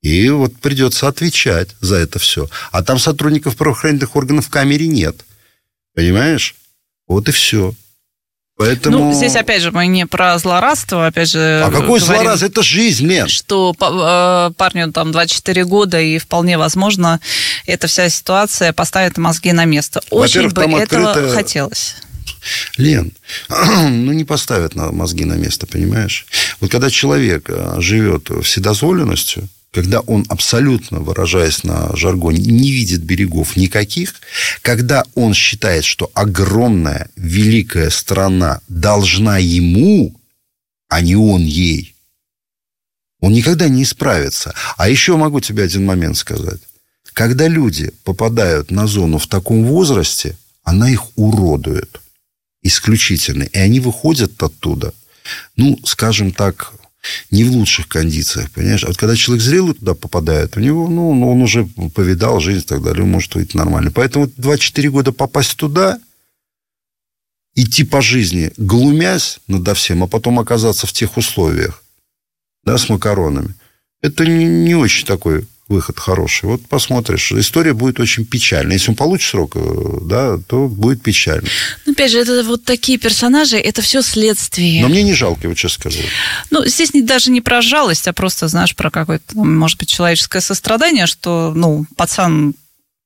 И 0.03 0.29
вот 0.31 0.57
придется 0.57 1.07
отвечать 1.07 1.77
за 1.81 1.97
это 1.97 2.19
все. 2.19 2.49
А 2.73 2.83
там 2.83 2.99
сотрудников 2.99 3.57
правоохранительных 3.57 4.17
органов 4.17 4.47
в 4.47 4.51
камере 4.51 4.89
нет. 4.89 5.25
Понимаешь? 5.95 6.57
Вот 7.07 7.29
и 7.29 7.33
все. 7.33 7.75
Поэтому... 8.61 8.99
Ну, 8.99 9.13
здесь, 9.15 9.37
опять 9.37 9.63
же, 9.63 9.73
мы 9.73 9.87
не 9.87 10.05
про 10.05 10.39
злорадство, 10.39 11.07
опять 11.07 11.31
же... 11.31 11.63
А 11.65 11.71
какое 11.71 11.99
злорадство? 11.99 12.45
Это 12.45 12.63
жизнь, 12.63 13.07
Лен. 13.07 13.27
Что 13.27 13.75
э, 13.81 14.53
парню 14.55 14.93
там 14.93 15.13
24 15.13 15.65
года, 15.65 15.99
и 15.99 16.19
вполне 16.19 16.59
возможно, 16.59 17.21
эта 17.65 17.87
вся 17.87 18.11
ситуация 18.11 18.75
поставит 18.75 19.17
мозги 19.17 19.53
на 19.53 19.65
место. 19.65 20.03
Очень 20.11 20.51
бы 20.51 20.61
этого 20.61 20.83
открыто... 20.83 21.31
хотелось. 21.31 21.97
Лен, 22.77 23.13
ну 23.49 24.13
не 24.13 24.25
поставят 24.25 24.75
на 24.75 24.93
мозги 24.93 25.25
на 25.25 25.35
место, 25.35 25.67
понимаешь? 25.67 26.27
Вот 26.61 26.71
когда 26.71 26.91
человек 26.91 27.47
э, 27.49 27.77
живет 27.79 28.29
вседозволенностью, 28.43 29.49
когда 29.73 30.01
он 30.01 30.25
абсолютно, 30.29 31.01
выражаясь 31.01 31.63
на 31.63 31.95
жаргоне, 31.97 32.39
не 32.39 32.73
видит 32.73 33.03
берегов 33.03 33.57
никаких, 33.57 34.15
когда 34.63 35.05
он 35.15 35.33
считает, 35.33 35.85
что 35.85 36.11
огромная, 36.15 37.09
великая 37.17 37.91
страна 37.91 38.61
должна 38.69 39.39
ему, 39.39 40.15
а 40.89 41.01
не 41.01 41.15
он 41.15 41.43
ей, 41.43 41.95
он 43.21 43.33
никогда 43.33 43.69
не 43.69 43.85
исправится. 43.85 44.55
А 44.77 44.89
еще 44.89 45.17
могу 45.17 45.41
тебе 45.41 45.63
один 45.63 45.85
момент 45.85 46.17
сказать. 46.17 46.61
Когда 47.13 47.49
люди 47.49 47.93
попадают 48.05 48.71
на 48.71 48.87
зону 48.87 49.19
в 49.19 49.27
таком 49.27 49.65
возрасте, 49.65 50.37
она 50.63 50.91
их 50.91 51.03
уродует 51.17 52.01
исключительно. 52.63 53.45
И 53.45 53.59
они 53.59 53.81
выходят 53.81 54.43
оттуда, 54.43 54.95
ну, 55.57 55.79
скажем 55.85 56.33
так, 56.33 56.73
не 57.31 57.45
в 57.45 57.51
лучших 57.53 57.89
кондициях, 57.89 58.51
понимаешь? 58.51 58.85
А 58.85 58.89
вот 58.89 58.97
когда 58.97 59.17
человек 59.17 59.43
зрелый 59.43 59.75
туда 59.75 59.95
попадает, 59.95 60.57
у 60.57 60.61
него, 60.61 60.89
ну, 60.89 61.11
он 61.11 61.43
уже 61.43 61.67
повидал 61.95 62.41
жизнь 62.41 62.61
и 62.61 62.69
так 62.69 62.83
далее, 62.83 63.05
может 63.05 63.35
быть 63.35 63.55
нормально. 63.55 63.91
Поэтому 63.91 64.31
24 64.37 64.91
года 64.91 65.13
попасть 65.13 65.57
туда, 65.57 65.99
идти 67.55 67.85
по 67.85 68.01
жизни, 68.01 68.53
глумясь 68.57 69.39
надо 69.47 69.75
всем, 69.75 70.03
а 70.03 70.07
потом 70.07 70.39
оказаться 70.39 70.87
в 70.87 70.93
тех 70.93 71.17
условиях, 71.17 71.83
да, 72.65 72.79
с 72.79 72.89
макаронами, 72.89 73.55
это 74.03 74.27
не, 74.27 74.45
не 74.45 74.75
очень 74.75 75.07
такой 75.07 75.47
выход 75.71 75.99
хороший. 75.99 76.47
Вот 76.47 76.67
посмотришь. 76.67 77.33
История 77.33 77.73
будет 77.73 78.01
очень 78.01 78.27
печальная. 78.27 78.75
Если 78.75 78.91
он 78.91 78.97
получит 78.97 79.31
срок, 79.31 79.53
э, 79.55 79.99
да, 80.03 80.37
то 80.39 80.67
будет 80.67 81.03
печально. 81.03 81.49
Ну, 81.87 81.93
опять 81.93 82.11
же, 82.11 82.19
это 82.19 82.43
вот 82.45 82.65
такие 82.65 82.99
персонажи, 82.99 83.57
это 83.57 83.81
все 83.81 84.03
следствие. 84.03 84.83
Но 84.83 84.89
мне 84.89 85.03
не 85.03 85.15
жалко, 85.15 85.49
вот 85.49 85.57
честно 85.57 85.91
скажу. 85.91 86.01
Ну, 86.51 86.67
здесь 86.67 86.93
не, 86.93 87.03
даже 87.03 87.31
не 87.31 87.41
про 87.41 87.63
жалость, 87.63 88.09
а 88.09 88.13
просто, 88.13 88.49
знаешь, 88.49 88.75
про 88.75 88.91
какое-то, 88.91 89.37
может 89.37 89.79
быть, 89.79 89.89
человеческое 89.89 90.41
сострадание, 90.41 91.07
что, 91.07 91.53
ну, 91.55 91.87
пацан 91.97 92.55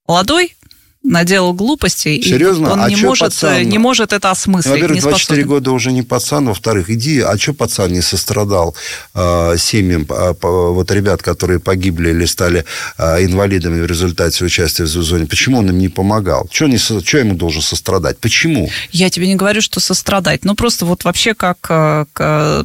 молодой, 0.08 0.56
наделал 1.04 1.52
глупостей. 1.52 2.20
Серьезно? 2.22 2.66
И 2.66 2.70
он 2.70 2.80
а 2.80 2.88
не, 2.88 2.96
может, 2.96 3.24
пацан? 3.24 3.62
не 3.62 3.78
может 3.78 4.12
это 4.12 4.30
осмыслить. 4.30 4.72
Во-первых, 4.72 5.02
24 5.02 5.18
способен. 5.18 5.46
года 5.46 5.70
уже 5.72 5.92
не 5.92 6.02
пацан. 6.02 6.46
Во-вторых, 6.46 6.88
иди, 6.88 7.20
а 7.20 7.38
что 7.38 7.52
пацан 7.52 7.92
не 7.92 8.00
сострадал 8.00 8.74
э, 9.14 9.56
семьям 9.58 10.06
э, 10.08 10.34
вот 10.40 10.90
ребят, 10.90 11.22
которые 11.22 11.60
погибли 11.60 12.08
или 12.10 12.24
стали 12.24 12.64
э, 12.96 13.24
инвалидами 13.24 13.82
в 13.82 13.86
результате 13.86 14.44
участия 14.44 14.84
в 14.84 14.88
зоне? 14.88 15.26
Почему 15.26 15.58
он 15.58 15.68
им 15.68 15.78
не 15.78 15.90
помогал? 15.90 16.48
Что, 16.50 16.64
ему 16.66 17.34
должен 17.34 17.60
сострадать? 17.60 18.18
Почему? 18.18 18.70
Я 18.90 19.10
тебе 19.10 19.28
не 19.28 19.36
говорю, 19.36 19.60
что 19.60 19.80
сострадать. 19.80 20.44
Ну, 20.44 20.54
просто 20.54 20.86
вот 20.86 21.04
вообще 21.04 21.34
как 21.34 21.58
э, 21.68 22.06
к 22.14 22.64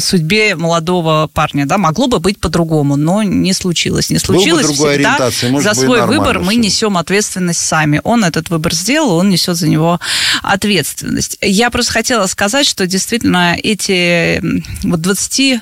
судьбе 0.00 0.56
молодого 0.56 1.30
парня. 1.32 1.64
Да, 1.64 1.78
могло 1.78 2.06
бы 2.06 2.18
быть 2.18 2.38
по-другому, 2.38 2.96
но 2.96 3.22
не 3.22 3.54
случилось. 3.54 4.10
Не 4.10 4.18
случилось. 4.18 4.66
Был 4.66 4.72
бы 4.72 4.76
другой 4.76 4.92
Всегда 4.92 5.14
ориентация, 5.14 5.50
может, 5.50 5.74
за 5.74 5.80
свой 5.80 6.06
выбор 6.06 6.40
мы 6.40 6.56
несем 6.56 6.98
ответственность 6.98 7.60
сами 7.60 7.77
сами. 7.78 8.00
Он 8.04 8.24
этот 8.24 8.50
выбор 8.50 8.74
сделал, 8.74 9.16
он 9.16 9.30
несет 9.30 9.56
за 9.56 9.68
него 9.68 10.00
ответственность. 10.42 11.38
Я 11.40 11.70
просто 11.70 11.92
хотела 11.92 12.26
сказать, 12.26 12.66
что 12.66 12.86
действительно 12.86 13.56
эти 13.62 14.40
вот 14.86 15.00
20 15.00 15.60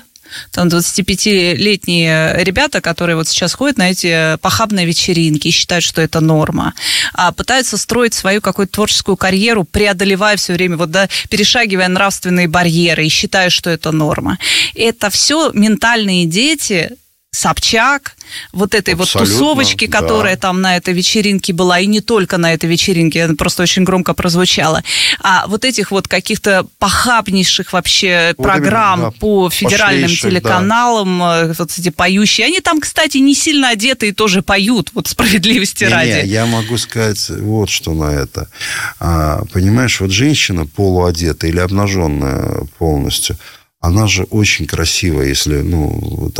там 0.51 0.67
25-летние 0.67 2.43
ребята, 2.43 2.81
которые 2.81 3.15
вот 3.15 3.29
сейчас 3.29 3.53
ходят 3.53 3.77
на 3.77 3.91
эти 3.91 4.37
похабные 4.41 4.85
вечеринки 4.85 5.47
и 5.47 5.51
считают, 5.51 5.85
что 5.85 6.01
это 6.01 6.19
норма, 6.19 6.73
а 7.13 7.31
пытаются 7.31 7.77
строить 7.77 8.13
свою 8.13 8.41
какую-то 8.41 8.73
творческую 8.73 9.15
карьеру, 9.15 9.63
преодолевая 9.63 10.35
все 10.35 10.53
время, 10.53 10.75
вот, 10.75 10.91
да, 10.91 11.07
перешагивая 11.29 11.87
нравственные 11.87 12.49
барьеры 12.49 13.05
и 13.05 13.09
считая, 13.09 13.49
что 13.49 13.69
это 13.69 13.93
норма. 13.93 14.37
Это 14.75 15.09
все 15.09 15.51
ментальные 15.53 16.25
дети, 16.25 16.91
Собчак, 17.31 18.15
вот 18.51 18.73
этой 18.73 18.93
Абсолютно, 18.93 19.19
вот 19.19 19.29
тусовочки, 19.29 19.85
да. 19.85 19.99
которая 19.99 20.37
там 20.37 20.61
на 20.61 20.77
этой 20.77 20.93
вечеринке 20.93 21.53
была, 21.53 21.79
и 21.79 21.85
не 21.85 22.01
только 22.01 22.37
на 22.37 22.53
этой 22.53 22.69
вечеринке, 22.69 23.25
она 23.25 23.35
просто 23.35 23.63
очень 23.63 23.83
громко 23.83 24.13
прозвучала, 24.13 24.81
а 25.21 25.45
вот 25.47 25.65
этих 25.65 25.91
вот 25.91 26.07
каких-то 26.07 26.65
похабнейших 26.79 27.73
вообще 27.73 28.33
вот 28.37 28.43
программ 28.43 28.99
именно, 28.99 29.11
да, 29.11 29.17
по 29.19 29.49
федеральным 29.49 30.09
телеканалам, 30.09 31.19
да. 31.19 31.41
Э, 31.43 31.53
вот 31.59 31.77
эти 31.77 31.89
поющие, 31.89 32.47
они 32.47 32.61
там, 32.61 32.79
кстати, 32.79 33.17
не 33.17 33.35
сильно 33.35 33.69
одеты 33.69 34.07
и 34.07 34.11
тоже 34.13 34.41
поют, 34.41 34.91
вот 34.93 35.07
справедливости 35.07 35.83
не, 35.83 35.89
ради. 35.89 36.09
Не, 36.09 36.27
я 36.27 36.45
могу 36.45 36.77
сказать 36.77 37.29
вот 37.29 37.69
что 37.69 37.93
на 37.93 38.11
это. 38.13 38.49
А, 38.99 39.43
понимаешь, 39.53 39.99
вот 39.99 40.11
женщина 40.11 40.65
полуодетая 40.65 41.51
или 41.51 41.59
обнаженная 41.59 42.67
полностью– 42.79 43.37
она 43.79 44.07
же 44.07 44.23
очень 44.23 44.65
красивая, 44.65 45.27
если, 45.27 45.61
ну, 45.61 46.31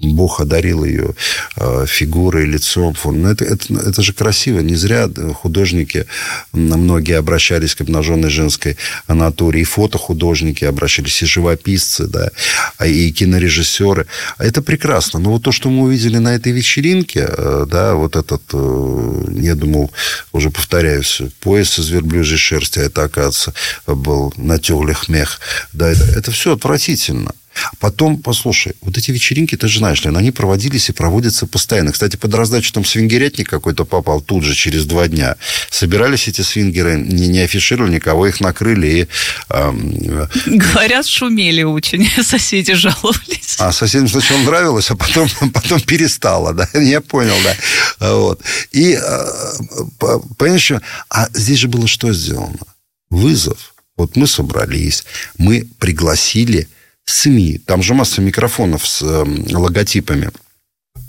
Бог 0.00 0.40
одарил 0.40 0.84
ее 0.84 1.14
э, 1.56 1.86
фигурой, 1.88 2.46
лицом. 2.46 2.94
Ну, 3.04 3.28
это, 3.28 3.44
это, 3.44 3.74
это 3.74 4.00
же 4.00 4.12
красиво. 4.12 4.60
Не 4.60 4.76
зря 4.76 5.08
художники 5.34 6.06
многие 6.52 7.18
обращались 7.18 7.74
к 7.74 7.80
обнаженной 7.80 8.30
женской 8.30 8.76
натуре. 9.08 9.62
И 9.62 9.64
фотохудожники 9.64 10.64
обращались, 10.64 11.22
и 11.22 11.26
живописцы, 11.26 12.06
да, 12.06 12.30
а 12.78 12.86
и 12.86 13.10
кинорежиссеры. 13.10 14.06
Это 14.38 14.62
прекрасно. 14.62 15.18
Но 15.18 15.32
вот 15.32 15.42
то, 15.42 15.50
что 15.50 15.68
мы 15.68 15.86
увидели 15.86 16.18
на 16.18 16.32
этой 16.34 16.52
вечеринке, 16.52 17.26
э, 17.28 17.66
да, 17.68 17.94
вот 17.96 18.14
этот, 18.14 18.42
э, 18.52 19.24
я 19.40 19.56
думал, 19.56 19.90
уже 20.30 20.50
повторяюсь, 20.50 21.22
пояс 21.40 21.76
из 21.80 21.88
верблюжьей 21.88 22.38
шерсти, 22.38 22.78
а 22.78 22.82
это, 22.82 23.02
оказывается, 23.02 23.52
был 23.86 24.32
на 24.36 24.60
теплых 24.60 25.08
мех. 25.08 25.40
Да, 25.72 25.88
это, 25.90 26.04
это 26.04 26.30
все 26.30 26.51
отвратительно. 26.52 27.32
Потом, 27.78 28.18
послушай, 28.18 28.74
вот 28.80 28.96
эти 28.96 29.10
вечеринки, 29.10 29.56
ты 29.56 29.68
же 29.68 29.78
знаешь, 29.78 30.02
Лен, 30.04 30.16
они 30.16 30.30
проводились 30.30 30.88
и 30.88 30.92
проводятся 30.92 31.46
постоянно. 31.46 31.92
Кстати, 31.92 32.16
под 32.16 32.34
раздачу 32.34 32.72
там 32.72 32.84
свингерятник 32.84 33.48
какой-то 33.48 33.84
попал 33.84 34.20
тут 34.20 34.42
же, 34.44 34.54
через 34.54 34.86
два 34.86 35.08
дня. 35.08 35.36
Собирались 35.70 36.28
эти 36.28 36.40
свингеры, 36.40 36.98
не, 36.98 37.28
не 37.28 37.40
афишировали 37.40 37.94
никого, 37.94 38.26
их 38.26 38.40
накрыли 38.40 38.86
и... 38.86 39.08
Э, 39.50 39.72
Говорят, 40.46 41.06
шумели 41.06 41.62
очень, 41.62 42.08
соседи 42.22 42.74
жаловались. 42.74 43.56
А 43.58 43.72
соседям 43.72 44.08
сначала 44.08 44.40
нравилось, 44.42 44.90
а 44.90 44.96
потом, 44.96 45.28
потом 45.52 45.80
перестало, 45.80 46.54
да, 46.54 46.68
я 46.80 47.00
понял, 47.00 47.36
да. 47.44 48.14
Вот. 48.14 48.40
И, 48.72 48.98
э, 49.00 49.24
понимаешь, 50.38 50.72
а 51.10 51.28
здесь 51.34 51.58
же 51.58 51.68
было 51.68 51.86
что 51.86 52.12
сделано? 52.12 52.58
Вызов 53.10 53.71
вот 54.02 54.16
мы 54.16 54.26
собрались, 54.26 55.04
мы 55.38 55.66
пригласили 55.78 56.68
СМИ. 57.04 57.58
Там 57.66 57.82
же 57.82 57.94
масса 57.94 58.20
микрофонов 58.20 58.86
с 58.86 59.02
э, 59.02 59.24
логотипами 59.54 60.30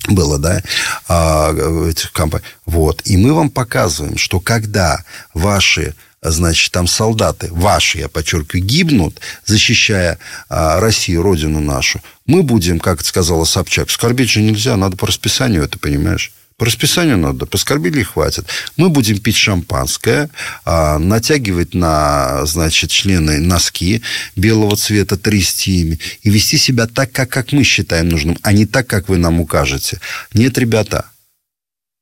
было, 0.08 0.38
да, 0.38 0.62
э, 1.10 1.90
этих 1.90 2.12
компаний. 2.12 2.46
Вот. 2.66 3.02
И 3.06 3.18
мы 3.18 3.34
вам 3.34 3.50
показываем, 3.50 4.18
что 4.18 4.40
когда 4.40 5.04
ваши 5.34 5.96
значит, 6.22 6.72
там 6.72 6.88
солдаты, 6.88 7.50
ваши, 7.52 7.98
я 7.98 8.08
подчеркиваю, 8.08 8.64
гибнут, 8.64 9.20
защищая 9.46 10.18
а, 10.48 10.80
Россию, 10.80 11.22
родину 11.22 11.60
нашу, 11.60 12.02
мы 12.26 12.44
будем, 12.44 12.80
как 12.80 13.04
сказала 13.06 13.44
Собчак, 13.44 13.90
скорбеть 13.90 14.30
же 14.30 14.42
нельзя, 14.42 14.78
надо 14.78 14.96
по 14.96 15.06
расписанию 15.06 15.64
это, 15.64 15.78
понимаешь? 15.78 16.32
По 16.58 16.66
расписанию 16.66 17.18
надо, 17.18 17.46
поскорбили 17.46 18.02
и 18.02 18.04
хватит. 18.04 18.46
Мы 18.78 18.90
будем 18.90 19.18
пить 19.18 19.36
шампанское, 19.36 20.30
а, 20.66 21.00
натягивать 21.00 21.74
на, 21.74 22.46
значит, 22.46 22.92
члены 22.92 23.40
носки 23.40 24.04
белого 24.36 24.76
цвета, 24.76 25.18
трясти 25.18 25.82
ими 25.82 26.00
и 26.22 26.30
вести 26.30 26.58
себя 26.58 26.86
так, 26.86 27.12
как, 27.12 27.30
как 27.30 27.54
мы 27.54 27.64
считаем 27.64 28.10
нужным, 28.10 28.38
а 28.44 28.54
не 28.54 28.66
так, 28.66 28.86
как 28.88 29.10
вы 29.10 29.18
нам 29.18 29.42
укажете. 29.42 30.00
Нет, 30.34 30.58
ребята, 30.60 31.08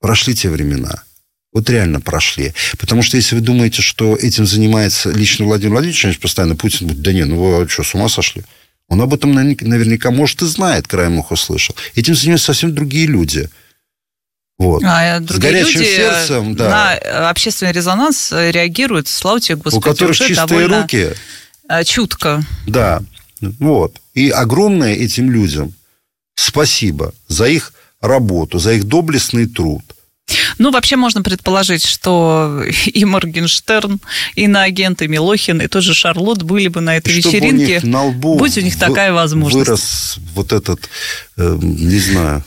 прошли 0.01 0.35
те 0.35 0.49
времена. 0.49 1.03
Вот 1.53 1.69
реально 1.69 2.01
прошли. 2.01 2.53
Потому 2.77 3.03
что 3.03 3.17
если 3.17 3.35
вы 3.35 3.41
думаете, 3.41 3.81
что 3.81 4.15
этим 4.15 4.45
занимается 4.45 5.11
лично 5.11 5.45
Владимир 5.45 5.73
Владимирович, 5.73 6.19
постоянно 6.19 6.55
Путин 6.55 6.87
будет, 6.87 7.01
да 7.01 7.13
нет, 7.13 7.27
ну 7.27 7.37
вы 7.37 7.69
что, 7.69 7.83
с 7.83 7.93
ума 7.95 8.09
сошли? 8.09 8.43
Он 8.89 9.01
об 9.01 9.13
этом 9.13 9.33
наверняка, 9.33 10.11
может, 10.11 10.41
и 10.41 10.45
знает, 10.45 10.87
краем 10.87 11.19
уха 11.19 11.37
слышал. 11.37 11.75
Этим 11.95 12.15
занимаются 12.15 12.47
совсем 12.47 12.75
другие 12.75 13.07
люди– 13.07 13.49
вот. 14.57 14.83
А 14.83 15.19
С 15.19 15.37
горячим 15.39 15.81
люди 15.81 15.95
сердцем, 15.95 16.55
да. 16.55 16.69
на 16.69 17.29
общественный 17.29 17.71
резонанс 17.71 18.31
реагируют, 18.31 19.07
слава 19.07 19.39
тебе, 19.39 19.55
Господи, 19.55 19.77
У 19.77 19.81
которых 19.81 20.17
чистые 20.17 20.67
руки. 20.67 21.13
Э, 21.67 21.83
чутко. 21.83 22.43
Да, 22.67 23.01
вот. 23.39 23.99
И 24.13 24.29
огромное 24.29 24.93
этим 24.93 25.31
людям 25.31 25.73
спасибо 26.35 27.13
за 27.27 27.47
их 27.47 27.73
работу, 28.01 28.59
за 28.59 28.73
их 28.73 28.83
доблестный 28.83 29.47
труд. 29.47 29.83
Ну, 30.57 30.71
вообще 30.71 30.95
можно 30.95 31.21
предположить, 31.21 31.85
что 31.85 32.63
и 32.85 33.05
Моргенштерн, 33.05 33.99
и 34.35 34.47
на 34.47 34.63
агенты 34.63 35.07
Милохин, 35.07 35.61
и 35.61 35.67
тот 35.67 35.83
же 35.83 35.93
Шарлот 35.93 36.43
были 36.43 36.67
бы 36.67 36.81
на 36.81 36.97
этой 36.97 37.19
Чтобы 37.19 37.37
вечеринке. 37.37 37.63
У 37.63 37.67
них 37.67 37.83
на 37.83 38.03
лбу 38.03 38.37
будь 38.37 38.57
у 38.57 38.61
них 38.61 38.77
такая 38.77 39.13
возможность. 39.13 39.67
Вырос 39.67 40.17
вот 40.35 40.51
этот, 40.51 40.89
э, 41.37 41.57
не 41.61 41.99
знаю, 41.99 42.43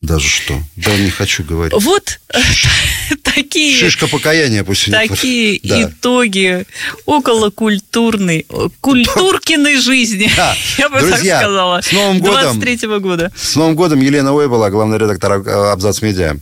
даже 0.00 0.28
что. 0.28 0.54
Да, 0.76 0.96
не 0.96 1.10
хочу 1.10 1.42
говорить. 1.42 1.74
Вот 1.76 2.20
такие... 3.22 3.76
Шишка 3.76 4.06
покаяния 4.06 4.62
пусть 4.62 4.90
Такие 4.90 5.60
да. 5.64 5.82
итоги 5.82 6.66
около 7.04 7.50
культурной, 7.50 8.46
культуркиной 8.80 9.76
жизни. 9.78 10.30
Да. 10.36 10.56
Я 10.78 10.88
бы 10.88 11.00
Друзья, 11.00 11.40
так 11.40 11.42
сказала. 11.42 11.80
с 11.80 11.90
Новым 11.90 12.20
годом. 12.20 12.60
23 12.60 12.98
года. 12.98 13.32
С 13.34 13.56
Новым 13.56 13.74
годом 13.74 14.00
Елена 14.00 14.32
Ой 14.32 14.48
была 14.48 14.70
главный 14.70 14.98
редактор 14.98 15.32
Абзац 15.32 16.00
Медиа 16.00 16.36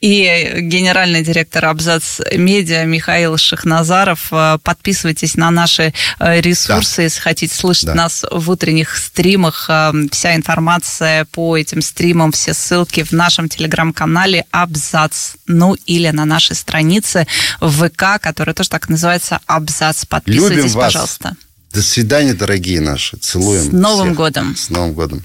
и 0.00 0.60
генеральный 0.60 1.22
директор 1.22 1.66
Абзац 1.66 2.20
Медиа 2.32 2.84
Михаил 2.84 3.36
Шахназаров. 3.36 4.28
Э, 4.30 4.58
подписывайтесь 4.62 5.36
на 5.36 5.50
наши 5.50 5.92
э, 6.18 6.40
ресурсы, 6.40 6.96
да. 6.98 7.02
если 7.02 7.20
хотите 7.20 7.54
слышать 7.54 7.86
да. 7.86 7.94
нас 7.94 8.24
в 8.30 8.50
утренних 8.50 8.96
стримах. 8.96 9.66
Э, 9.68 9.92
вся 10.10 10.34
информация 10.34 11.26
по 11.26 11.56
этим 11.56 11.82
стримам, 11.82 12.32
все 12.32 12.54
ссылки 12.54 13.02
в 13.02 13.12
нашем 13.12 13.48
телеграм-канале 13.48 14.46
Абзац. 14.50 15.34
Ну 15.46 15.74
или 15.86 16.08
на 16.08 16.24
нашей 16.24 16.56
странице 16.56 17.26
в 17.60 17.88
ВК, 17.88 18.20
которая 18.22 18.54
тоже 18.54 18.70
так 18.70 18.88
называется 18.88 19.40
Абзац. 19.46 20.06
Подписывайтесь, 20.06 20.56
Любим 20.56 20.72
вас. 20.72 20.84
пожалуйста. 20.86 21.36
До 21.72 21.82
свидания, 21.82 22.34
дорогие 22.34 22.80
наши. 22.80 23.16
Целуем. 23.18 23.64
С 23.64 23.72
Новым 23.72 24.08
всех. 24.08 24.16
годом. 24.16 24.56
С 24.56 24.70
Новым 24.70 24.92
годом. 24.94 25.24